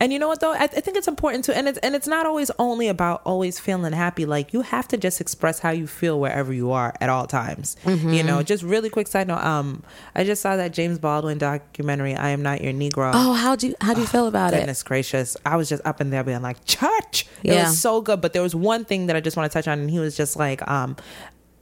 And 0.00 0.12
you 0.12 0.18
know 0.18 0.28
what 0.28 0.40
though? 0.40 0.52
I, 0.52 0.62
I 0.64 0.66
think 0.66 0.96
it's 0.96 1.08
important 1.08 1.44
to, 1.46 1.56
and 1.56 1.68
it's 1.68 1.78
and 1.78 1.94
it's 1.94 2.06
not 2.06 2.26
always 2.26 2.50
only 2.58 2.88
about 2.88 3.22
always 3.24 3.58
feeling 3.58 3.92
happy. 3.92 4.26
Like 4.26 4.52
you 4.52 4.62
have 4.62 4.88
to 4.88 4.96
just 4.96 5.20
express 5.20 5.58
how 5.58 5.70
you 5.70 5.86
feel 5.86 6.18
wherever 6.20 6.52
you 6.52 6.70
are 6.72 6.94
at 7.00 7.08
all 7.08 7.26
times. 7.26 7.76
You 7.86 8.22
know, 8.22 8.42
just 8.42 8.62
really 8.62 8.90
quick 8.90 9.08
side 9.08 9.28
note. 9.28 9.42
Um, 9.44 9.82
I 10.14 10.24
just 10.24 10.42
saw 10.42 10.56
that 10.56 10.72
James 10.72 10.98
Baldwin 10.98 11.38
documentary. 11.38 12.14
I 12.14 12.30
am 12.30 12.42
not 12.42 12.60
your 12.62 12.72
Negro. 12.72 13.10
oh 13.14 13.32
how 13.34 13.56
do 13.56 13.68
you 13.68 13.74
how 13.80 13.94
do 13.94 14.00
you 14.00 14.06
feel 14.06 14.26
about 14.26 14.52
it 14.54 14.58
Goodness 14.58 14.82
gracious. 14.82 15.36
I 15.44 15.56
was 15.56 15.68
just 15.68 15.84
up 15.86 16.00
in 16.00 16.10
there 16.10 16.24
being 16.24 16.42
like, 16.42 16.64
church. 16.64 17.26
It 17.42 17.52
Yeah. 17.52 17.68
was 17.68 17.78
so 17.78 18.00
good. 18.00 18.20
But 18.20 18.32
there 18.32 18.42
was 18.42 18.54
one 18.54 18.84
thing 18.84 19.06
that 19.06 19.16
I 19.16 19.20
just 19.20 19.36
want 19.36 19.50
to 19.50 19.54
touch 19.56 19.68
on, 19.68 19.78
and 19.78 19.90
he 19.90 19.98
was 19.98 20.16
just 20.16 20.36
like, 20.36 20.66
um, 20.68 20.96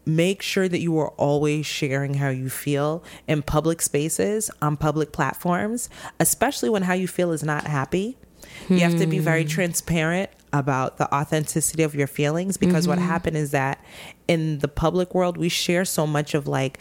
make 0.07 0.43
sure 0.43 0.69
that 0.69 0.81
you 0.81 0.99
are 0.99 1.11
always 1.11 1.65
sharing 1.67 2.15
how 2.15 2.29
you 2.29 2.51
feel 2.51 3.03
in 3.27 3.43
public 3.43 3.81
spaces 3.81 4.51
on 4.61 4.77
public 4.77 5.13
platforms 5.13 5.89
especially 6.21 6.69
when 6.69 6.83
how 6.83 6.95
you 6.95 7.09
feel 7.09 7.33
is 7.33 7.43
not 7.43 7.67
happy. 7.67 8.17
You 8.69 8.81
have 8.81 8.99
to 8.99 9.07
be 9.07 9.19
very 9.19 9.43
hmm. 9.43 9.49
transparent 9.49 10.31
about 10.53 10.99
the 10.99 11.13
authenticity 11.13 11.83
of 11.83 11.95
your 11.95 12.07
feelings 12.07 12.57
because 12.57 12.87
what 12.87 12.99
mm-hmm. 12.99 13.09
happened 13.09 13.37
is 13.37 13.51
that 13.51 13.85
in 14.29 14.59
the 14.61 14.69
public 14.69 15.15
world 15.15 15.37
we 15.37 15.49
share 15.49 15.85
so 15.85 16.07
much 16.07 16.35
of 16.35 16.47
like 16.47 16.79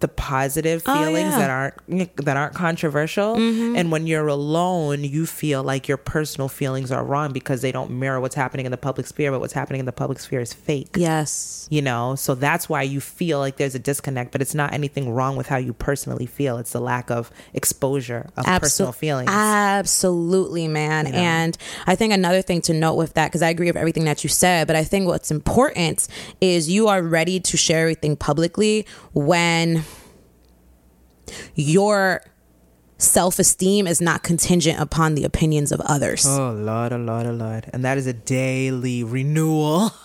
the 0.00 0.08
positive 0.08 0.82
Oh, 0.86 0.94
feelings 0.96 1.30
yeah. 1.30 1.38
that 1.38 1.50
aren't 1.50 2.16
that 2.24 2.36
aren't 2.36 2.54
controversial. 2.54 3.34
Mm-hmm. 3.36 3.76
And 3.76 3.90
when 3.90 4.06
you're 4.06 4.28
alone 4.28 5.02
you 5.04 5.26
feel 5.26 5.62
like 5.62 5.88
your 5.88 5.96
personal 5.96 6.48
feelings 6.48 6.92
are 6.92 7.04
wrong 7.04 7.32
because 7.32 7.62
they 7.62 7.72
don't 7.72 7.90
mirror 7.90 8.20
what's 8.20 8.34
happening 8.36 8.64
in 8.66 8.70
the 8.72 8.78
public 8.78 9.06
sphere 9.06 9.30
but 9.32 9.40
what's 9.40 9.52
happening 9.54 9.80
in 9.80 9.86
the 9.86 9.92
public 9.92 10.18
sphere 10.20 10.40
is 10.40 10.52
fake. 10.52 10.90
Yes. 10.96 11.66
you 11.70 11.82
know? 11.82 12.14
So 12.14 12.34
that's 12.34 12.68
why 12.68 12.82
you 12.82 13.00
feel 13.00 13.38
like 13.40 13.56
there's 13.56 13.74
a 13.74 13.78
disconnect 13.78 14.32
but 14.32 14.40
it's 14.40 14.54
not 14.54 14.72
anything 14.72 15.10
wrong 15.12 15.36
with 15.36 15.48
how 15.48 15.56
you 15.56 15.72
personally 15.72 16.26
feel. 16.26 16.58
It's 16.58 16.72
the 16.72 16.80
lack 16.80 17.10
of 17.10 17.30
exposure 17.54 18.30
of 18.36 18.44
Absol- 18.46 18.60
personal 18.60 18.92
feelings. 18.92 19.30
Absolutely, 19.30 20.68
man. 20.68 21.06
And 21.08 21.56
I 21.86 21.94
think 21.96 22.12
another 22.12 22.42
thing 22.42 22.60
to 22.62 22.72
note 22.74 22.94
with 22.94 23.14
that, 23.14 23.28
because 23.28 23.42
I 23.42 23.48
agree 23.50 23.66
with 23.66 23.76
everything 23.76 24.04
that 24.04 24.22
you 24.22 24.28
said, 24.30 24.66
but 24.66 24.76
I 24.76 24.84
think 24.84 25.06
what's 25.06 25.30
important 25.30 26.06
is 26.40 26.68
you 26.70 26.88
are 26.88 27.02
ready 27.02 27.40
to 27.40 27.56
share 27.56 27.80
everything 27.82 28.16
publicly 28.16 28.86
when 29.14 29.82
your 31.54 32.22
self 32.98 33.38
esteem 33.38 33.86
is 33.86 34.00
not 34.00 34.22
contingent 34.22 34.80
upon 34.80 35.14
the 35.14 35.24
opinions 35.24 35.72
of 35.72 35.80
others. 35.82 36.26
oh 36.26 36.52
lord 36.52 36.92
oh 36.92 36.96
lord 36.96 37.26
oh 37.26 37.32
lord. 37.32 37.70
And 37.72 37.84
that 37.84 37.98
is 37.98 38.06
a 38.06 38.12
daily 38.12 39.04
renewal. 39.04 39.90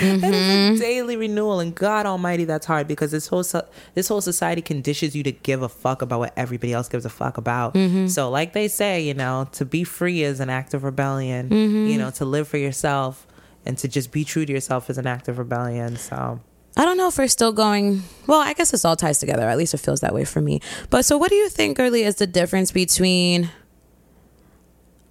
That 0.00 0.02
is 0.02 0.22
a 0.22 0.26
mm-hmm. 0.26 0.80
daily 0.80 1.16
renewal. 1.16 1.60
And 1.60 1.74
god 1.74 2.04
almighty 2.04 2.44
that's 2.44 2.66
hard 2.66 2.88
because 2.88 3.12
this 3.12 3.28
whole 3.28 3.44
so- 3.44 3.66
this 3.94 4.08
whole 4.08 4.20
society 4.20 4.60
conditions 4.60 5.14
you 5.14 5.22
to 5.22 5.32
give 5.32 5.62
a 5.62 5.68
fuck 5.68 6.02
about 6.02 6.18
what 6.18 6.32
everybody 6.36 6.72
else 6.72 6.88
gives 6.88 7.04
a 7.04 7.10
fuck 7.10 7.38
about. 7.38 7.74
Mm-hmm. 7.74 8.08
So 8.08 8.28
like 8.28 8.54
they 8.54 8.66
say 8.66 9.02
you 9.02 9.14
know 9.14 9.48
to 9.52 9.64
be 9.64 9.84
free 9.84 10.22
is 10.22 10.40
an 10.40 10.50
act 10.50 10.74
of 10.74 10.82
rebellion 10.84 11.48
you 11.50 11.56
mm-hmm. 11.56 11.98
know 11.98 12.10
to 12.12 12.24
live 12.24 12.48
for 12.48 12.58
yourself 12.58 13.26
and 13.64 13.78
to 13.78 13.88
just 13.88 14.10
be 14.10 14.24
true 14.24 14.44
to 14.44 14.52
yourself 14.52 14.90
is 14.90 14.98
an 14.98 15.06
act 15.06 15.28
of 15.28 15.38
rebellion. 15.38 15.96
So 15.96 16.40
I 16.76 16.84
don't 16.84 16.96
know 16.96 17.06
if 17.08 17.16
we're 17.18 17.28
still 17.28 17.52
going. 17.52 18.02
Well, 18.26 18.40
I 18.40 18.52
guess 18.52 18.70
this 18.72 18.84
all 18.84 18.96
ties 18.96 19.18
together. 19.18 19.48
At 19.48 19.56
least 19.58 19.74
it 19.74 19.78
feels 19.78 20.00
that 20.00 20.12
way 20.14 20.24
for 20.24 20.40
me. 20.40 20.60
But 20.90 21.04
so, 21.04 21.16
what 21.16 21.28
do 21.30 21.36
you 21.36 21.48
think, 21.48 21.76
Girly, 21.76 22.02
is 22.02 22.16
the 22.16 22.26
difference 22.26 22.72
between 22.72 23.50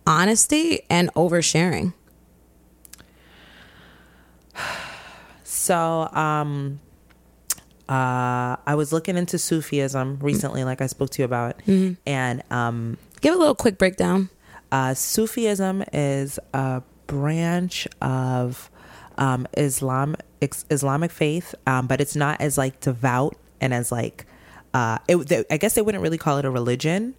honesty 0.06 0.82
and 0.90 1.14
oversharing? 1.14 1.94
So, 5.46 6.10
um, 6.12 6.82
uh, 7.88 8.58
I 8.68 8.76
was 8.76 8.92
looking 8.92 9.16
into 9.16 9.38
Sufism 9.38 10.18
recently, 10.20 10.66
like 10.66 10.82
I 10.82 10.88
spoke 10.88 11.10
to 11.12 11.22
you 11.22 11.26
about, 11.26 11.62
and 12.06 12.44
um, 12.52 12.98
Give 13.22 13.34
a 13.34 13.38
little 13.38 13.56
quick 13.56 13.78
breakdown. 13.78 14.30
uh, 14.74 14.94
Sufism 14.94 15.84
is 15.94 16.38
a 16.54 16.82
branch 17.08 17.88
of 18.02 18.70
um, 19.18 19.48
Islam, 19.58 20.16
ex- 20.42 20.66
Islamic 20.70 21.12
faith, 21.12 21.56
um, 21.68 21.88
but 21.88 22.02
it's 22.02 22.16
not 22.16 22.40
as 22.42 22.58
like 22.58 22.80
devout 22.80 23.36
and 23.62 23.74
as 23.74 23.92
like. 23.92 24.26
Uh, 24.74 24.98
it, 25.08 25.18
they, 25.18 25.44
I 25.52 25.58
guess 25.58 25.76
they 25.76 25.84
wouldn't 25.84 26.02
really 26.02 26.18
call 26.18 26.40
it 26.40 26.46
a 26.46 26.50
religion. 26.50 27.14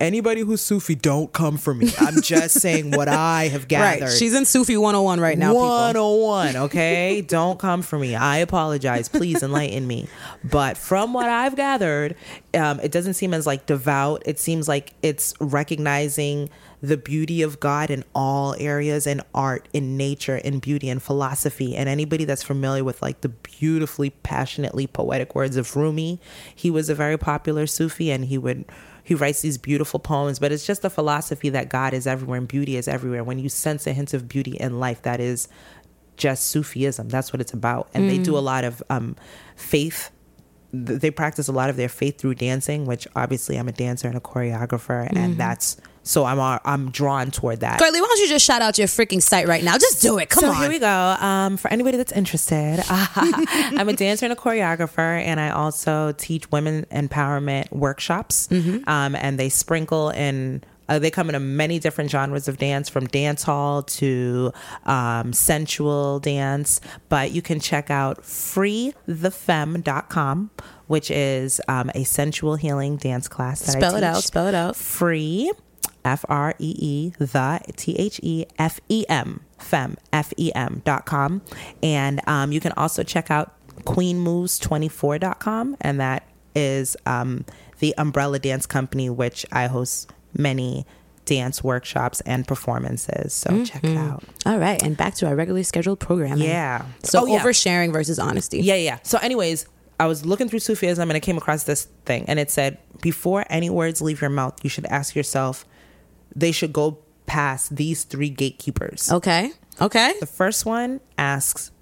Anybody 0.00 0.42
who's 0.42 0.60
Sufi, 0.60 0.94
don't 0.94 1.32
come 1.32 1.56
for 1.56 1.74
me. 1.74 1.90
I'm 1.98 2.20
just 2.22 2.60
saying 2.60 2.92
what 2.92 3.08
I 3.08 3.48
have 3.48 3.66
gathered. 3.66 4.02
Right. 4.04 4.12
She's 4.12 4.32
in 4.32 4.44
Sufi 4.44 4.76
101 4.76 5.18
right 5.18 5.36
now, 5.36 5.48
people. 5.52 5.68
101 5.68 6.56
okay 6.66 7.20
don't 7.20 7.58
come 7.58 7.82
for 7.82 7.98
me 7.98 8.14
i 8.14 8.38
apologize 8.38 9.08
please 9.08 9.42
enlighten 9.42 9.86
me 9.86 10.06
but 10.44 10.76
from 10.76 11.12
what 11.12 11.28
i've 11.28 11.56
gathered 11.56 12.14
um, 12.54 12.78
it 12.80 12.92
doesn't 12.92 13.14
seem 13.14 13.34
as 13.34 13.46
like 13.46 13.66
devout 13.66 14.22
it 14.26 14.38
seems 14.38 14.68
like 14.68 14.94
it's 15.02 15.34
recognizing 15.40 16.48
the 16.80 16.96
beauty 16.96 17.42
of 17.42 17.60
god 17.60 17.90
in 17.90 18.04
all 18.14 18.54
areas 18.58 19.06
in 19.06 19.20
art 19.34 19.68
in 19.72 19.96
nature 19.96 20.36
in 20.36 20.58
beauty 20.58 20.88
and 20.88 21.02
philosophy. 21.02 21.76
And 21.76 21.88
anybody 21.88 22.24
that's 22.24 22.42
familiar 22.42 22.84
with 22.84 23.02
like 23.02 23.20
the 23.20 23.28
beautifully 23.28 24.10
passionately 24.10 24.86
poetic 24.86 25.34
words 25.34 25.56
of 25.56 25.74
rumi 25.76 26.20
he 26.54 26.70
was 26.70 26.88
a 26.88 26.94
very 26.94 27.18
popular 27.18 27.66
sufi 27.66 28.10
and 28.10 28.26
he 28.26 28.38
would 28.38 28.64
he 29.02 29.14
writes 29.14 29.40
these 29.40 29.56
beautiful 29.56 29.98
poems. 29.98 30.38
But 30.38 30.52
it's 30.52 30.66
just 30.66 30.82
the 30.82 30.90
philosophy 30.90 31.48
that 31.48 31.70
god 31.70 31.94
is 31.94 32.06
everywhere 32.06 32.38
and 32.38 32.46
beauty 32.46 32.76
is 32.76 32.86
everywhere. 32.86 33.24
When 33.24 33.38
you 33.38 33.48
sense 33.48 33.86
a 33.86 33.94
hint 33.94 34.12
of 34.12 34.28
beauty 34.28 34.52
in 34.52 34.80
life 34.80 35.00
that 35.02 35.18
is 35.18 35.48
just 36.18 36.50
sufism. 36.50 37.08
That's 37.08 37.32
what 37.32 37.40
it's 37.40 37.54
about. 37.54 37.88
And 37.94 38.10
they 38.10 38.18
do 38.18 38.36
a 38.36 38.40
lot 38.40 38.64
of 38.64 38.82
um, 38.90 39.16
faith 39.56 40.10
th- 40.10 40.17
they 40.72 41.10
practice 41.10 41.48
a 41.48 41.52
lot 41.52 41.70
of 41.70 41.76
their 41.76 41.88
faith 41.88 42.18
through 42.18 42.34
dancing 42.34 42.84
which 42.86 43.08
obviously 43.16 43.56
i'm 43.56 43.68
a 43.68 43.72
dancer 43.72 44.06
and 44.08 44.16
a 44.16 44.20
choreographer 44.20 45.08
and 45.14 45.36
that's 45.36 45.76
so 46.02 46.24
i'm 46.24 46.60
i'm 46.64 46.90
drawn 46.90 47.30
toward 47.30 47.60
that 47.60 47.78
Girly, 47.78 48.00
why 48.00 48.06
don't 48.06 48.18
you 48.20 48.28
just 48.28 48.44
shout 48.44 48.62
out 48.62 48.78
your 48.78 48.86
freaking 48.86 49.22
site 49.22 49.46
right 49.46 49.62
now? 49.62 49.74
Just 49.78 50.00
do 50.02 50.18
it. 50.18 50.30
Come 50.30 50.42
so 50.42 50.50
on. 50.50 50.56
here 50.56 50.68
we 50.70 50.78
go. 50.78 50.88
Um, 50.88 51.56
for 51.58 51.70
anybody 51.70 51.96
that's 51.98 52.12
interested, 52.12 52.82
I'm 52.88 53.88
a 53.88 53.92
dancer 53.92 54.24
and 54.24 54.32
a 54.32 54.36
choreographer, 54.36 55.20
and 55.20 55.38
I 55.38 55.50
also 55.50 56.12
teach 56.12 56.50
women 56.50 56.86
empowerment 56.90 57.70
workshops. 57.72 58.48
Um, 58.50 59.14
and 59.14 59.38
they 59.38 59.48
sprinkle 59.50 60.10
in. 60.10 60.62
Uh, 60.88 60.98
they 60.98 61.10
come 61.10 61.28
in 61.30 61.56
many 61.56 61.78
different 61.78 62.10
genres 62.10 62.48
of 62.48 62.58
dance, 62.58 62.88
from 62.88 63.06
dance 63.06 63.42
hall 63.42 63.82
to 63.82 64.52
um, 64.86 65.32
sensual 65.32 66.20
dance. 66.20 66.80
But 67.08 67.32
you 67.32 67.42
can 67.42 67.60
check 67.60 67.90
out 67.90 68.22
freethefemme.com, 68.22 70.50
which 70.86 71.10
is 71.10 71.60
um, 71.68 71.90
a 71.94 72.04
sensual 72.04 72.56
healing 72.56 72.96
dance 72.96 73.28
class. 73.28 73.60
That 73.60 73.76
I 73.76 73.80
Spell 73.80 73.96
it 73.96 74.04
out. 74.04 74.24
Spell 74.24 74.46
it 74.46 74.54
out. 74.54 74.76
free 74.76 75.52
F 76.04 76.24
R 76.28 76.54
E 76.58 76.74
E 76.78 77.10
the 77.18 77.60
T 77.76 77.96
H 77.96 78.20
E 78.22 78.44
F 78.58 78.80
E 78.88 79.04
M 79.08 79.40
fem 79.58 79.96
F 80.12 80.32
E 80.36 80.52
M 80.54 80.82
dot 80.84 81.06
com 81.06 81.42
and 81.82 82.20
um, 82.26 82.52
you 82.52 82.60
can 82.60 82.72
also 82.72 83.02
check 83.02 83.30
out 83.30 83.54
queenmoves24.com 83.84 85.76
and 85.80 86.00
that 86.00 86.28
is 86.54 86.96
um, 87.06 87.44
the 87.80 87.94
umbrella 87.98 88.38
dance 88.38 88.66
company 88.66 89.10
which 89.10 89.44
I 89.52 89.66
host 89.66 90.10
many 90.36 90.86
dance 91.24 91.62
workshops 91.62 92.22
and 92.22 92.46
performances 92.48 93.34
so 93.34 93.62
check 93.64 93.84
it 93.84 93.96
out 93.98 94.24
All 94.46 94.58
right. 94.58 94.82
And 94.82 94.96
back 94.96 95.14
to 95.16 95.26
our 95.26 95.36
regularly 95.36 95.62
scheduled 95.62 96.00
programming. 96.00 96.48
yeah 96.48 96.86
So, 97.02 97.20
Oh, 97.22 97.26
yeah. 97.26 97.38
oversharing 97.40 97.92
versus 97.92 98.18
honesty. 98.18 98.60
Yeah, 98.60 98.76
yeah. 98.76 98.98
So, 99.02 99.18
anyways, 99.18 99.66
I 100.00 100.06
was 100.06 100.24
looking 100.24 100.48
through 100.48 100.60
Sufism 100.60 101.10
and 101.10 101.16
I 101.16 101.20
came 101.20 101.36
across 101.36 101.64
this 101.64 101.86
thing, 102.06 102.24
and 102.28 102.38
it 102.38 102.50
said 102.50 102.78
before 103.02 103.44
any 103.50 103.68
words 103.68 104.00
leave 104.00 104.20
your 104.22 104.30
mouth, 104.30 104.58
you 104.64 104.70
should 104.70 104.86
ask 104.86 105.14
yourself, 105.14 105.66
they 106.34 106.50
should 106.52 106.72
go 106.72 106.98
past 107.26 107.76
these 107.76 108.04
three 108.04 108.30
gatekeepers. 108.30 109.12
Okay. 109.12 109.52
Okay. 109.82 110.14
The 110.20 110.26
first 110.26 110.64
one 110.64 111.00
asks, 111.18 111.72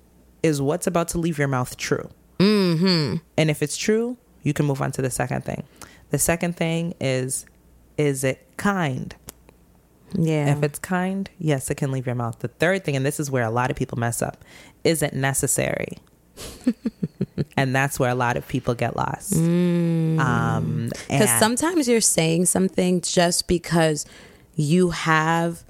is 0.43 0.61
what's 0.61 0.87
about 0.89 1.07
to 1.09 1.19
leave 1.19 1.39
your 1.39 1.47
mouth 1.49 1.77
true? 1.77 2.09
Mm-hmm. 2.41 3.17
And 3.37 3.51
if 3.51 3.63
it's 3.63 3.77
true, 3.77 4.17
you 4.43 4.53
can 4.53 4.67
move 4.67 4.83
on 4.83 4.91
to 4.93 5.03
the 5.03 5.11
second 5.11 5.45
thing. 5.45 5.63
The 6.11 6.19
second 6.19 6.57
thing 6.57 6.95
is, 7.01 7.47
is 7.99 8.25
it 8.25 8.47
kind? 8.57 9.15
Yeah. 10.13 10.57
If 10.57 10.63
it's 10.63 10.79
kind, 10.79 11.29
yes, 11.39 11.71
it 11.71 11.75
can 11.77 11.91
leave 11.91 12.07
your 12.07 12.15
mouth. 12.15 12.39
The 12.39 12.49
third 12.49 12.85
thing, 12.85 12.97
and 12.97 13.05
this 13.05 13.19
is 13.21 13.31
where 13.31 13.43
a 13.45 13.51
lot 13.51 13.71
of 13.71 13.77
people 13.77 13.99
mess 13.99 14.23
up, 14.23 14.45
is 14.85 15.03
it 15.03 15.13
necessary? 15.15 15.99
and 17.57 17.75
that's 17.75 17.99
where 17.99 18.11
a 18.11 18.15
lot 18.15 18.37
of 18.37 18.47
people 18.47 18.75
get 18.75 18.97
lost. 18.97 19.35
Um, 19.37 20.89
Because 20.91 21.31
and- 21.31 21.41
sometimes 21.41 21.89
you're 21.89 22.01
saying 22.01 22.47
something 22.47 23.01
just 23.01 23.49
because 23.49 24.07
you 24.55 24.91
have 24.91 25.65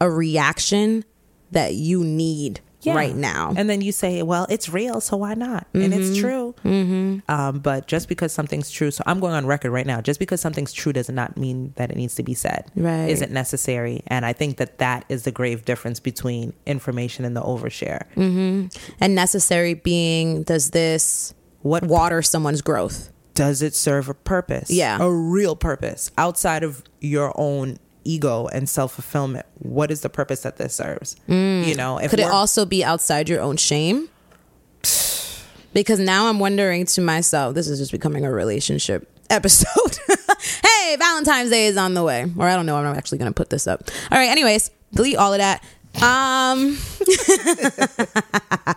a 0.00 0.10
reaction 0.10 1.04
that 1.50 1.74
you 1.74 2.04
need 2.04 2.60
Yeah. 2.82 2.94
right 2.94 3.14
now. 3.14 3.52
And 3.56 3.68
then 3.68 3.80
you 3.80 3.90
say, 3.90 4.22
well, 4.22 4.46
it's 4.48 4.68
real, 4.68 5.00
so 5.00 5.16
why 5.16 5.34
not? 5.34 5.66
And 5.74 5.92
it's 5.92 6.10
mm-hmm. 6.10 6.20
true. 6.20 6.54
Mm-hmm. 6.64 7.30
Um, 7.30 7.58
but 7.58 7.88
just 7.88 8.08
because 8.08 8.32
something's 8.32 8.70
true, 8.70 8.90
so 8.90 9.02
I'm 9.04 9.18
going 9.18 9.34
on 9.34 9.46
record 9.46 9.72
right 9.72 9.86
now, 9.86 10.00
just 10.00 10.20
because 10.20 10.40
something's 10.40 10.72
true 10.72 10.92
does 10.92 11.10
not 11.10 11.36
mean 11.36 11.72
that 11.76 11.90
it 11.90 11.96
needs 11.96 12.14
to 12.16 12.22
be 12.22 12.34
said. 12.34 12.70
Right. 12.76 13.08
Isn't 13.08 13.32
necessary. 13.32 14.02
And 14.06 14.24
I 14.24 14.32
think 14.32 14.58
that 14.58 14.78
that 14.78 15.04
is 15.08 15.24
the 15.24 15.32
grave 15.32 15.64
difference 15.64 15.98
between 15.98 16.52
information 16.66 17.24
and 17.24 17.36
the 17.36 17.42
overshare. 17.42 18.04
Mm-hmm. 18.14 18.68
and 19.00 19.14
necessary 19.14 19.74
being, 19.74 20.44
does 20.44 20.70
this 20.70 21.34
What 21.62 21.84
water 21.84 22.22
someone's 22.22 22.62
growth? 22.62 23.10
does 23.38 23.62
it 23.62 23.72
serve 23.72 24.08
a 24.08 24.14
purpose? 24.14 24.68
Yeah. 24.68 24.98
A 25.00 25.08
real 25.08 25.54
purpose 25.54 26.10
outside 26.18 26.64
of 26.64 26.82
your 27.00 27.32
own 27.36 27.78
ego 28.08 28.46
and 28.48 28.68
self 28.68 28.94
fulfillment. 28.94 29.46
What 29.58 29.90
is 29.90 30.00
the 30.00 30.08
purpose 30.08 30.40
that 30.42 30.56
this 30.56 30.74
serves? 30.74 31.16
You 31.28 31.74
know, 31.74 31.98
if 31.98 32.10
Could 32.10 32.20
it 32.20 32.26
also 32.28 32.64
be 32.64 32.82
outside 32.82 33.28
your 33.28 33.40
own 33.40 33.56
shame? 33.56 34.08
Because 35.74 36.00
now 36.00 36.28
I'm 36.28 36.38
wondering 36.38 36.86
to 36.86 37.00
myself, 37.02 37.54
this 37.54 37.68
is 37.68 37.78
just 37.78 37.92
becoming 37.92 38.24
a 38.24 38.32
relationship 38.32 39.06
episode. 39.30 39.98
hey, 40.64 40.96
Valentine's 40.98 41.50
Day 41.50 41.66
is 41.66 41.76
on 41.76 41.94
the 41.94 42.02
way. 42.02 42.24
Or 42.38 42.48
I 42.48 42.56
don't 42.56 42.64
know, 42.66 42.76
I'm 42.76 42.84
not 42.84 42.96
actually 42.96 43.18
going 43.18 43.30
to 43.30 43.34
put 43.34 43.50
this 43.50 43.66
up. 43.66 43.82
All 44.10 44.18
right, 44.18 44.30
anyways, 44.30 44.70
delete 44.94 45.16
all 45.16 45.34
of 45.34 45.38
that. 45.38 45.62
Um. 46.02 46.78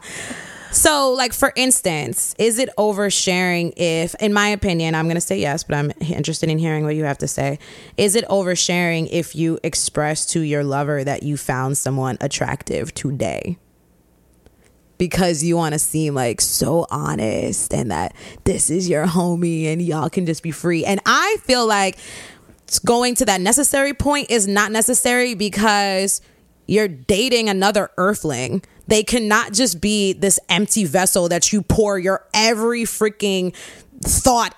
so, 0.72 1.12
like 1.12 1.34
for 1.34 1.52
instance, 1.56 2.34
is 2.40 2.58
it 2.58 2.70
oversharing 2.78 3.74
if, 3.76 4.16
in 4.16 4.34
my 4.34 4.48
opinion, 4.48 4.96
I'm 4.96 5.06
going 5.06 5.16
to 5.16 5.22
say 5.22 5.40
yes, 5.40 5.64
but 5.64 5.76
I'm 5.76 5.92
interested 6.00 6.50
in 6.50 6.58
hearing 6.58 6.86
what 6.86 6.96
you 6.96 7.04
have 7.04 7.18
to 7.20 7.28
say. 7.28 7.60
Is 7.98 8.16
it 8.16 8.26
oversharing 8.28 9.10
if 9.12 9.36
you 9.36 9.60
express 9.64 10.26
to 10.28 10.42
your 10.42 10.64
lover 10.64 11.04
that 11.04 11.24
you 11.24 11.38
found 11.38 11.78
someone 11.78 12.18
attractive 12.22 12.94
today? 12.94 13.58
Because 14.98 15.44
you 15.44 15.58
want 15.58 15.74
to 15.74 15.80
seem 15.80 16.14
like 16.14 16.40
so 16.40 16.86
honest 16.90 17.74
and 17.74 17.92
that 17.92 18.16
this 18.44 18.70
is 18.70 18.88
your 18.88 19.08
homie 19.08 19.66
and 19.66 19.82
y'all 19.82 20.10
can 20.10 20.26
just 20.26 20.44
be 20.44 20.52
free. 20.52 20.86
And 20.86 21.02
I 21.06 21.38
feel 21.42 21.66
like 21.66 21.98
going 22.86 23.16
to 23.16 23.26
that 23.26 23.42
necessary 23.42 23.94
point 23.94 24.32
is 24.32 24.48
not 24.48 24.72
necessary 24.72 25.34
because 25.34 26.22
you're 26.68 26.88
dating 26.88 27.50
another 27.50 27.90
earthling. 27.98 28.64
They 28.92 29.04
cannot 29.04 29.54
just 29.54 29.80
be 29.80 30.12
this 30.12 30.38
empty 30.50 30.84
vessel 30.84 31.30
that 31.30 31.54
you 31.54 31.62
pour 31.62 31.98
your 31.98 32.26
every 32.34 32.84
freaking 32.84 33.56
thought, 34.04 34.54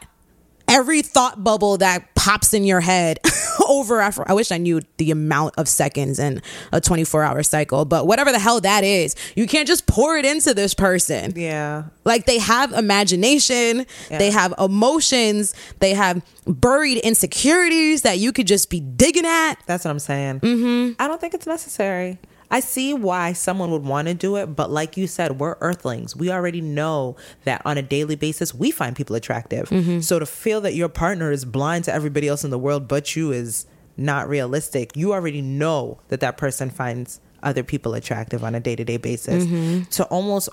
every 0.68 1.04
thought 1.04 1.44
bubble 1.44 1.78
that 1.78 2.16
pops 2.16 2.52
in 2.52 2.64
your 2.64 2.80
head 2.80 3.20
over 3.70 4.02
after. 4.02 4.28
I 4.28 4.34
wish 4.34 4.52
I 4.52 4.58
knew 4.58 4.82
the 4.98 5.12
amount 5.12 5.54
of 5.60 5.68
seconds 5.68 6.18
in 6.18 6.42
a 6.72 6.82
24 6.82 7.22
hour 7.22 7.44
cycle, 7.44 7.86
but 7.86 8.08
whatever 8.08 8.32
the 8.32 8.40
hell 8.40 8.60
that 8.62 8.84
is, 8.84 9.16
you 9.36 9.46
can't 9.46 9.68
just 9.68 9.86
pour 9.86 10.18
it 10.18 10.26
into 10.26 10.56
this 10.56 10.74
person. 10.74 11.34
Yeah. 11.36 11.84
Like 12.04 12.26
they 12.26 12.40
have 12.40 12.72
imagination, 12.72 13.86
Yeah. 14.10 14.18
they 14.18 14.32
have 14.32 14.52
emotions, 14.58 15.54
they 15.78 15.94
have 15.94 16.26
buried 16.48 16.98
insecurities 17.00 18.02
that 18.02 18.18
you 18.18 18.32
could 18.32 18.48
just 18.48 18.72
be 18.72 18.80
digging 18.80 19.28
at. 19.28 19.56
That's 19.68 19.86
what 19.86 19.92
I'm 19.92 20.00
saying. 20.00 20.40
Mm-hmm. 20.40 20.94
I 21.00 21.08
don't 21.08 21.22
think 21.22 21.36
it's 21.36 21.46
necessary. 21.46 22.18
I 22.54 22.60
see 22.60 22.94
why 22.94 23.34
someone 23.34 23.72
would 23.72 23.84
want 23.84 24.10
to 24.10 24.14
do 24.14 24.36
it, 24.36 24.56
but 24.56 24.70
like 24.70 24.96
you 24.96 25.08
said, 25.08 25.40
we're 25.40 25.56
earthlings. 25.60 26.16
We 26.16 26.30
already 26.30 26.62
know 26.62 27.16
that 27.46 27.64
on 27.66 27.80
a 27.80 27.82
daily 27.82 28.16
basis, 28.16 28.54
we 28.54 28.70
find 28.70 28.96
people 28.96 29.16
attractive. 29.16 29.70
Mm-hmm. 29.70 30.02
So 30.02 30.20
to 30.20 30.28
feel 30.28 30.62
that 30.62 30.76
your 30.76 30.88
partner 30.88 31.32
is 31.32 31.46
blind 31.46 31.86
to 31.86 31.94
everybody 31.94 32.28
else 32.28 32.44
in 32.44 32.52
the 32.52 32.60
world 32.60 32.88
but 32.88 33.16
you 33.16 33.32
is 33.32 33.66
not 33.98 34.30
realistic. 34.30 34.96
You 34.96 35.14
already 35.14 35.42
know 35.42 36.00
that 36.10 36.20
that 36.20 36.38
person 36.38 36.70
finds 36.70 37.20
other 37.42 37.64
people 37.64 37.96
attractive 37.96 38.44
on 38.44 38.54
a 38.54 38.60
day 38.60 38.76
to 38.76 38.84
day 38.84 38.98
basis. 38.98 39.46
Mm-hmm. 39.46 39.86
To 39.90 40.04
almost 40.06 40.50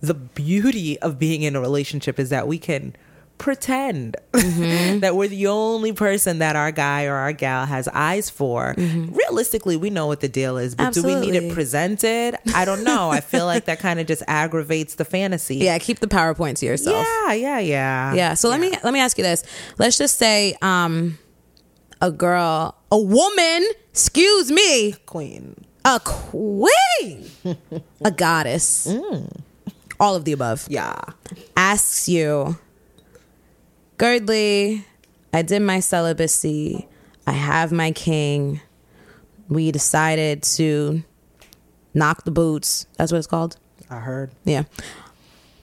the 0.00 0.14
beauty 0.14 0.98
of 1.00 1.18
being 1.18 1.42
in 1.42 1.54
a 1.54 1.60
relationship 1.60 2.18
is 2.18 2.30
that 2.30 2.48
we 2.48 2.58
can 2.58 2.96
pretend 3.40 4.16
mm-hmm. 4.32 4.98
that 5.00 5.16
we're 5.16 5.26
the 5.26 5.48
only 5.48 5.92
person 5.92 6.38
that 6.38 6.54
our 6.54 6.70
guy 6.70 7.06
or 7.06 7.14
our 7.14 7.32
gal 7.32 7.66
has 7.66 7.88
eyes 7.88 8.30
for. 8.30 8.74
Mm-hmm. 8.76 9.14
Realistically, 9.14 9.76
we 9.76 9.90
know 9.90 10.06
what 10.06 10.20
the 10.20 10.28
deal 10.28 10.58
is, 10.58 10.74
but 10.76 10.92
do 10.92 11.02
we 11.02 11.16
need 11.16 11.34
it 11.34 11.52
presented? 11.52 12.36
I 12.54 12.64
don't 12.64 12.84
know. 12.84 13.10
I 13.10 13.20
feel 13.20 13.46
like 13.46 13.64
that 13.64 13.80
kind 13.80 13.98
of 13.98 14.06
just 14.06 14.22
aggravates 14.28 14.94
the 14.94 15.04
fantasy. 15.04 15.56
Yeah, 15.56 15.78
keep 15.78 15.98
the 15.98 16.06
PowerPoint 16.06 16.56
to 16.56 16.66
yourself. 16.66 17.04
Yeah, 17.04 17.32
yeah, 17.32 17.58
yeah. 17.58 18.14
Yeah. 18.14 18.34
So 18.34 18.48
let 18.48 18.60
me 18.60 18.72
let 18.84 18.92
me 18.92 19.00
ask 19.00 19.18
you 19.18 19.24
this. 19.24 19.42
Let's 19.78 19.98
just 19.98 20.18
say 20.18 20.54
um 20.62 21.18
a 22.02 22.10
girl, 22.10 22.76
a 22.92 22.98
woman, 22.98 23.66
excuse 23.90 24.52
me, 24.52 24.92
Queen. 25.06 25.64
a 25.84 25.98
queen, 26.04 27.30
a 28.04 28.10
goddess. 28.10 28.86
Mm. 28.86 29.40
All 29.98 30.14
of 30.14 30.24
the 30.24 30.32
above. 30.32 30.66
Yeah. 30.68 30.98
asks 31.56 32.08
you, 32.08 32.58
Guerdley, 34.00 34.82
I 35.34 35.42
did 35.42 35.60
my 35.60 35.80
celibacy. 35.80 36.88
I 37.26 37.32
have 37.32 37.70
my 37.70 37.92
king. 37.92 38.62
We 39.50 39.70
decided 39.72 40.42
to 40.54 41.04
knock 41.92 42.24
the 42.24 42.30
boots. 42.30 42.86
That's 42.96 43.12
what 43.12 43.18
it's 43.18 43.26
called. 43.26 43.58
I 43.90 43.96
heard. 43.96 44.30
Yeah. 44.46 44.62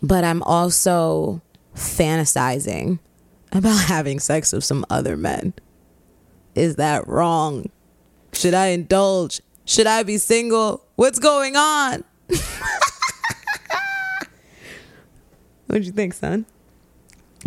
But 0.03 0.23
I'm 0.23 0.43
also 0.43 1.41
fantasizing 1.73 2.99
about 3.53 3.85
having 3.87 4.19
sex 4.19 4.53
with 4.53 4.63
some 4.63 4.85
other 4.87 5.17
men. 5.17 5.55
Is 6.53 6.75
that 6.75 7.07
wrong? 7.07 7.71
Should 8.33 8.53
I 8.53 8.67
indulge? 8.67 9.41
Should 9.65 9.87
I 9.87 10.03
be 10.03 10.19
single? 10.19 10.85
What's 10.95 11.17
going 11.17 11.55
on? 11.55 12.03
What'd 15.65 15.87
you 15.87 15.91
think, 15.91 16.13
son? 16.13 16.45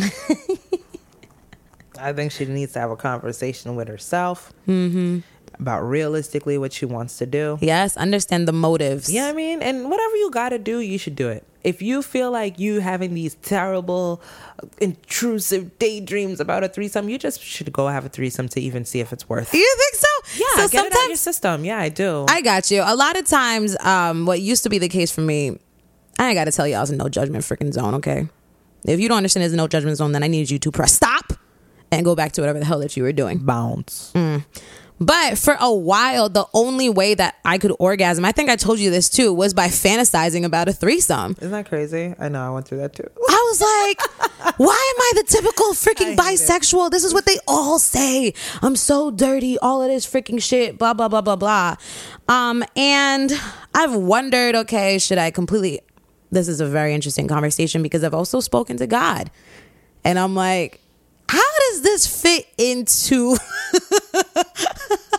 I 1.98 2.12
think 2.12 2.32
she 2.32 2.46
needs 2.46 2.72
to 2.72 2.80
have 2.80 2.90
a 2.90 2.96
conversation 2.96 3.76
with 3.76 3.88
herself 3.88 4.52
Mm-hmm. 4.66 5.18
about 5.60 5.80
realistically 5.82 6.56
what 6.56 6.72
she 6.72 6.86
wants 6.86 7.18
to 7.18 7.26
do. 7.26 7.58
Yes, 7.60 7.96
understand 7.96 8.48
the 8.48 8.52
motives. 8.52 9.12
Yeah, 9.12 9.26
I 9.26 9.32
mean, 9.32 9.60
and 9.62 9.90
whatever 9.90 10.16
you 10.16 10.30
got 10.30 10.50
to 10.50 10.58
do, 10.58 10.80
you 10.80 10.96
should 10.96 11.16
do 11.16 11.28
it. 11.28 11.44
If 11.62 11.82
you 11.82 12.00
feel 12.00 12.30
like 12.30 12.58
you 12.58 12.80
having 12.80 13.12
these 13.12 13.34
terrible, 13.42 14.22
uh, 14.62 14.66
intrusive 14.80 15.78
daydreams 15.78 16.40
about 16.40 16.64
a 16.64 16.68
threesome, 16.68 17.10
you 17.10 17.18
just 17.18 17.38
should 17.42 17.70
go 17.70 17.88
have 17.88 18.06
a 18.06 18.08
threesome 18.08 18.48
to 18.50 18.60
even 18.60 18.86
see 18.86 19.00
if 19.00 19.12
it's 19.12 19.28
worth. 19.28 19.52
it. 19.52 19.58
You 19.58 19.76
think 19.78 19.94
so? 19.96 20.08
Yeah, 20.38 20.64
So 20.66 20.68
get 20.68 20.86
it 20.86 20.92
out 20.92 20.96
your 20.96 21.00
sometimes 21.00 21.20
system. 21.20 21.64
Yeah, 21.66 21.78
I 21.80 21.90
do. 21.90 22.24
I 22.30 22.40
got 22.40 22.70
you. 22.70 22.80
A 22.82 22.96
lot 22.96 23.18
of 23.18 23.26
times, 23.26 23.76
um, 23.80 24.24
what 24.24 24.40
used 24.40 24.62
to 24.62 24.70
be 24.70 24.78
the 24.78 24.88
case 24.88 25.10
for 25.12 25.20
me, 25.20 25.58
I 26.18 26.28
ain't 26.28 26.34
got 26.36 26.44
to 26.46 26.52
tell 26.52 26.66
you, 26.66 26.76
I 26.76 26.80
was 26.80 26.90
in 26.90 26.96
no 26.96 27.10
judgment 27.10 27.44
freaking 27.44 27.72
zone. 27.74 27.94
Okay, 27.96 28.26
if 28.84 29.00
you 29.00 29.08
don't 29.08 29.18
understand 29.18 29.42
there's 29.42 29.52
no 29.52 29.68
judgment 29.68 29.96
zone, 29.96 30.12
then 30.12 30.22
I 30.22 30.28
need 30.28 30.50
you 30.50 30.58
to 30.58 30.70
press 30.70 30.92
stop 30.92 31.32
and 31.92 32.04
go 32.04 32.14
back 32.14 32.32
to 32.32 32.40
whatever 32.40 32.58
the 32.58 32.64
hell 32.64 32.78
that 32.80 32.96
you 32.96 33.02
were 33.02 33.12
doing. 33.12 33.38
Bounce. 33.38 34.12
But 35.02 35.38
for 35.38 35.56
a 35.58 35.72
while, 35.72 36.28
the 36.28 36.44
only 36.52 36.90
way 36.90 37.14
that 37.14 37.36
I 37.42 37.56
could 37.56 37.74
orgasm, 37.78 38.22
I 38.22 38.32
think 38.32 38.50
I 38.50 38.56
told 38.56 38.78
you 38.78 38.90
this 38.90 39.08
too, 39.08 39.32
was 39.32 39.54
by 39.54 39.68
fantasizing 39.68 40.44
about 40.44 40.68
a 40.68 40.74
threesome. 40.74 41.36
Isn't 41.38 41.52
that 41.52 41.66
crazy? 41.66 42.14
I 42.18 42.28
know. 42.28 42.46
I 42.46 42.50
went 42.50 42.68
through 42.68 42.78
that 42.78 42.94
too. 42.94 43.08
I 43.28 43.46
was 43.50 43.60
like, 43.62 44.56
why 44.58 44.94
am 44.94 45.00
I 45.00 45.12
the 45.16 45.24
typical 45.26 45.68
freaking 45.68 46.10
hate 46.10 46.18
it. 46.18 46.18
bisexual? 46.18 46.90
This 46.90 47.04
is 47.04 47.14
what 47.14 47.24
they 47.24 47.38
all 47.48 47.78
say. 47.78 48.34
I'm 48.60 48.76
so 48.76 49.10
dirty, 49.10 49.58
all 49.58 49.82
of 49.82 49.88
this 49.88 50.06
freaking 50.06 50.40
shit, 50.42 50.76
blah, 50.76 50.92
blah, 50.92 51.08
blah, 51.08 51.22
blah, 51.22 51.36
blah. 51.36 51.76
Um, 52.28 52.62
and 52.76 53.32
I've 53.74 53.94
wondered, 53.94 54.54
okay, 54.54 54.98
should 54.98 55.16
I 55.18 55.30
completely 55.30 55.80
this 56.30 56.48
is 56.48 56.60
a 56.60 56.66
very 56.66 56.94
interesting 56.94 57.28
conversation 57.28 57.82
because 57.82 58.04
I've 58.04 58.14
also 58.14 58.40
spoken 58.40 58.76
to 58.78 58.86
God. 58.86 59.30
And 60.04 60.18
I'm 60.18 60.34
like, 60.34 60.80
how 61.28 61.42
does 61.70 61.82
this 61.82 62.22
fit 62.22 62.46
into 62.58 63.36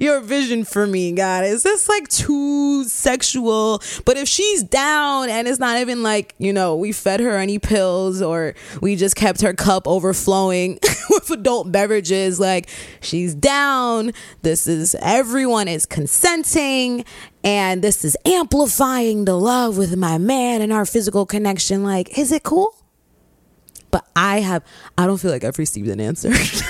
your 0.00 0.20
vision 0.20 0.64
for 0.64 0.86
me, 0.86 1.12
God? 1.12 1.44
Is 1.44 1.62
this 1.62 1.88
like 1.88 2.08
too 2.08 2.84
sexual? 2.84 3.82
But 4.04 4.16
if 4.16 4.28
she's 4.28 4.62
down 4.62 5.28
and 5.28 5.48
it's 5.48 5.58
not 5.58 5.78
even 5.78 6.02
like, 6.02 6.34
you 6.38 6.52
know, 6.52 6.76
we 6.76 6.92
fed 6.92 7.20
her 7.20 7.36
any 7.36 7.58
pills 7.58 8.22
or 8.22 8.54
we 8.80 8.96
just 8.96 9.16
kept 9.16 9.40
her 9.40 9.54
cup 9.54 9.86
overflowing 9.86 10.78
with 11.10 11.30
adult 11.30 11.72
beverages, 11.72 12.40
like 12.40 12.68
she's 13.00 13.34
down. 13.34 14.12
This 14.42 14.66
is 14.66 14.94
everyone 15.00 15.68
is 15.68 15.86
consenting 15.86 17.04
and 17.42 17.82
this 17.82 18.04
is 18.04 18.16
amplifying 18.24 19.26
the 19.26 19.38
love 19.38 19.76
with 19.76 19.96
my 19.96 20.18
man 20.18 20.62
and 20.62 20.72
our 20.72 20.86
physical 20.86 21.26
connection. 21.26 21.84
Like, 21.84 22.18
is 22.18 22.32
it 22.32 22.42
cool? 22.42 22.74
But 23.94 24.04
I 24.16 24.40
have, 24.40 24.64
I 24.98 25.06
don't 25.06 25.18
feel 25.18 25.30
like 25.30 25.44
I've 25.44 25.56
received 25.56 25.86
an 25.86 26.00
answer. 26.00 26.34
so 26.34 26.42
I 26.50 26.62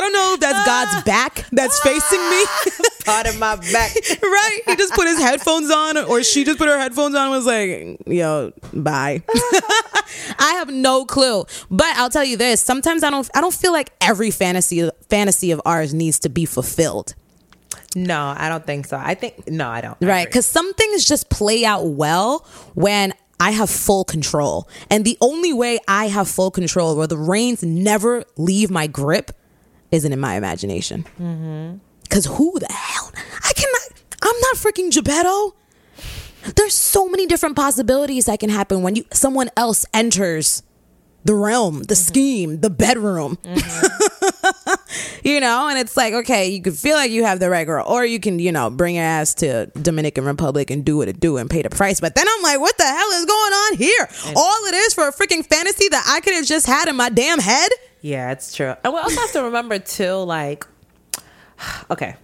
don't 0.00 0.12
know 0.12 0.34
if 0.34 0.40
that's 0.40 0.64
God's 0.64 1.02
back 1.02 1.46
that's 1.50 1.80
facing 1.80 2.20
me. 2.30 2.44
Part 3.04 3.26
of 3.26 3.40
my 3.40 3.56
back. 3.56 3.92
right? 4.22 4.60
He 4.66 4.76
just 4.76 4.94
put 4.94 5.08
his 5.08 5.18
headphones 5.18 5.68
on, 5.68 5.98
or 5.98 6.22
she 6.22 6.44
just 6.44 6.58
put 6.58 6.68
her 6.68 6.78
headphones 6.78 7.16
on 7.16 7.22
and 7.22 7.30
was 7.32 7.44
like, 7.44 7.98
yo, 8.06 8.52
bye. 8.72 9.24
I 10.38 10.52
have 10.58 10.70
no 10.70 11.06
clue. 11.06 11.44
But 11.68 11.96
I'll 11.96 12.08
tell 12.08 12.22
you 12.22 12.36
this 12.36 12.60
sometimes 12.60 13.02
I 13.02 13.10
don't, 13.10 13.28
I 13.34 13.40
don't 13.40 13.52
feel 13.52 13.72
like 13.72 13.92
every 14.00 14.30
fantasy, 14.30 14.88
fantasy 15.10 15.50
of 15.50 15.60
ours 15.66 15.92
needs 15.92 16.20
to 16.20 16.28
be 16.28 16.44
fulfilled. 16.44 17.16
No, 17.94 18.34
I 18.36 18.48
don't 18.48 18.64
think 18.64 18.86
so. 18.86 18.96
I 18.96 19.14
think 19.14 19.48
no, 19.48 19.68
I 19.68 19.80
don't. 19.80 19.98
Right. 20.00 20.26
Because 20.26 20.46
some 20.46 20.72
things 20.74 21.04
just 21.04 21.28
play 21.30 21.64
out 21.64 21.84
well 21.84 22.46
when 22.74 23.12
I 23.42 23.50
have 23.50 23.68
full 23.68 24.04
control. 24.04 24.68
And 24.88 25.04
the 25.04 25.18
only 25.20 25.52
way 25.52 25.80
I 25.88 26.06
have 26.06 26.28
full 26.28 26.52
control 26.52 26.96
where 26.96 27.08
the 27.08 27.16
reins 27.16 27.64
never 27.64 28.22
leave 28.36 28.70
my 28.70 28.86
grip 28.86 29.32
isn't 29.90 30.12
in 30.12 30.20
my 30.20 30.36
imagination. 30.36 31.04
Mm-hmm. 31.20 31.78
Because 32.04 32.26
who 32.26 32.56
the 32.60 32.72
hell? 32.72 33.10
I 33.42 33.52
cannot, 33.52 34.02
I'm 34.22 34.40
not 34.42 34.56
freaking 34.56 34.92
Geppetto. 34.92 35.56
There's 36.54 36.74
so 36.74 37.08
many 37.08 37.26
different 37.26 37.56
possibilities 37.56 38.26
that 38.26 38.38
can 38.38 38.48
happen 38.48 38.82
when 38.82 38.94
you 38.94 39.04
someone 39.12 39.50
else 39.56 39.86
enters 39.92 40.62
the 41.24 41.34
realm, 41.34 41.82
the 41.82 41.94
mm-hmm. 41.94 41.94
scheme, 41.94 42.60
the 42.60 42.70
bedroom. 42.70 43.38
Mm-hmm. 43.42 44.48
you 45.22 45.40
know, 45.40 45.68
and 45.68 45.78
it's 45.78 45.96
like, 45.96 46.14
okay, 46.14 46.48
you 46.48 46.62
could 46.62 46.76
feel 46.76 46.96
like 46.96 47.10
you 47.10 47.24
have 47.24 47.40
the 47.40 47.50
right 47.50 47.66
girl, 47.66 47.84
or 47.86 48.04
you 48.04 48.20
can, 48.20 48.38
you 48.38 48.52
know, 48.52 48.70
bring 48.70 48.96
your 48.96 49.04
ass 49.04 49.34
to 49.34 49.66
Dominican 49.80 50.24
Republic 50.24 50.70
and 50.70 50.84
do 50.84 50.96
what 50.96 51.08
it 51.08 51.20
do 51.20 51.36
and 51.36 51.48
pay 51.48 51.62
the 51.62 51.70
price. 51.70 52.00
But 52.00 52.14
then 52.14 52.26
I'm 52.28 52.42
like, 52.42 52.60
what 52.60 52.76
the 52.76 52.84
hell 52.84 53.10
is 53.10 53.24
going 53.24 53.52
on 53.52 53.76
here? 53.76 54.08
All 54.36 54.66
it 54.66 54.74
is 54.74 54.94
for 54.94 55.08
a 55.08 55.12
freaking 55.12 55.44
fantasy 55.44 55.88
that 55.88 56.04
I 56.08 56.20
could 56.20 56.34
have 56.34 56.46
just 56.46 56.66
had 56.66 56.88
in 56.88 56.96
my 56.96 57.08
damn 57.08 57.38
head. 57.38 57.70
Yeah, 58.00 58.32
it's 58.32 58.54
true. 58.54 58.74
And 58.82 58.92
we 58.92 58.98
also 58.98 59.20
have 59.20 59.32
to 59.32 59.44
remember 59.44 59.78
too, 59.78 60.14
like, 60.14 60.66
okay, 61.90 62.16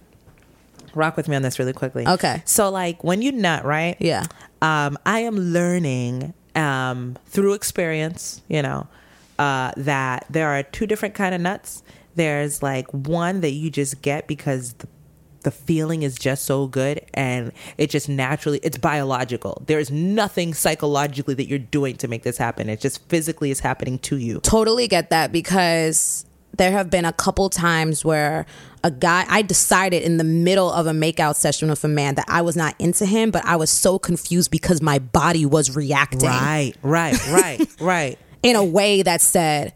rock 0.93 1.17
with 1.17 1.27
me 1.27 1.35
on 1.35 1.41
this 1.41 1.59
really 1.59 1.73
quickly. 1.73 2.07
Okay. 2.07 2.41
So 2.45 2.69
like 2.69 3.03
when 3.03 3.21
you 3.21 3.31
nut, 3.31 3.65
right? 3.65 3.95
Yeah. 3.99 4.25
Um, 4.61 4.97
I 5.05 5.19
am 5.19 5.37
learning 5.37 6.33
um, 6.55 7.17
through 7.27 7.53
experience, 7.53 8.41
you 8.47 8.61
know, 8.61 8.87
uh, 9.37 9.71
that 9.77 10.25
there 10.29 10.49
are 10.49 10.63
two 10.63 10.85
different 10.85 11.15
kind 11.15 11.33
of 11.33 11.41
nuts. 11.41 11.81
There's 12.15 12.61
like 12.63 12.87
one 12.91 13.41
that 13.41 13.51
you 13.51 13.69
just 13.69 14.01
get 14.01 14.27
because 14.27 14.73
the 14.73 14.87
the 15.41 15.51
feeling 15.51 16.03
is 16.03 16.17
just 16.17 16.45
so 16.45 16.67
good 16.67 17.01
and 17.13 17.51
it 17.77 17.89
just 17.89 18.09
naturally 18.09 18.59
it's 18.63 18.77
biological. 18.77 19.61
There's 19.65 19.91
nothing 19.91 20.53
psychologically 20.53 21.33
that 21.35 21.47
you're 21.47 21.59
doing 21.59 21.95
to 21.97 22.07
make 22.07 22.23
this 22.23 22.37
happen. 22.37 22.69
It 22.69 22.81
just 22.81 23.07
physically 23.09 23.51
is 23.51 23.59
happening 23.59 23.99
to 23.99 24.17
you. 24.17 24.39
Totally 24.41 24.87
get 24.87 25.09
that 25.09 25.31
because 25.31 26.25
there 26.57 26.71
have 26.71 26.89
been 26.89 27.05
a 27.05 27.13
couple 27.13 27.49
times 27.49 28.03
where 28.03 28.45
a 28.83 28.91
guy 28.91 29.25
I 29.29 29.41
decided 29.41 30.03
in 30.03 30.17
the 30.17 30.23
middle 30.23 30.71
of 30.71 30.87
a 30.87 30.91
makeout 30.91 31.35
session 31.35 31.69
with 31.69 31.83
a 31.83 31.87
man 31.89 32.15
that 32.15 32.25
I 32.27 32.41
was 32.41 32.55
not 32.55 32.75
into 32.79 33.05
him, 33.05 33.31
but 33.31 33.45
I 33.45 33.55
was 33.55 33.69
so 33.69 33.99
confused 33.99 34.51
because 34.51 34.81
my 34.81 34.99
body 34.99 35.45
was 35.45 35.75
reacting. 35.75 36.29
Right 36.29 36.73
right 36.81 37.27
right 37.29 37.67
right. 37.79 38.19
In 38.41 38.55
a 38.55 38.63
way 38.63 39.01
that 39.01 39.21
said, 39.21 39.73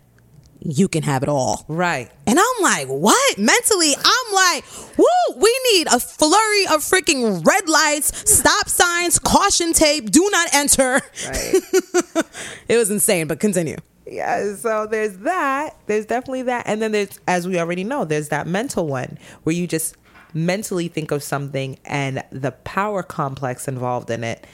You 0.65 0.87
can 0.87 1.03
have 1.03 1.23
it 1.23 1.29
all. 1.29 1.65
right 1.67 2.09
And 2.25 2.39
I'm 2.39 2.63
like, 2.63 2.87
what? 2.87 3.37
Mentally, 3.37 3.93
I'm 3.97 4.33
like, 4.33 4.63
woo, 4.97 5.35
we 5.37 5.59
need 5.73 5.87
a 5.87 5.99
flurry 5.99 6.63
of 6.67 6.79
freaking 6.81 7.45
red 7.45 7.67
lights, 7.67 8.31
stop 8.33 8.69
signs, 8.69 9.19
caution 9.19 9.73
tape, 9.73 10.09
do 10.09 10.27
not 10.31 10.47
enter. 10.53 11.01
right 11.27 11.55
It 12.69 12.77
was 12.77 12.89
insane, 12.89 13.27
but 13.27 13.39
continue. 13.39 13.75
yeah 14.05 14.55
so 14.55 14.85
there's 14.85 15.17
that 15.19 15.75
there's 15.87 16.05
definitely 16.05 16.43
that 16.43 16.63
and 16.67 16.81
then 16.81 16.91
there's 16.91 17.19
as 17.27 17.47
we 17.47 17.57
already 17.59 17.83
know 17.85 18.03
there's 18.05 18.27
that 18.29 18.45
mental 18.47 18.85
one 18.85 19.17
where 19.43 19.55
you 19.55 19.65
just 19.65 19.95
mentally 20.33 20.87
think 20.89 21.11
of 21.11 21.23
something 21.23 21.77
and 21.85 22.21
the 22.31 22.51
power 22.51 23.01
complex 23.01 23.67
involved 23.67 24.09
in 24.09 24.23
it 24.23 24.45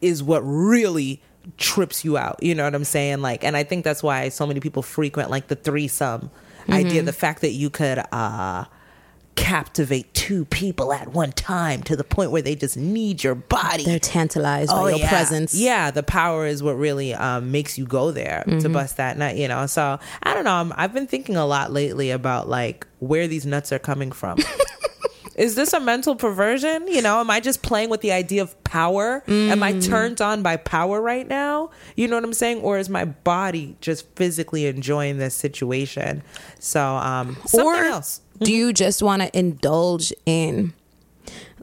is 0.00 0.22
what 0.22 0.40
really 0.40 1.20
trips 1.58 2.04
you 2.04 2.16
out 2.16 2.42
you 2.42 2.54
know 2.54 2.64
what 2.64 2.74
i'm 2.74 2.84
saying 2.84 3.20
like 3.20 3.44
and 3.44 3.56
i 3.56 3.62
think 3.62 3.84
that's 3.84 4.02
why 4.02 4.28
so 4.28 4.46
many 4.46 4.60
people 4.60 4.82
frequent 4.82 5.30
like 5.30 5.48
the 5.48 5.56
threesome 5.56 6.30
idea 6.70 7.02
the 7.02 7.12
fact 7.12 7.40
that 7.42 7.50
you 7.52 7.68
could 7.70 8.02
uh 8.12 8.64
captivate 9.36 10.14
two 10.14 10.44
people 10.44 10.92
at 10.92 11.08
one 11.08 11.32
time 11.32 11.82
to 11.82 11.96
the 11.96 12.04
point 12.04 12.30
where 12.30 12.40
they 12.40 12.54
just 12.54 12.76
need 12.76 13.22
your 13.24 13.34
body 13.34 13.84
They're 13.84 13.98
tantalized 13.98 14.70
by 14.70 14.76
your 14.90 14.92
Oh, 14.92 14.96
yeah. 14.96 15.08
presence. 15.08 15.54
Yeah, 15.56 15.90
the 15.90 16.04
power 16.04 16.46
is 16.46 16.62
what 16.62 16.74
really 16.74 17.14
um, 17.14 17.50
makes 17.50 17.76
you 17.76 17.84
go 17.84 18.12
there 18.12 18.44
Mm-hmm. 18.46 18.60
to 18.60 18.68
bust 18.68 18.96
that 18.98 19.18
nut, 19.18 19.36
you 19.36 19.48
know. 19.48 19.66
So 19.66 19.98
I 20.22 20.34
don't 20.34 20.44
know. 20.44 20.52
I'm, 20.54 20.72
I've 20.76 20.94
been 20.94 21.08
thinking 21.08 21.34
a 21.34 21.46
lot 21.46 21.72
lately 21.72 22.10
about 22.12 22.48
like 22.48 22.86
where 23.00 23.26
these 23.26 23.44
nuts 23.44 23.72
are 23.72 23.80
coming 23.80 24.12
from. 24.12 24.38
is 25.36 25.54
this 25.54 25.72
a 25.72 25.80
mental 25.80 26.14
perversion? 26.16 26.86
You 26.88 27.02
know, 27.02 27.20
am 27.20 27.30
I 27.30 27.40
just 27.40 27.62
playing 27.62 27.90
with 27.90 28.00
the 28.00 28.12
idea 28.12 28.42
of 28.42 28.62
power? 28.64 29.22
Am 29.26 29.62
I 29.62 29.72
Mm. 29.72 29.84
turned 29.88 30.20
on 30.20 30.42
by 30.42 30.56
power 30.56 31.00
right 31.00 31.26
now? 31.26 31.70
You 31.96 32.08
know 32.08 32.16
what 32.16 32.24
I'm 32.24 32.32
saying? 32.34 32.60
Or 32.60 32.78
is 32.78 32.88
my 32.88 33.04
body 33.04 33.76
just 33.80 34.06
physically 34.16 34.66
enjoying 34.66 35.18
this 35.18 35.34
situation? 35.34 36.22
So, 36.58 36.82
um, 36.82 37.36
something 37.46 37.66
or 37.66 37.74
else. 37.84 38.20
do 38.40 38.52
you 38.52 38.72
just 38.72 39.02
want 39.02 39.22
to 39.22 39.36
indulge 39.38 40.12
in 40.26 40.72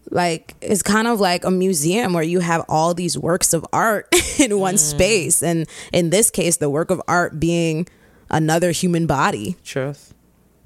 like 0.09 0.55
it's 0.61 0.83
kind 0.83 1.07
of 1.07 1.19
like 1.19 1.45
a 1.45 1.51
museum 1.51 2.13
where 2.13 2.23
you 2.23 2.39
have 2.39 2.65
all 2.67 2.93
these 2.93 3.17
works 3.17 3.53
of 3.53 3.65
art 3.71 4.07
in 4.39 4.59
one 4.59 4.77
space 4.77 5.41
and 5.41 5.67
in 5.93 6.09
this 6.09 6.29
case 6.29 6.57
the 6.57 6.69
work 6.69 6.91
of 6.91 7.01
art 7.07 7.39
being 7.39 7.87
another 8.29 8.71
human 8.71 9.05
body 9.07 9.55
Truth. 9.63 10.13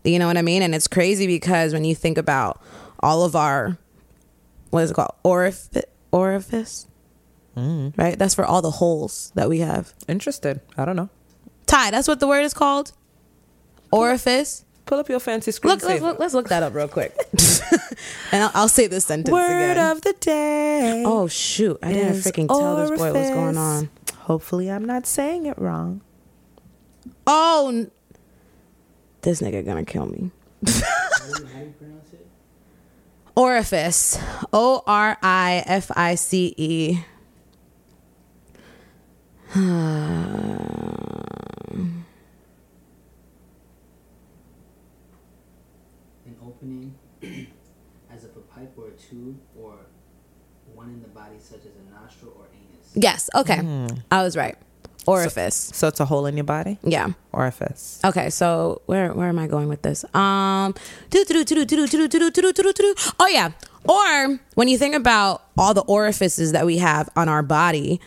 you 0.04 0.18
know 0.18 0.26
what 0.28 0.38
i 0.38 0.42
mean 0.42 0.62
and 0.64 0.74
it's 0.74 0.88
crazy 0.88 1.28
because 1.28 1.74
when 1.74 1.84
you 1.86 1.94
think 1.94 2.18
about 2.18 2.60
all 3.06 3.24
of 3.24 3.36
our 3.36 3.78
what 4.72 4.84
is 4.84 4.92
it 4.92 4.96
called 4.96 5.14
orifice 5.24 5.86
orifice 6.12 6.88
right 7.56 8.16
that's 8.18 8.36
for 8.36 8.44
all 8.44 8.62
the 8.62 8.72
holes 8.72 9.32
that 9.36 9.48
we 9.48 9.60
have 9.60 9.94
Interested. 10.08 10.60
I 10.78 10.84
don't 10.86 10.96
know. 10.98 11.10
ty 11.68 11.92
that's 11.92 12.08
what 12.08 12.20
the 12.20 12.28
word 12.28 12.44
is 12.44 12.54
called 12.54 12.92
orifice 13.92 14.66
Pull 14.86 15.00
up 15.00 15.10
your 15.10 15.20
fancy 15.20 15.52
Look, 15.64 15.82
let's, 15.82 16.02
look, 16.02 16.20
let's 16.20 16.34
look 16.36 16.50
that 16.50 16.62
up 16.62 16.76
real 16.76 16.88
quick. 16.88 17.16
and 18.32 18.44
I'll, 18.44 18.52
I'll 18.54 18.68
say 18.68 18.86
this 18.86 19.06
sentence 19.06 19.34
Word 19.34 19.72
again. 19.72 19.92
of 19.92 20.02
the 20.04 20.14
day. 20.20 21.04
oh, 21.06 21.28
shoot. 21.28 21.80
I 21.82 21.92
didn't 21.92 22.14
is 22.14 22.26
freaking 22.26 22.48
tell 22.48 22.76
this 22.76 22.92
boy 22.92 23.12
what's 23.12 23.30
going 23.32 23.58
on. 23.58 23.90
Hopefully, 24.20 24.70
I'm 24.70 24.86
not 24.86 25.08
saying 25.08 25.48
it 25.48 25.58
wrong. 25.58 26.02
Oh, 27.26 27.72
n- 27.74 27.90
this 29.22 29.42
nigga 29.42 29.66
gonna 29.66 29.86
kill 29.86 30.06
me. 30.06 30.30
Orifice. 33.36 34.20
O 34.54 34.84
R 34.88 35.18
I 35.22 35.64
F 35.66 35.92
I 35.96 36.16
C 36.16 36.54
E. 36.58 37.00
an 46.26 46.36
opening 46.44 46.96
as 48.12 48.24
of 48.24 48.36
a 48.36 48.40
pipe 48.40 48.74
or 48.78 48.88
a 48.88 48.92
tube 48.92 49.38
or 49.58 49.76
one 50.74 50.90
in 50.90 51.02
the 51.02 51.08
body 51.08 51.36
such 51.40 51.60
as 51.60 51.72
a 51.76 52.02
nostril 52.02 52.34
or 52.38 52.46
anus. 52.54 52.92
Yes, 52.96 53.30
okay. 53.36 53.60
Hmm. 53.60 53.88
I 54.12 54.24
was 54.24 54.36
right. 54.36 54.58
Orifice. 55.08 55.72
So 55.74 55.88
it's 55.88 56.00
a 56.00 56.06
hole 56.06 56.26
in 56.26 56.36
your 56.38 56.44
body? 56.44 56.78
yeah. 56.84 57.10
Orifice. 57.32 58.00
Okay, 58.04 58.30
so 58.30 58.82
where 58.86 59.14
where 59.14 59.28
am 59.28 59.38
I 59.40 59.48
going 59.48 59.68
with 59.68 59.82
this? 59.82 60.04
Um, 60.16 60.74
oh 63.20 63.28
yeah. 63.30 63.52
Or 63.88 64.40
when 64.56 64.68
you 64.68 64.78
think 64.78 64.96
about 64.96 65.44
all 65.58 65.74
the 65.74 65.84
orifices 65.84 66.54
that 66.54 66.66
we 66.66 66.78
have 66.78 67.10
on 67.16 67.30
our 67.30 67.44
body, 67.44 68.00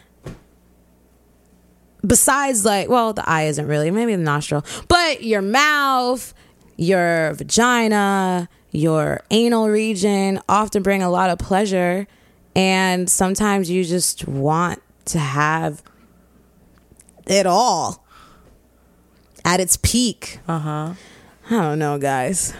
besides 2.06 2.64
like, 2.64 2.88
well, 2.88 3.12
the 3.12 3.28
eye 3.28 3.44
isn't 3.44 3.66
really, 3.66 3.90
maybe 3.90 4.14
the 4.14 4.22
nostril, 4.22 4.64
but 4.88 5.22
your 5.22 5.42
mouth, 5.42 6.34
your 6.76 7.34
vagina, 7.34 8.48
your 8.72 9.20
anal 9.30 9.68
region 9.68 10.40
often 10.48 10.82
bring 10.82 11.02
a 11.02 11.10
lot 11.10 11.30
of 11.30 11.38
pleasure, 11.38 12.06
and 12.56 13.08
sometimes 13.08 13.70
you 13.70 13.84
just 13.84 14.26
want 14.26 14.82
to 15.06 15.18
have 15.18 15.82
it 17.28 17.46
all 17.46 18.04
at 19.44 19.60
its 19.60 19.76
peak. 19.76 20.40
Uh 20.48 20.58
huh. 20.58 20.94
I 21.46 21.50
don't 21.50 21.78
know, 21.78 21.98
guys. 21.98 22.54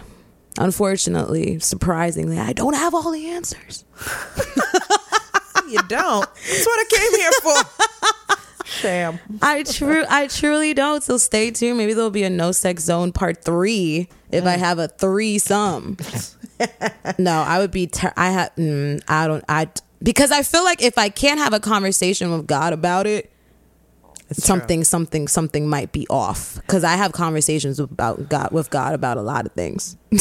Unfortunately, 0.59 1.59
surprisingly, 1.61 2.39
I 2.39 2.53
don't 2.53 2.75
have 2.75 2.95
all 2.95 3.13
the 3.13 3.29
answers. 3.31 3.85
You 5.69 5.83
don't. 5.83 6.27
That's 6.35 6.67
what 6.67 6.81
I 6.81 6.85
came 6.97 7.15
here 7.21 7.31
for. 7.43 8.65
Sham. 8.65 9.19
I 9.43 9.63
true 9.65 10.05
I 10.09 10.27
truly 10.27 10.73
don't. 10.75 11.03
So 11.03 11.19
stay 11.19 11.51
tuned. 11.51 11.79
Maybe 11.79 11.93
there'll 11.95 12.11
be 12.11 12.23
a 12.23 12.31
no 12.31 12.53
sex 12.53 12.85
zone 12.85 13.13
part 13.13 13.45
three 13.45 14.09
if 14.31 14.45
I 14.47 14.57
have 14.57 14.79
a 14.79 14.89
threesome. 14.89 15.97
no, 17.19 17.33
I 17.33 17.59
would 17.59 17.71
be. 17.71 17.87
Ter- 17.87 18.13
I 18.17 18.31
have. 18.31 18.55
Mm, 18.57 19.03
I 19.09 19.27
don't. 19.27 19.45
I 19.49 19.69
because 20.03 20.31
I 20.31 20.43
feel 20.43 20.65
like 20.65 20.83
if 20.83 20.97
I 20.97 21.09
can't 21.09 21.39
have 21.41 21.53
a 21.53 21.61
conversation 21.61 22.31
with 22.31 22.47
God 22.47 22.73
about 22.73 23.07
it, 23.07 23.31
It's 24.31 24.45
something, 24.45 24.85
something, 24.85 25.27
something 25.27 25.69
might 25.69 25.93
be 25.93 26.07
off. 26.09 26.57
Because 26.57 26.85
I 26.85 26.97
have 26.97 27.13
conversations 27.13 27.81
about 27.81 28.29
God 28.29 28.53
with 28.53 28.69
God 28.71 28.95
about 28.95 29.17
a 29.17 29.23
lot 29.23 29.47
of 29.47 29.53
things. 29.53 29.97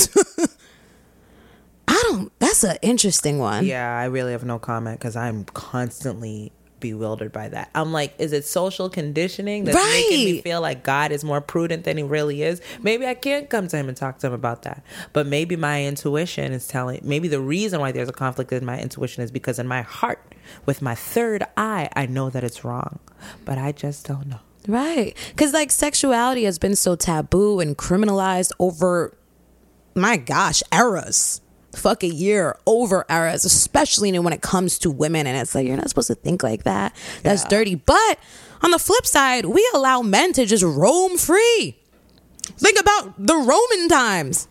I 1.88 2.04
don't. 2.10 2.32
That's 2.40 2.64
an 2.64 2.78
interesting 2.82 3.38
one. 3.40 3.66
Yeah, 3.66 3.98
I 3.98 4.06
really 4.06 4.32
have 4.32 4.46
no 4.46 4.60
comment 4.60 5.00
because 5.00 5.16
I'm 5.16 5.44
constantly 5.46 6.52
bewildered 6.80 7.32
by 7.32 7.50
that. 7.50 7.70
I'm 7.74 7.92
like, 7.92 8.14
is 8.20 8.34
it 8.34 8.46
social 8.46 8.90
conditioning 8.90 9.66
that's 9.66 9.78
making 9.78 10.26
me 10.26 10.42
feel 10.42 10.62
like 10.62 10.84
God 10.84 11.12
is 11.12 11.24
more 11.24 11.42
prudent 11.42 11.84
than 11.84 11.98
he 11.98 12.04
really 12.04 12.44
is? 12.44 12.62
Maybe 12.82 13.06
I 13.06 13.14
can't 13.14 13.50
come 13.50 13.68
to 13.68 13.78
him 13.78 13.88
and 13.88 13.98
talk 13.98 14.20
to 14.20 14.28
him 14.28 14.34
about 14.34 14.64
that. 14.64 14.84
But 15.14 15.28
maybe 15.28 15.56
my 15.56 15.86
intuition 15.86 16.52
is 16.52 16.68
telling 16.68 17.02
maybe 17.04 17.28
the 17.28 17.42
reason 17.42 17.80
why 17.80 17.92
there's 17.92 18.10
a 18.10 18.14
conflict 18.14 18.52
in 18.52 18.66
my 18.66 18.80
intuition 18.80 19.24
is 19.24 19.32
because 19.32 19.60
in 19.60 19.68
my 19.68 19.82
heart, 19.82 20.22
with 20.66 20.82
my 20.82 20.96
third 20.96 21.44
eye, 21.56 21.90
I 21.96 22.06
know 22.06 22.30
that 22.30 22.44
it's 22.44 22.64
wrong. 22.64 23.00
But 23.46 23.58
I 23.58 23.72
just 23.72 24.06
don't 24.08 24.28
know. 24.28 24.40
Right. 24.68 25.16
Because, 25.30 25.54
like, 25.54 25.72
sexuality 25.72 26.44
has 26.44 26.60
been 26.60 26.76
so 26.76 26.96
taboo 26.96 27.60
and 27.60 27.78
criminalized 27.78 28.52
over, 28.60 29.18
my 29.96 30.18
gosh, 30.18 30.62
eras. 30.74 31.42
Fuck 31.78 32.04
a 32.04 32.08
year 32.08 32.58
over 32.66 33.06
eras, 33.10 33.46
especially 33.46 34.18
when 34.20 34.34
it 34.34 34.42
comes 34.42 34.80
to 34.80 34.92
women. 34.92 35.28
And 35.28 35.38
it's 35.38 35.54
like, 35.56 35.68
you're 35.68 35.78
not 35.78 35.90
supposed 35.90 36.08
to 36.08 36.16
think 36.16 36.44
like 36.44 36.64
that. 36.64 36.96
That's 37.24 37.44
Yeah. 37.44 37.50
dirty. 37.50 37.76
But 37.76 38.20
on 38.62 38.72
the 38.72 38.80
flip 38.80 39.06
side, 39.06 39.46
we 39.46 39.68
allow 39.74 40.02
men 40.02 40.34
to 40.34 40.46
just 40.46 40.64
roam 40.64 41.18
free. 41.18 41.78
Think 42.58 42.80
about 42.80 43.14
the 43.26 43.36
Roman 43.36 43.90
times. 43.90 44.48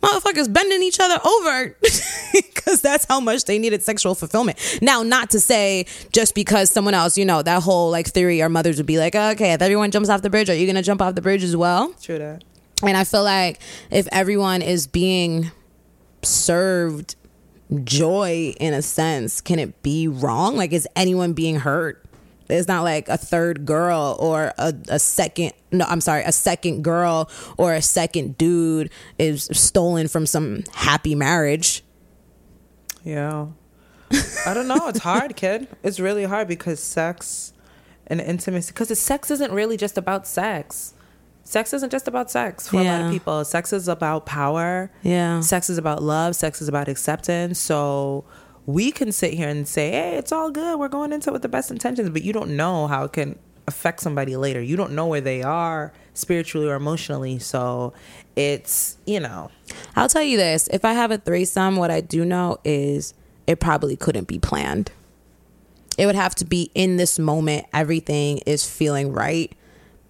Motherfuckers 0.00 0.52
bending 0.52 0.82
each 0.82 0.98
other 0.98 1.20
over 1.24 1.76
because 2.32 2.80
that's 2.82 3.04
how 3.04 3.20
much 3.20 3.44
they 3.44 3.56
needed 3.58 3.82
sexual 3.84 4.16
fulfillment. 4.16 4.58
Now, 4.82 5.04
not 5.04 5.30
to 5.30 5.38
say 5.40 5.86
just 6.10 6.34
because 6.34 6.70
someone 6.70 6.94
else, 6.94 7.16
you 7.16 7.24
know, 7.24 7.40
that 7.42 7.62
whole 7.62 7.90
like 7.90 8.08
theory, 8.08 8.42
our 8.42 8.48
mothers 8.48 8.78
would 8.78 8.86
be 8.86 8.98
like, 8.98 9.14
okay, 9.14 9.52
if 9.52 9.62
everyone 9.62 9.92
jumps 9.92 10.08
off 10.08 10.22
the 10.22 10.30
bridge, 10.30 10.50
are 10.50 10.54
you 10.56 10.66
going 10.66 10.74
to 10.76 10.82
jump 10.82 11.00
off 11.00 11.14
the 11.14 11.22
bridge 11.22 11.44
as 11.44 11.56
well? 11.56 11.92
True 12.02 12.18
that. 12.18 12.42
And 12.84 12.96
I 12.96 13.04
feel 13.04 13.22
like 13.22 13.60
if 13.92 14.08
everyone 14.10 14.60
is 14.60 14.88
being 14.88 15.52
served 16.22 17.16
joy 17.84 18.54
in 18.60 18.74
a 18.74 18.82
sense. 18.82 19.40
Can 19.40 19.58
it 19.58 19.82
be 19.82 20.08
wrong? 20.08 20.56
Like, 20.56 20.72
is 20.72 20.86
anyone 20.96 21.32
being 21.32 21.56
hurt? 21.56 22.04
It's 22.48 22.68
not 22.68 22.82
like 22.82 23.08
a 23.08 23.16
third 23.16 23.64
girl 23.64 24.16
or 24.20 24.52
a, 24.58 24.74
a 24.88 24.98
second, 24.98 25.52
no, 25.70 25.86
I'm 25.88 26.00
sorry, 26.00 26.22
a 26.24 26.32
second 26.32 26.82
girl 26.82 27.30
or 27.56 27.72
a 27.72 27.80
second 27.80 28.36
dude 28.36 28.90
is 29.18 29.48
stolen 29.52 30.08
from 30.08 30.26
some 30.26 30.64
happy 30.74 31.14
marriage. 31.14 31.82
Yeah. 33.04 33.46
I 34.44 34.52
don't 34.52 34.68
know. 34.68 34.88
It's 34.88 34.98
hard, 34.98 35.36
kid. 35.36 35.68
It's 35.82 35.98
really 35.98 36.24
hard 36.24 36.46
because 36.46 36.80
sex 36.80 37.54
and 38.06 38.20
intimacy, 38.20 38.72
because 38.72 38.98
sex 38.98 39.30
isn't 39.30 39.52
really 39.52 39.78
just 39.78 39.96
about 39.96 40.26
sex. 40.26 40.92
Sex 41.44 41.72
isn't 41.72 41.90
just 41.90 42.08
about 42.08 42.30
sex 42.30 42.68
for 42.68 42.80
a 42.80 42.84
lot 42.84 43.00
of 43.02 43.10
people. 43.10 43.44
Sex 43.44 43.72
is 43.72 43.88
about 43.88 44.26
power. 44.26 44.90
Yeah. 45.02 45.40
Sex 45.40 45.68
is 45.68 45.76
about 45.76 46.02
love. 46.02 46.36
Sex 46.36 46.62
is 46.62 46.68
about 46.68 46.88
acceptance. 46.88 47.58
So 47.58 48.24
we 48.64 48.92
can 48.92 49.10
sit 49.12 49.34
here 49.34 49.48
and 49.48 49.66
say, 49.66 49.90
hey, 49.90 50.16
it's 50.16 50.32
all 50.32 50.50
good. 50.50 50.78
We're 50.78 50.88
going 50.88 51.12
into 51.12 51.30
it 51.30 51.32
with 51.32 51.42
the 51.42 51.48
best 51.48 51.70
intentions, 51.70 52.10
but 52.10 52.22
you 52.22 52.32
don't 52.32 52.56
know 52.56 52.86
how 52.86 53.04
it 53.04 53.12
can 53.12 53.38
affect 53.66 54.00
somebody 54.00 54.36
later. 54.36 54.62
You 54.62 54.76
don't 54.76 54.92
know 54.92 55.06
where 55.06 55.20
they 55.20 55.42
are 55.42 55.92
spiritually 56.14 56.68
or 56.68 56.74
emotionally. 56.74 57.38
So 57.38 57.92
it's, 58.36 58.96
you 59.04 59.20
know, 59.20 59.50
I'll 59.96 60.08
tell 60.08 60.22
you 60.22 60.36
this 60.36 60.68
if 60.72 60.84
I 60.84 60.92
have 60.92 61.10
a 61.10 61.18
threesome, 61.18 61.76
what 61.76 61.90
I 61.90 62.00
do 62.00 62.24
know 62.24 62.58
is 62.64 63.14
it 63.46 63.60
probably 63.60 63.96
couldn't 63.96 64.28
be 64.28 64.38
planned. 64.38 64.92
It 65.98 66.06
would 66.06 66.14
have 66.14 66.34
to 66.36 66.44
be 66.44 66.70
in 66.74 66.96
this 66.96 67.18
moment, 67.18 67.66
everything 67.72 68.38
is 68.46 68.68
feeling 68.68 69.12
right 69.12 69.52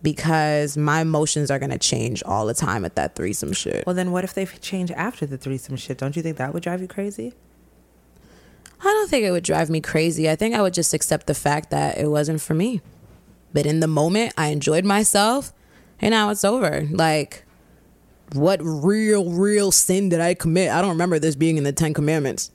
because 0.02 0.76
my 0.76 1.00
emotions 1.00 1.50
are 1.50 1.58
going 1.58 1.70
to 1.70 1.78
change 1.78 2.22
all 2.24 2.46
the 2.46 2.54
time 2.54 2.84
at 2.84 2.96
that 2.96 3.14
threesome 3.14 3.52
shit. 3.52 3.86
well, 3.86 3.94
then 3.94 4.10
what 4.10 4.24
if 4.24 4.34
they 4.34 4.44
change 4.44 4.90
after 4.90 5.26
the 5.26 5.38
threesome 5.38 5.76
shit? 5.76 5.98
Don't 5.98 6.16
you 6.16 6.22
think 6.22 6.36
that 6.38 6.52
would 6.52 6.62
drive 6.62 6.80
you 6.80 6.88
crazy? 6.88 7.34
I 8.80 8.84
don't 8.84 9.08
think 9.08 9.24
it 9.24 9.30
would 9.30 9.44
drive 9.44 9.70
me 9.70 9.80
crazy. 9.80 10.28
I 10.28 10.34
think 10.34 10.54
I 10.54 10.62
would 10.62 10.74
just 10.74 10.92
accept 10.92 11.28
the 11.28 11.34
fact 11.34 11.70
that 11.70 11.98
it 11.98 12.08
wasn't 12.08 12.40
for 12.40 12.54
me. 12.54 12.80
But 13.52 13.64
in 13.64 13.80
the 13.80 13.86
moment, 13.86 14.34
I 14.36 14.48
enjoyed 14.48 14.84
myself 14.84 15.52
and 16.00 16.10
now 16.10 16.30
it's 16.30 16.44
over. 16.44 16.88
Like, 16.90 17.44
what 18.32 18.60
real, 18.62 19.30
real 19.30 19.70
sin 19.70 20.08
did 20.08 20.20
I 20.20 20.34
commit? 20.34 20.70
I 20.70 20.80
don't 20.80 20.90
remember 20.90 21.20
this 21.20 21.36
being 21.36 21.58
in 21.58 21.64
the 21.64 21.72
Ten 21.72 21.94
Commandments. 21.94 22.50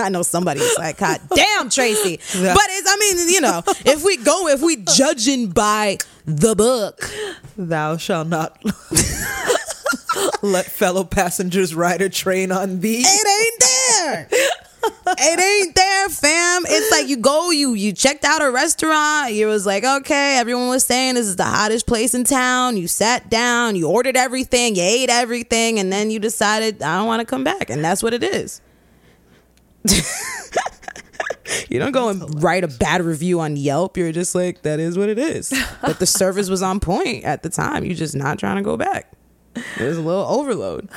I 0.04 0.08
know 0.08 0.22
somebody's 0.22 0.76
like, 0.78 0.98
God 0.98 1.20
damn, 1.34 1.70
Tracy. 1.70 2.20
Yeah. 2.38 2.54
But 2.54 2.64
it's, 2.68 2.88
I 2.88 2.96
mean, 2.96 3.28
you 3.28 3.40
know, 3.40 3.62
if 3.84 4.04
we 4.04 4.16
go, 4.16 4.48
if 4.48 4.60
we 4.62 4.76
judging 4.76 5.48
by 5.50 5.98
the 6.24 6.54
book, 6.54 7.10
Thou 7.56 7.96
shalt 7.96 8.28
not 8.28 8.58
let 10.42 10.66
fellow 10.66 11.04
passengers 11.04 11.74
ride 11.74 12.02
a 12.02 12.08
train 12.08 12.52
on 12.52 12.80
thee. 12.80 13.02
it 13.04 13.28
ain't 13.28 13.60
there. 13.60 14.28
it 15.18 15.40
ain't 15.40 15.74
there, 15.74 16.08
fam. 16.08 16.62
It's 16.66 16.90
like 16.90 17.08
you 17.08 17.18
go, 17.18 17.50
you 17.50 17.74
you 17.74 17.92
checked 17.92 18.24
out 18.24 18.40
a 18.42 18.50
restaurant. 18.50 19.34
You 19.34 19.46
was 19.46 19.66
like, 19.66 19.84
okay, 19.84 20.38
everyone 20.38 20.68
was 20.68 20.84
saying 20.84 21.16
this 21.16 21.26
is 21.26 21.36
the 21.36 21.44
hottest 21.44 21.86
place 21.86 22.14
in 22.14 22.24
town. 22.24 22.78
You 22.78 22.88
sat 22.88 23.28
down, 23.28 23.76
you 23.76 23.88
ordered 23.88 24.16
everything, 24.16 24.76
you 24.76 24.82
ate 24.82 25.10
everything, 25.10 25.78
and 25.78 25.92
then 25.92 26.10
you 26.10 26.18
decided 26.18 26.82
I 26.82 26.96
don't 26.96 27.06
want 27.06 27.20
to 27.20 27.26
come 27.26 27.44
back, 27.44 27.68
and 27.68 27.84
that's 27.84 28.02
what 28.02 28.14
it 28.14 28.22
is. 28.22 28.62
You 31.68 31.78
don't 31.78 31.92
go 31.92 32.08
and 32.08 32.42
write 32.42 32.64
a 32.64 32.68
bad 32.68 33.02
review 33.02 33.40
on 33.40 33.56
Yelp. 33.56 33.96
You're 33.96 34.12
just 34.12 34.34
like, 34.34 34.62
that 34.62 34.80
is 34.80 34.98
what 34.98 35.08
it 35.08 35.18
is. 35.18 35.52
But 35.82 35.98
the 35.98 36.06
service 36.06 36.48
was 36.50 36.62
on 36.62 36.80
point 36.80 37.24
at 37.24 37.42
the 37.42 37.48
time. 37.48 37.84
You're 37.84 37.94
just 37.94 38.14
not 38.14 38.38
trying 38.38 38.56
to 38.56 38.62
go 38.62 38.76
back. 38.76 39.12
It 39.54 39.84
was 39.84 39.98
a 39.98 40.02
little 40.02 40.26
overload. 40.26 40.88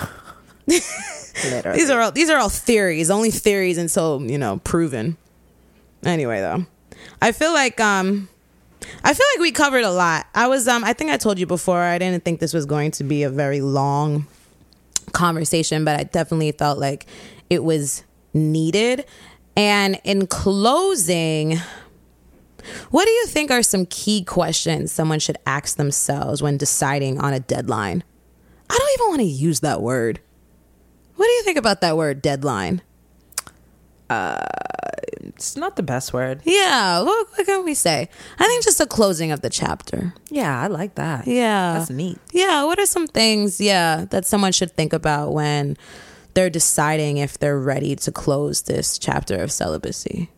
These 1.73 1.89
are 1.89 1.99
all 1.99 2.11
these 2.11 2.29
are 2.29 2.37
all 2.37 2.49
theories, 2.49 3.09
only 3.09 3.31
theories 3.31 3.77
until 3.77 4.21
you 4.21 4.37
know 4.37 4.59
proven. 4.63 5.17
Anyway, 6.05 6.39
though, 6.39 6.65
I 7.21 7.31
feel 7.31 7.51
like 7.51 7.79
um, 7.81 8.29
I 9.03 9.13
feel 9.13 9.25
like 9.33 9.41
we 9.41 9.51
covered 9.51 9.83
a 9.83 9.91
lot. 9.91 10.27
I 10.35 10.47
was 10.47 10.67
um, 10.67 10.83
I 10.83 10.93
think 10.93 11.11
I 11.11 11.17
told 11.17 11.39
you 11.39 11.45
before. 11.45 11.81
I 11.81 11.97
didn't 11.97 12.23
think 12.23 12.39
this 12.39 12.53
was 12.53 12.65
going 12.65 12.91
to 12.91 13.03
be 13.03 13.23
a 13.23 13.29
very 13.29 13.61
long 13.61 14.27
conversation, 15.11 15.83
but 15.83 15.99
I 15.99 16.03
definitely 16.03 16.51
felt 16.51 16.79
like 16.79 17.07
it 17.49 17.63
was 17.63 18.03
needed. 18.33 19.05
And 19.55 19.99
in 20.03 20.27
closing, 20.27 21.57
what 22.89 23.05
do 23.05 23.11
you 23.11 23.27
think 23.27 23.51
are 23.51 23.63
some 23.63 23.85
key 23.85 24.23
questions 24.23 24.91
someone 24.91 25.19
should 25.19 25.37
ask 25.45 25.77
themselves 25.77 26.41
when 26.41 26.57
deciding 26.57 27.19
on 27.19 27.33
a 27.33 27.39
deadline? 27.39 28.03
I 28.69 28.77
don't 28.77 28.93
even 28.93 29.07
want 29.09 29.19
to 29.21 29.25
use 29.25 29.59
that 29.59 29.81
word. 29.81 30.19
What 31.15 31.25
do 31.25 31.31
you 31.31 31.43
think 31.43 31.57
about 31.57 31.81
that 31.81 31.95
word, 31.95 32.21
deadline? 32.21 32.81
Uh, 34.09 34.45
it's 35.21 35.55
not 35.55 35.75
the 35.75 35.83
best 35.83 36.13
word. 36.13 36.41
Yeah, 36.43 37.01
what, 37.01 37.27
what 37.31 37.45
can 37.45 37.63
we 37.63 37.73
say? 37.73 38.09
I 38.39 38.47
think 38.47 38.63
just 38.63 38.79
a 38.79 38.85
closing 38.85 39.31
of 39.31 39.41
the 39.41 39.49
chapter. 39.49 40.13
Yeah, 40.29 40.59
I 40.59 40.67
like 40.67 40.95
that. 40.95 41.27
Yeah. 41.27 41.77
That's 41.77 41.89
neat. 41.89 42.17
Yeah, 42.31 42.65
what 42.65 42.79
are 42.79 42.85
some 42.85 43.07
things, 43.07 43.61
yeah, 43.61 44.05
that 44.09 44.25
someone 44.25 44.51
should 44.51 44.71
think 44.71 44.93
about 44.93 45.33
when 45.33 45.77
they're 46.33 46.49
deciding 46.49 47.17
if 47.17 47.37
they're 47.37 47.59
ready 47.59 47.95
to 47.95 48.11
close 48.11 48.63
this 48.63 48.97
chapter 48.97 49.35
of 49.41 49.51
celibacy? 49.51 50.29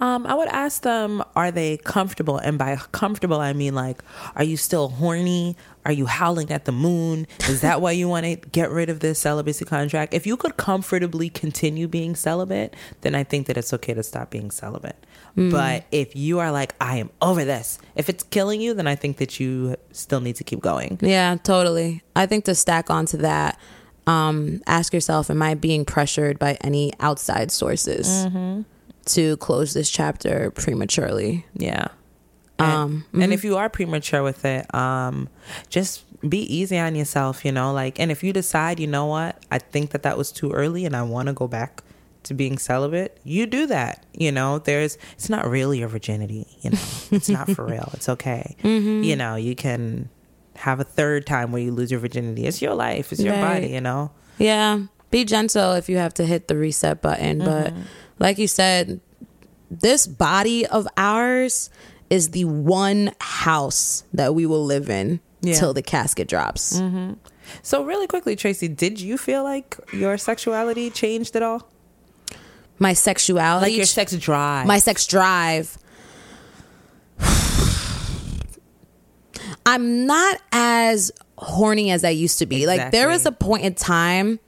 Um, 0.00 0.26
I 0.26 0.34
would 0.34 0.48
ask 0.48 0.82
them, 0.82 1.24
are 1.34 1.50
they 1.50 1.76
comfortable? 1.78 2.38
And 2.38 2.56
by 2.56 2.76
comfortable, 2.92 3.40
I 3.40 3.52
mean 3.52 3.74
like, 3.74 4.00
are 4.36 4.44
you 4.44 4.56
still 4.56 4.90
horny? 4.90 5.56
Are 5.84 5.90
you 5.90 6.06
howling 6.06 6.52
at 6.52 6.66
the 6.66 6.72
moon? 6.72 7.26
Is 7.48 7.62
that 7.62 7.80
why 7.80 7.92
you 7.92 8.08
want 8.08 8.24
to 8.26 8.36
get 8.36 8.70
rid 8.70 8.90
of 8.90 9.00
this 9.00 9.18
celibacy 9.18 9.64
contract? 9.64 10.14
If 10.14 10.24
you 10.24 10.36
could 10.36 10.56
comfortably 10.56 11.30
continue 11.30 11.88
being 11.88 12.14
celibate, 12.14 12.74
then 13.00 13.16
I 13.16 13.24
think 13.24 13.48
that 13.48 13.56
it's 13.56 13.72
okay 13.72 13.94
to 13.94 14.04
stop 14.04 14.30
being 14.30 14.52
celibate. 14.52 15.04
But 15.34 15.84
if 15.92 16.16
you 16.16 16.40
are 16.40 16.50
like, 16.50 16.74
I 16.80 16.96
am 16.96 17.10
over 17.22 17.44
this, 17.44 17.78
if 17.94 18.08
it's 18.08 18.24
killing 18.24 18.60
you, 18.60 18.74
then 18.74 18.88
I 18.88 18.96
think 18.96 19.18
that 19.18 19.38
you 19.38 19.76
still 19.92 20.20
need 20.20 20.34
to 20.36 20.44
keep 20.44 20.60
going. 20.60 20.98
Yeah, 21.00 21.36
totally. 21.36 22.02
I 22.16 22.26
think 22.26 22.44
to 22.46 22.56
stack 22.56 22.90
onto 22.90 23.18
that, 23.18 23.56
um, 24.08 24.62
ask 24.66 24.92
yourself, 24.94 25.30
am 25.30 25.42
I 25.42 25.54
being 25.54 25.84
pressured 25.84 26.38
by 26.38 26.56
any 26.62 26.92
outside 26.98 27.50
sources 27.52 28.26
to 29.06 29.36
close 29.36 29.74
this 29.74 29.90
chapter 29.90 30.50
prematurely? 30.50 31.44
Yeah. 31.54 31.88
And, 33.12 33.22
and 33.22 33.32
if 33.32 33.44
you 33.44 33.56
are 33.56 33.68
premature 33.68 34.22
with 34.22 34.44
it, 34.44 34.74
um, 34.74 35.28
just 35.68 36.04
be 36.28 36.40
easy 36.52 36.76
on 36.78 36.96
yourself, 36.96 37.44
you 37.44 37.52
know, 37.52 37.72
like, 37.72 38.00
and 38.00 38.10
if 38.10 38.24
you 38.24 38.32
decide, 38.32 38.80
you 38.80 38.86
know 38.88 39.06
what, 39.06 39.44
I 39.52 39.58
think 39.58 39.90
that 39.90 40.02
that 40.02 40.16
was 40.18 40.32
too 40.32 40.50
early 40.52 40.84
and 40.84 40.96
I 40.96 41.02
want 41.02 41.28
to 41.28 41.32
go 41.34 41.46
back 41.46 41.82
to 42.24 42.34
being 42.34 42.58
celibate, 42.58 43.20
you 43.22 43.46
do 43.46 43.66
that, 43.66 44.04
you 44.12 44.32
know, 44.32 44.58
there's, 44.58 44.98
it's 45.12 45.28
not 45.28 45.46
really 45.48 45.78
your 45.78 45.88
virginity, 45.88 46.46
you 46.62 46.70
know, 46.70 46.78
it's 47.12 47.28
not 47.28 47.48
for 47.50 47.64
real. 47.74 47.90
It's 47.92 48.08
okay. 48.08 48.56
You 49.04 49.14
know, 49.16 49.36
you 49.36 49.54
can 49.54 50.08
have 50.58 50.80
a 50.80 50.84
third 50.84 51.26
time 51.26 51.52
where 51.52 51.62
you 51.62 51.72
lose 51.72 51.90
your 51.90 52.00
virginity. 52.00 52.46
It's 52.46 52.60
your 52.60 52.74
life. 52.74 53.12
It's 53.12 53.22
your 53.22 53.34
Right. 53.34 53.60
body, 53.60 53.68
you 53.68 53.80
know? 53.80 54.10
Yeah, 54.38 54.80
be 55.10 55.24
gentle 55.24 55.72
if 55.72 55.88
you 55.88 55.96
have 55.98 56.14
to 56.14 56.24
hit 56.24 56.48
the 56.48 56.56
reset 56.56 57.00
button. 57.02 57.38
But 57.38 57.72
mm-hmm. 57.72 57.82
like 58.18 58.38
you 58.38 58.48
said, 58.48 59.00
this 59.70 60.06
body 60.06 60.66
of 60.66 60.86
ours 60.96 61.70
is 62.10 62.30
the 62.30 62.44
one 62.44 63.12
house 63.20 64.04
that 64.12 64.34
we 64.34 64.46
will 64.46 64.64
live 64.64 64.88
in 64.90 65.20
Yeah. 65.42 65.54
till 65.58 65.72
the 65.74 65.82
casket 65.82 66.28
drops. 66.28 66.80
Mm-hmm. 66.80 67.14
So 67.62 67.84
really 67.84 68.06
quickly, 68.06 68.36
Tracy, 68.36 68.68
did 68.68 69.00
you 69.00 69.16
feel 69.18 69.42
like 69.42 69.76
your 69.92 70.18
sexuality 70.18 70.90
changed 70.90 71.36
at 71.36 71.42
all? 71.42 71.68
My 72.78 72.92
sexuality, 72.92 73.70
Like 73.72 73.76
your 73.76 73.86
sex 73.86 74.12
drive? 74.16 74.66
my 74.66 74.78
sex 74.78 75.06
drive. 75.06 75.78
I'm 79.68 80.06
not 80.06 80.40
as 80.50 81.12
horny 81.36 81.90
as 81.90 82.02
I 82.02 82.08
used 82.08 82.38
to 82.38 82.46
be. 82.46 82.66
Like 82.66 82.90
there 82.90 83.08
was 83.08 83.26
a 83.26 83.32
point 83.32 83.64
in 83.64 83.74
time 83.74 84.40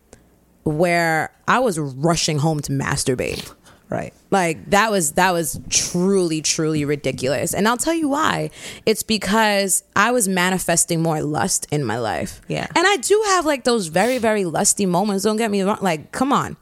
where 0.64 1.30
I 1.46 1.58
was 1.58 1.78
rushing 1.78 2.38
home 2.38 2.60
to 2.62 2.72
masturbate. 2.72 3.52
right. 3.90 4.14
Like 4.30 4.70
that 4.70 4.90
was 4.90 5.12
that 5.12 5.32
was 5.32 5.60
truly 5.68 6.40
truly 6.40 6.86
ridiculous. 6.86 7.52
And 7.52 7.68
I'll 7.68 7.76
tell 7.76 7.92
you 7.92 8.08
why. 8.08 8.48
It's 8.86 9.02
because 9.02 9.84
I 9.94 10.10
was 10.10 10.26
manifesting 10.26 11.02
more 11.02 11.20
lust 11.22 11.66
in 11.70 11.84
my 11.84 11.98
life. 11.98 12.40
Yeah. 12.48 12.66
And 12.74 12.86
I 12.86 12.96
do 12.96 13.22
have 13.26 13.44
like 13.44 13.64
those 13.64 13.88
very 13.88 14.16
very 14.16 14.46
lusty 14.46 14.86
moments, 14.86 15.24
don't 15.24 15.36
get 15.36 15.50
me 15.50 15.60
wrong. 15.62 15.78
Like 15.82 16.12
come 16.12 16.32
on. 16.32 16.56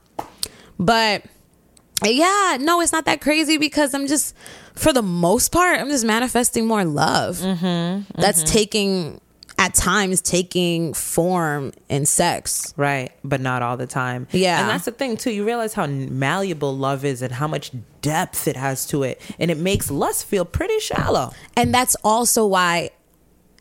But 0.80 1.22
yeah, 2.04 2.56
no, 2.60 2.80
it's 2.80 2.92
not 2.92 3.04
that 3.04 3.20
crazy 3.20 3.56
because 3.56 3.94
I'm 3.94 4.06
just 4.08 4.34
for 4.78 4.92
the 4.92 5.02
most 5.02 5.50
part, 5.50 5.80
I'm 5.80 5.88
just 5.88 6.04
manifesting 6.04 6.66
more 6.66 6.84
love. 6.84 7.38
Mm-hmm, 7.38 7.66
mm-hmm. 7.66 8.20
That's 8.20 8.42
taking 8.42 9.20
at 9.58 9.74
times 9.74 10.20
taking 10.20 10.94
form 10.94 11.72
in 11.88 12.06
sex. 12.06 12.72
Right, 12.76 13.10
but 13.24 13.40
not 13.40 13.60
all 13.60 13.76
the 13.76 13.88
time. 13.88 14.28
Yeah. 14.30 14.60
And 14.60 14.68
that's 14.68 14.84
the 14.84 14.92
thing 14.92 15.16
too. 15.16 15.32
You 15.32 15.44
realize 15.44 15.74
how 15.74 15.86
malleable 15.86 16.76
love 16.76 17.04
is 17.04 17.22
and 17.22 17.32
how 17.32 17.48
much 17.48 17.72
depth 18.00 18.46
it 18.46 18.56
has 18.56 18.86
to 18.86 19.02
it. 19.02 19.20
And 19.38 19.50
it 19.50 19.58
makes 19.58 19.90
lust 19.90 20.26
feel 20.26 20.44
pretty 20.44 20.78
shallow. 20.78 21.32
And 21.56 21.74
that's 21.74 21.96
also 22.04 22.46
why 22.46 22.90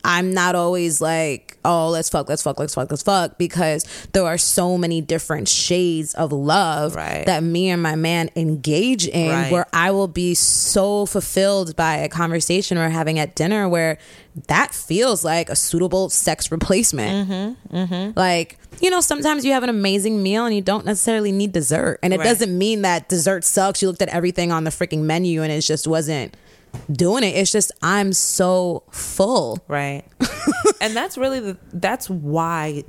I'm 0.03 0.33
not 0.33 0.55
always 0.55 1.01
like, 1.01 1.57
oh, 1.65 1.89
let's 1.89 2.09
fuck, 2.09 2.29
let's 2.29 2.41
fuck, 2.41 2.59
let's 2.59 2.73
fuck, 2.73 2.89
let's 2.89 3.03
fuck, 3.03 3.37
because 3.37 3.83
there 4.13 4.25
are 4.25 4.37
so 4.37 4.77
many 4.77 5.01
different 5.01 5.49
shades 5.49 6.13
of 6.13 6.31
love 6.31 6.95
Right. 6.95 7.25
that 7.25 7.43
me 7.43 7.69
and 7.69 7.81
my 7.83 7.95
man 7.95 8.29
engage 8.35 9.05
in 9.07 9.29
Right. 9.31 9.51
where 9.51 9.65
I 9.73 9.91
will 9.91 10.07
be 10.07 10.33
so 10.33 11.05
fulfilled 11.05 11.75
by 11.75 11.97
a 11.97 12.07
conversation 12.09 12.77
we're 12.77 12.89
having 12.89 13.19
at 13.19 13.35
dinner 13.35 13.67
where 13.67 13.97
that 14.47 14.73
feels 14.73 15.25
like 15.25 15.49
a 15.49 15.55
suitable 15.55 16.09
sex 16.09 16.51
replacement. 16.51 17.29
Mm-hmm, 17.29 17.75
mm-hmm. 17.75 18.11
Like, 18.15 18.57
you 18.79 18.89
know, 18.89 19.01
sometimes 19.01 19.43
you 19.43 19.51
have 19.51 19.63
an 19.63 19.69
amazing 19.69 20.21
meal 20.21 20.45
and 20.45 20.55
you 20.55 20.61
don't 20.61 20.85
necessarily 20.85 21.31
need 21.31 21.51
dessert. 21.51 21.99
And 22.03 22.13
it 22.13 22.19
Right. 22.19 22.25
doesn't 22.25 22.55
mean 22.55 22.83
that 22.83 23.09
dessert 23.09 23.43
sucks. 23.43 23.81
You 23.81 23.87
looked 23.89 24.03
at 24.03 24.09
everything 24.09 24.51
on 24.51 24.63
the 24.63 24.69
freaking 24.69 25.01
menu 25.01 25.41
and 25.41 25.51
it 25.51 25.61
just 25.61 25.87
wasn't 25.87 26.37
doing 26.91 27.23
it. 27.23 27.35
It's 27.35 27.51
just, 27.51 27.71
I'm 27.81 28.13
so 28.13 28.83
full. 28.91 29.59
Right. 29.67 30.03
and 30.81 30.95
that's 30.95 31.17
really 31.17 31.39
the 31.39 31.57
that's 31.73 32.09
why 32.09 32.83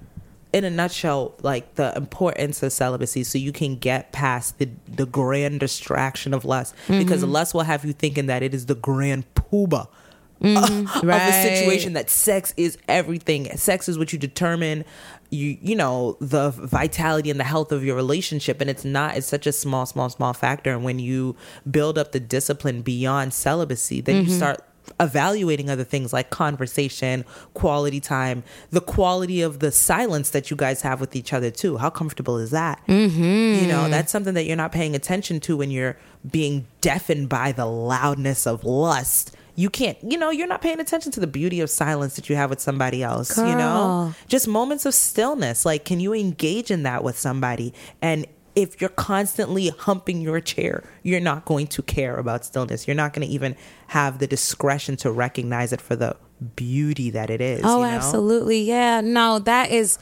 in 0.53 0.65
a 0.65 0.71
nutshell, 0.71 1.35
like 1.43 1.75
the 1.75 1.93
importance 1.97 2.63
of 2.63 2.73
celibacy, 2.73 3.23
so 3.25 3.37
you 3.39 3.53
can 3.53 3.77
get 3.77 4.13
past 4.13 4.59
the 4.59 4.69
the 4.87 5.05
grand 5.07 5.61
distraction 5.61 6.33
of 6.33 6.45
lust, 6.45 6.75
because 6.89 7.23
Mm-hmm. 7.23 7.33
lust 7.33 7.55
will 7.55 7.63
have 7.63 7.85
you 7.85 7.93
thinking 7.93 8.27
that 8.27 8.43
it 8.43 8.55
is 8.55 8.67
the 8.67 8.75
grand 8.75 9.25
pooba 9.35 9.81
of 10.41 10.47
a 10.47 10.47
Mm-hmm. 10.47 11.07
Right. 11.07 11.33
situation 11.43 11.93
that 11.95 12.09
sex 12.09 12.55
is 12.57 12.79
everything. 12.89 13.45
Sex 13.57 13.89
is 13.89 13.99
what 13.99 14.13
you 14.13 14.19
determine 14.19 14.85
you 15.31 15.59
you 15.61 15.77
know 15.77 16.17
the 16.21 16.51
vitality 16.51 17.31
and 17.31 17.39
the 17.39 17.45
health 17.45 17.71
of 17.73 17.85
your 17.85 17.95
relationship 17.97 18.61
and 18.61 18.71
it's 18.71 18.85
not 18.85 19.17
it's 19.17 19.27
such 19.27 19.47
a 19.47 19.53
small 19.53 19.85
small 19.87 20.09
small 20.09 20.33
factor 20.33 20.73
and 20.73 20.85
when 20.85 20.99
you 20.99 21.37
build 21.71 21.99
up 21.99 22.13
the 22.13 22.21
discipline 22.21 22.81
beyond 22.83 23.33
celibacy 23.35 24.01
then 24.01 24.17
Mm-hmm. 24.23 24.31
you 24.31 24.37
start 24.37 24.65
evaluating 25.01 25.69
other 25.69 25.85
things 25.85 26.13
like 26.15 26.31
conversation, 26.31 27.25
quality 27.53 28.01
time, 28.01 28.43
the 28.71 28.81
quality 28.81 29.43
of 29.43 29.59
the 29.61 29.71
silence 29.71 30.31
that 30.31 30.51
you 30.51 30.57
guys 30.57 30.81
have 30.81 30.99
with 30.99 31.15
each 31.15 31.33
other 31.35 31.51
too. 31.51 31.77
How 31.77 31.91
comfortable 31.91 32.39
is 32.39 32.51
that? 32.53 32.81
Mm-hmm. 32.89 33.63
You 33.63 33.69
know, 33.69 33.89
that's 33.91 34.11
something 34.11 34.33
that 34.35 34.45
you're 34.45 34.57
not 34.57 34.73
paying 34.73 34.95
attention 34.95 35.41
to 35.41 35.59
when 35.59 35.71
you're 35.71 35.99
being 36.29 36.67
deafened 36.81 37.29
by 37.29 37.53
the 37.53 37.67
loudness 37.67 38.47
of 38.47 38.65
lust. 38.65 39.37
You 39.59 39.71
can't, 39.71 39.99
you 40.09 40.17
know, 40.17 40.31
you're 40.31 40.47
not 40.47 40.63
paying 40.63 40.79
attention 40.79 41.11
to 41.11 41.19
the 41.19 41.27
beauty 41.27 41.61
of 41.61 41.69
silence 41.69 42.15
that 42.15 42.29
you 42.29 42.37
have 42.37 42.49
with 42.49 42.61
somebody 42.61 43.03
else, 43.03 43.37
you 43.37 43.43
know? 43.43 44.15
Just 44.29 44.47
moments 44.47 44.87
of 44.87 44.95
stillness. 44.95 45.67
Like, 45.67 45.85
can 45.85 45.99
you 45.99 46.15
engage 46.15 46.71
in 46.71 46.85
that 46.85 47.03
with 47.03 47.19
somebody? 47.19 47.75
And 48.01 48.25
if 48.55 48.81
you're 48.81 48.89
constantly 48.89 49.71
humping 49.71 50.21
your 50.21 50.41
chair, 50.41 50.85
you're 51.03 51.19
not 51.19 51.45
going 51.45 51.67
to 51.67 51.83
care 51.83 52.19
about 52.19 52.45
stillness. 52.45 52.87
You're 52.87 52.95
not 52.95 53.13
going 53.13 53.27
to 53.27 53.35
even 53.35 53.57
have 53.89 54.21
the 54.21 54.29
discretion 54.29 54.97
to 54.99 55.11
recognize 55.11 55.73
it 55.73 55.81
for 55.81 55.97
the 55.97 56.17
beauty 56.55 57.11
that 57.11 57.29
it 57.29 57.41
is. 57.41 57.63
Oh, 57.65 57.79
you 57.79 57.91
know? 57.91 57.97
absolutely. 57.97 58.63
Yeah. 58.63 59.01
No, 59.01 59.41
that 59.41 59.73
is. 59.73 59.99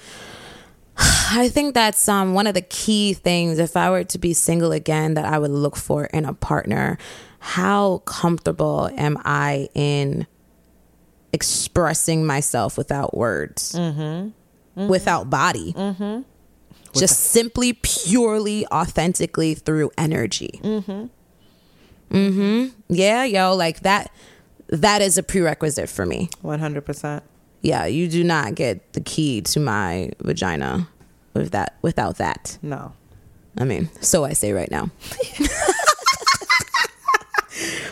I 0.98 1.48
think 1.48 1.72
that's 1.72 2.07
um, 2.11 2.34
one 2.34 2.46
of 2.46 2.52
the 2.52 2.61
key 2.61 3.14
things. 3.14 3.59
If 3.59 3.74
I 3.74 3.88
were 3.88 4.04
to 4.04 4.18
be 4.18 4.34
single 4.34 4.72
again, 4.72 5.14
that 5.14 5.24
I 5.24 5.38
would 5.38 5.50
look 5.50 5.76
for 5.76 6.04
in 6.04 6.26
a 6.26 6.34
partner. 6.34 6.98
How 7.47 7.99
comfortable 8.07 8.90
am 8.97 9.16
I 9.24 9.68
in 9.74 10.26
expressing 11.32 12.26
myself 12.26 12.76
without 12.76 13.16
words, 13.16 13.72
Mm-hmm. 13.72 14.88
without 14.88 15.30
body, 15.30 15.72
just 16.94 17.18
simply, 17.20 17.72
purely, 17.74 18.66
authentically 18.68 19.55
through 19.55 19.90
energy. 19.97 20.61
Mm-hmm. 22.11 22.66
Yeah, 22.88 23.24
yo, 23.24 23.55
like 23.55 23.80
that. 23.80 24.11
That 24.68 25.01
is 25.01 25.16
a 25.16 25.22
prerequisite 25.22 25.88
for 25.88 26.05
me 26.05 26.28
One 26.42 26.59
hundred 26.59 26.84
percent. 26.84 27.22
yeah, 27.62 27.86
you 27.86 28.09
do 28.09 28.24
not 28.24 28.57
get 28.57 28.92
the 28.94 29.01
key 29.01 29.40
to 29.42 29.61
my 29.61 30.11
vagina 30.18 30.88
with 31.34 31.53
that 31.53 31.76
without 31.82 32.18
that. 32.18 32.59
No. 32.62 32.92
I 33.57 33.64
mean, 33.64 33.88
so 34.01 34.24
I 34.24 34.32
say 34.32 34.53
right 34.53 34.70
now. 34.70 34.90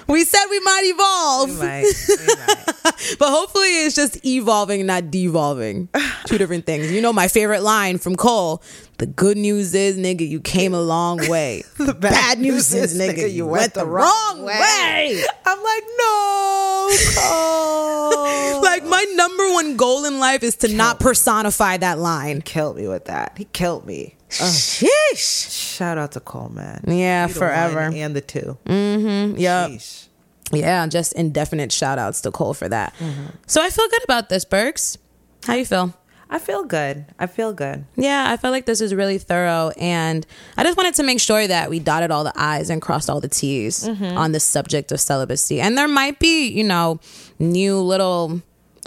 we 0.07 0.25
said 0.25 0.45
we 0.51 0.61
might 0.61 0.83
evolve, 0.85 1.51
We 1.51 1.57
might. 1.57 1.85
We 2.09 2.27
might. 2.27 2.65
but 3.19 3.31
hopefully 3.31 3.69
it's 3.85 3.95
just 3.95 4.25
evolving, 4.25 4.87
not 4.87 5.11
devolving. 5.11 5.89
Two 6.27 6.39
different 6.39 6.67
things. 6.67 6.93
You 6.93 7.01
know 7.01 7.13
my 7.13 7.29
favorite 7.29 7.63
line 7.63 7.99
from 7.99 8.17
Cole. 8.17 8.63
The 8.99 9.07
good 9.07 9.37
news 9.37 9.75
is, 9.75 9.97
nigga, 9.99 10.29
you 10.29 10.41
came 10.41 10.73
a 10.73 10.81
long 10.81 11.19
way. 11.29 11.65
the 11.79 11.95
bad, 11.95 12.39
news 12.39 12.73
is, 12.73 12.97
nigga, 12.99 13.33
you 13.33 13.47
went 13.47 13.75
the 13.75 13.87
wrong 13.87 14.43
way. 14.43 15.25
I'm 15.45 15.63
like, 15.63 15.85
no. 15.99 16.91
Cole. 17.17 18.61
Like 18.65 18.85
my 18.85 19.05
number 19.15 19.53
one 19.53 19.77
goal 19.77 20.05
in 20.05 20.19
life 20.19 20.43
is 20.43 20.57
to 20.57 20.69
not 20.69 20.99
personify 20.99 21.77
that 21.77 21.99
line. 21.99 22.43
killed 22.43 22.77
me 22.77 22.89
with 22.89 23.05
that. 23.05 23.35
He 23.37 23.45
killed 23.47 23.87
me. 23.87 24.17
Sheesh. 24.31 25.77
Shout 25.77 25.99
out 25.99 26.13
to 26.13 26.21
Cole, 26.21 26.49
man. 26.49 26.85
Yeah, 26.87 27.27
the 27.27 27.35
forever. 27.35 27.81
and 27.81 28.17
the 28.17 28.21
two. 28.21 28.59
Mm-hmm. 28.67 29.39
Yep. 29.39 29.71
Sheesh. 29.71 30.09
Yeah, 30.53 30.87
just 30.87 31.13
indefinite 31.15 31.73
shout 31.73 31.99
outs 31.99 32.21
to 32.23 32.31
Cole 32.31 32.55
for 32.55 32.69
that. 32.69 32.95
Mm-hmm. 32.99 33.27
So 33.47 33.63
I 33.63 33.71
feel 33.71 33.89
good 33.89 34.05
about 34.05 34.29
this, 34.29 34.45
Berks. 34.45 34.99
How 35.47 35.55
you 35.55 35.65
feel? 35.65 35.95
I 36.31 36.39
feel 36.39 36.65
good. 36.65 37.07
I 37.19 37.27
feel 37.27 37.53
good. 37.53 37.85
Yeah, 37.97 38.27
I 38.29 38.37
feel 38.37 38.51
like 38.51 38.67
this 38.67 38.81
is 38.81 38.95
really 38.95 39.19
thorough. 39.19 39.73
And 39.79 40.27
I 40.57 40.65
just 40.65 40.77
wanted 40.77 40.95
to 40.95 41.03
make 41.03 41.21
sure 41.21 41.47
that 41.47 41.71
we 41.71 41.79
dotted 41.79 42.11
all 42.11 42.25
the 42.25 42.33
I's 42.35 42.71
and 42.71 42.83
crossed 42.83 43.09
all 43.09 43.21
the 43.21 43.29
T's 43.29 43.87
mm-hmm. 43.87 44.17
on 44.17 44.33
the 44.33 44.41
subject 44.41 44.91
of 44.91 45.01
celibacy. 45.01 45.61
And 45.61 45.79
there 45.79 45.89
might 45.89 46.19
be, 46.19 46.49
you 46.49 46.65
know, 46.65 46.99
new 47.39 47.79
little 47.81 48.43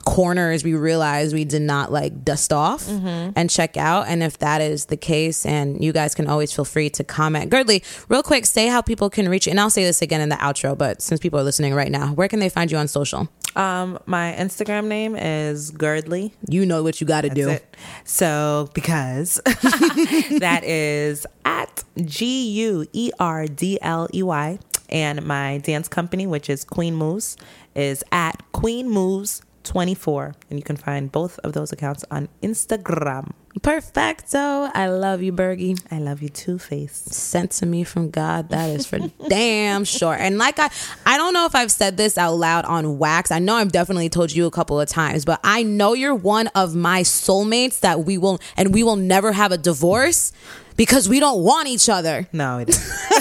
corners 0.08 0.64
we 0.64 0.74
realize 0.74 1.34
we 1.34 1.44
did 1.44 1.62
not 1.62 1.92
like 1.92 2.24
dust 2.24 2.54
off 2.54 2.88
and 2.88 3.50
check 3.50 3.76
out. 3.76 4.08
And 4.08 4.24
if 4.24 4.38
that 4.40 4.62
is 4.62 4.86
the 4.86 4.96
case, 4.96 5.46
and 5.46 5.84
you 5.84 5.92
guys 5.92 6.16
can 6.16 6.28
always 6.28 6.54
feel 6.54 6.64
free 6.64 6.90
to 6.92 7.04
comment. 7.04 7.52
Guerdley, 7.52 7.84
real 8.08 8.24
quick, 8.24 8.46
say 8.46 8.68
how 8.68 8.82
people 8.82 9.10
can 9.10 9.28
reach 9.28 9.48
you. 9.48 9.52
And 9.52 9.60
I'll 9.60 9.70
say 9.70 9.84
this 9.84 10.02
again 10.02 10.22
in 10.22 10.30
the 10.30 10.38
outro, 10.38 10.78
but 10.78 11.02
since 11.02 11.20
people 11.20 11.40
are 11.40 11.44
listening 11.44 11.74
right 11.74 11.92
now, 11.92 12.14
where 12.14 12.30
can 12.30 12.40
they 12.40 12.48
find 12.48 12.72
you 12.72 12.78
on 12.78 12.88
social? 12.88 13.28
Um, 13.58 14.00
my 14.06 14.34
Instagram 14.38 14.86
name 14.86 15.16
is 15.16 15.72
Guerdley. 15.72 16.32
You 16.48 16.66
know 16.66 16.84
what 16.84 17.02
you 17.02 17.08
got 17.08 17.22
to 17.22 17.30
do. 17.30 17.50
It. 17.50 17.76
So 18.06 18.70
because 18.74 19.42
that 19.46 20.62
is 20.64 21.26
at 21.44 21.84
G 22.06 22.50
U 22.52 22.86
E 22.94 23.12
R 23.20 23.46
D 23.46 23.78
L 23.82 24.08
E 24.14 24.24
Y, 24.24 24.60
and 24.90 25.26
my 25.26 25.58
dance 25.58 25.88
company, 25.88 26.26
which 26.28 26.50
is 26.50 26.64
Queen 26.64 26.96
Moves, 26.96 27.36
is 27.76 28.04
at 28.12 28.42
Queen 28.54 28.90
Moves. 28.90 29.42
24 29.68 30.34
and 30.50 30.58
you 30.58 30.64
can 30.64 30.78
find 30.78 31.12
both 31.12 31.38
of 31.40 31.54
those 31.54 31.72
accounts 31.72 32.04
on 32.10 32.30
Instagram. 32.42 33.32
Perfecto. 33.62 34.70
I 34.74 34.88
love 34.88 35.22
you, 35.22 35.34
Bergie. 35.34 35.80
I 35.92 36.00
love 36.00 36.22
you 36.22 36.30
too, 36.30 36.60
face. 36.60 36.94
Sent 36.94 37.52
to 37.54 37.66
me 37.66 37.84
from 37.84 38.10
God. 38.10 38.50
That 38.50 38.70
is 38.70 38.86
for 38.86 39.00
damn 39.28 39.84
sure. 39.84 40.14
And 40.14 40.38
like 40.38 40.60
I, 40.60 40.70
I 41.06 41.18
don't 41.18 41.34
know 41.34 41.46
if 41.46 41.56
I've 41.56 41.72
said 41.72 41.98
this 41.98 42.18
out 42.18 42.36
loud 42.36 42.66
on 42.66 42.98
wax. 42.98 43.32
I 43.32 43.40
know 43.40 43.56
I've 43.56 43.72
definitely 43.72 44.10
told 44.10 44.32
you 44.32 44.46
a 44.46 44.52
couple 44.52 44.80
of 44.80 44.88
times, 44.88 45.26
but 45.26 45.40
I 45.44 45.64
know 45.64 45.94
you're 45.94 46.16
one 46.16 46.48
of 46.48 46.76
my 46.76 47.02
soulmates 47.02 47.80
that 47.82 48.02
we 48.06 48.18
will, 48.18 48.40
and 48.56 48.74
we 48.74 48.84
will 48.84 48.96
never 48.96 49.32
have 49.32 49.52
a 49.52 49.58
divorce 49.58 50.32
because 50.78 51.10
we 51.10 51.20
don't 51.20 51.44
want 51.44 51.68
each 51.68 51.90
other. 51.90 52.28
No, 52.32 52.60
it 52.60 52.70
isn't. 52.70 52.88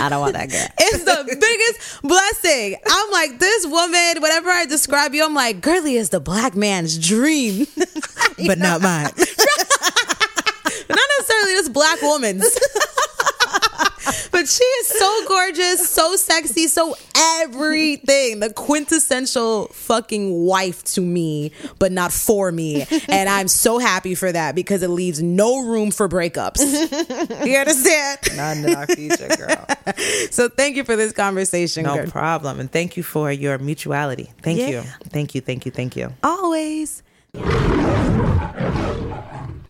I 0.00 0.06
don't 0.08 0.20
want 0.20 0.34
that 0.34 0.50
girl. 0.50 0.66
It's 0.78 1.04
the 1.04 1.24
biggest 1.40 2.02
blessing. 2.02 2.76
I'm 2.86 3.10
like, 3.10 3.38
this 3.38 3.66
woman, 3.66 4.22
whenever 4.22 4.50
I 4.50 4.66
describe 4.66 5.14
you, 5.14 5.24
I'm 5.24 5.34
like, 5.34 5.60
Girly 5.62 5.94
is 5.94 6.10
the 6.10 6.20
black 6.20 6.54
man's 6.54 6.96
dream. 6.98 7.66
but 8.46 8.58
not 8.58 8.82
mine. 8.82 9.10
Not 10.88 10.98
necessarily 11.18 11.52
this 11.52 11.68
black 11.68 12.02
woman's. 12.02 12.58
but 14.32 14.48
she 14.48 14.64
is 14.64 14.86
so 14.88 15.24
gorgeous, 15.28 15.88
so 15.88 16.16
sexy, 16.16 16.66
so 16.66 16.94
everything. 17.16 18.40
The 18.40 18.52
quintessential 18.52 19.68
fucking 19.68 20.44
wife 20.44 20.82
to 20.94 21.00
me, 21.00 21.52
but 21.78 21.92
not 21.92 22.12
for 22.12 22.50
me. 22.52 22.86
And 23.08 23.28
I'm 23.28 23.48
so 23.48 23.78
happy 23.78 24.14
for 24.14 24.30
that 24.32 24.54
because 24.54 24.82
it 24.82 24.88
leaves 24.90 25.22
no 25.22 25.60
room 25.64 25.90
for 25.90 26.08
breakups. 26.08 26.60
You 27.46 27.56
understand? 27.56 28.18
Not 28.36 28.56
in 28.58 28.74
our 28.74 28.86
future, 28.86 29.28
girl. 29.36 29.66
So 30.30 30.48
thank 30.48 30.76
you 30.76 30.84
for 30.84 30.96
this 30.96 31.12
conversation. 31.12 31.84
No 31.84 31.96
girl. 31.96 32.06
problem. 32.10 32.60
And 32.60 32.70
thank 32.70 32.96
you 32.96 33.02
for 33.02 33.30
your 33.32 33.58
mutuality. 33.58 34.30
Thank 34.42 34.58
Yeah. 34.58 34.68
you. 34.68 34.82
Thank 35.08 35.34
you. 35.34 35.40
Thank 35.40 35.66
you. 35.66 35.72
Thank 35.72 35.96
you. 35.96 36.12
Always. 36.22 37.02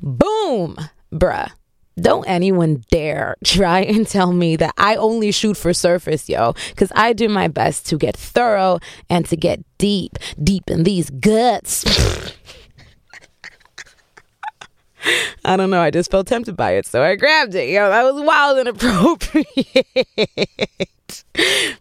Boom, 0.02 0.76
bruh. 1.12 1.50
Don't 1.98 2.24
anyone 2.28 2.84
dare 2.90 3.36
try 3.44 3.80
and 3.80 4.06
tell 4.06 4.32
me 4.32 4.56
that 4.56 4.74
I 4.78 4.96
only 4.96 5.32
shoot 5.32 5.56
for 5.56 5.72
surface, 5.74 6.28
yo, 6.28 6.54
because 6.70 6.92
I 6.94 7.12
do 7.12 7.28
my 7.28 7.48
best 7.48 7.86
to 7.88 7.98
get 7.98 8.16
thorough 8.16 8.78
and 9.08 9.26
to 9.26 9.36
get 9.36 9.60
deep, 9.78 10.18
deep 10.42 10.70
in 10.70 10.84
these 10.84 11.10
guts. 11.10 11.84
I 15.44 15.56
don't 15.56 15.70
know. 15.70 15.80
I 15.80 15.90
just 15.90 16.10
felt 16.10 16.26
tempted 16.26 16.56
by 16.56 16.72
it, 16.72 16.84
so 16.86 17.02
I 17.02 17.16
grabbed 17.16 17.54
it. 17.54 17.70
Yo, 17.70 17.88
that 17.88 18.02
was 18.04 18.22
wild 18.22 18.58
and 18.58 18.68
appropriate. 18.74 19.46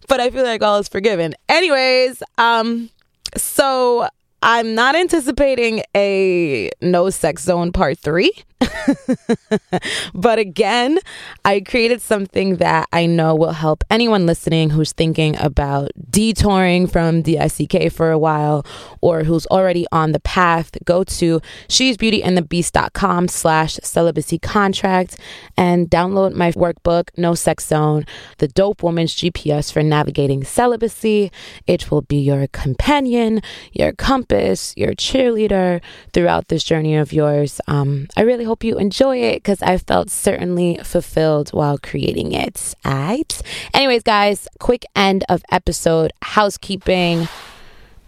but 0.08 0.20
I 0.22 0.30
feel 0.30 0.44
like 0.44 0.64
all 0.64 0.80
is 0.80 0.88
forgiven. 0.88 1.36
Anyways, 1.50 2.24
um, 2.38 2.90
So 3.36 4.08
I'm 4.42 4.74
not 4.74 4.96
anticipating 4.96 5.84
a 5.96 6.70
no 6.82 7.10
sex 7.10 7.44
zone 7.44 7.72
part 7.74 7.98
three. 8.00 8.32
but 10.14 10.40
again, 10.40 11.00
I 11.46 11.62
created 11.62 12.02
something 12.02 12.58
that 12.58 12.88
I 12.92 13.06
know 13.06 13.36
will 13.36 13.54
help 13.54 13.84
anyone 13.90 14.26
listening 14.26 14.72
who's 14.72 14.92
thinking 14.92 15.38
about 15.40 15.92
detouring 16.10 16.88
from 16.88 17.24
the 17.24 17.38
DICK 17.38 17.92
for 17.92 18.12
a 18.12 18.18
while 18.18 18.66
or 19.02 19.24
who's 19.24 19.46
already 19.48 19.86
on 19.92 20.12
the 20.12 20.20
path. 20.20 20.72
Go 20.86 21.04
to 21.06 21.40
shesbeautyandthebeast.com 21.68 23.28
slash 23.28 23.80
celibacy 23.84 24.40
contract 24.40 25.18
and 25.56 25.90
download 25.90 26.34
my 26.34 26.52
workbook, 26.52 27.10
No 27.18 27.36
Sex 27.36 27.68
Zone, 27.68 28.06
the 28.40 28.48
dope 28.48 28.84
woman's 28.84 29.16
GPS 29.16 29.72
for 29.72 29.84
navigating 29.84 30.44
celibacy. 30.44 31.32
It 31.68 31.92
will 31.92 32.02
be 32.02 32.18
your 32.18 32.48
companion, 32.48 33.42
your 33.72 33.94
compass, 33.94 34.74
your 34.76 34.94
cheerleader 34.94 35.82
throughout 36.14 36.48
this 36.50 36.64
journey 36.64 36.96
of 36.96 37.14
yours. 37.14 37.62
Um, 37.68 38.08
I 38.18 38.22
really 38.22 38.46
hope 38.50 38.64
you 38.64 38.80
enjoy 38.80 39.18
it 39.18 39.36
because 39.36 39.62
I 39.62 39.78
felt 39.78 40.10
certainly 40.10 40.80
fulfilled 40.84 41.52
while 41.52 41.78
creating 41.78 42.32
it. 42.32 42.74
Alright. 42.84 43.44
Anyways, 43.76 44.02
guys, 44.02 44.48
quick 44.60 44.86
end 44.96 45.24
of 45.30 45.44
episode 45.52 46.12
housekeeping. 46.24 47.28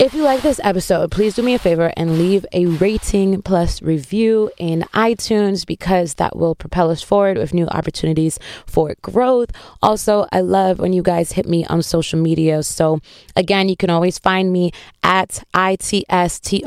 If 0.02 0.16
you 0.16 0.24
like 0.24 0.42
this 0.42 0.60
episode, 0.64 1.12
please 1.12 1.36
do 1.36 1.44
me 1.44 1.54
a 1.54 1.60
favor 1.60 1.94
and 1.96 2.18
leave 2.18 2.44
a 2.54 2.66
rating 2.66 3.44
plus 3.44 3.84
review 3.84 4.50
in 4.58 4.82
iTunes 4.96 5.64
because 5.64 6.16
that 6.16 6.36
will 6.36 6.56
propel 6.56 6.90
us 6.90 7.04
forward 7.04 7.38
with 7.38 7.54
new 7.54 7.68
opportunities 7.68 8.40
for 8.66 8.96
growth. 9.04 9.52
Also, 9.84 10.26
I 10.32 10.42
love 10.42 10.80
when 10.80 10.92
you 10.92 11.04
guys 11.04 11.34
hit 11.34 11.48
me 11.48 11.66
on 11.66 11.84
social 11.84 12.20
media. 12.20 12.64
So, 12.64 13.00
again, 13.36 13.70
you 13.70 13.78
can 13.78 13.92
always 13.92 14.18
find 14.18 14.52
me 14.52 14.72
at 15.04 15.44
ITSTRACYG, 15.54 16.60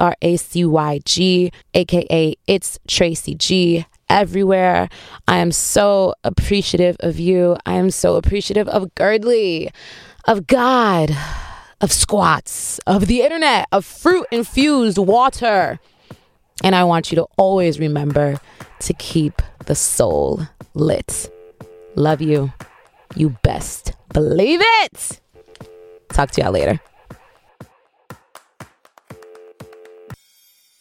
aka 1.75 2.37
It's 2.47 2.79
Tracy 2.87 3.35
G 3.35 3.85
everywhere. 4.09 4.89
I 5.27 5.39
am 5.39 5.51
so 5.51 6.15
appreciative 6.23 6.97
of 7.01 7.19
you. 7.19 7.57
I 7.67 7.73
am 7.73 7.91
so 7.91 8.15
appreciative 8.15 8.69
of 8.69 8.95
Guerdley, 8.95 9.73
of 10.25 10.47
God 10.47 11.17
of 11.85 11.93
squats, 11.93 12.81
of 12.87 13.07
the 13.09 13.21
internet, 13.21 13.69
of 13.71 13.85
fruit 13.85 14.27
infused 14.31 14.97
water. 14.97 15.79
And 16.63 16.75
I 16.75 16.83
want 16.85 17.13
you 17.13 17.17
to 17.17 17.27
always 17.37 17.79
remember 17.79 18.41
to 18.81 18.95
keep 18.95 19.43
the 19.67 19.75
soul 19.75 20.49
lit. 20.73 21.31
Love 21.95 22.23
you. 22.23 22.55
You 23.15 23.37
best 23.43 23.93
believe 24.15 24.61
it. 24.63 25.21
Talk 26.09 26.31
to 26.33 26.41
y'all 26.41 26.53
later. 26.53 26.81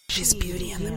She's 0.08 0.34
beauty 0.34 0.72
and 0.72 0.86
the 0.86 0.94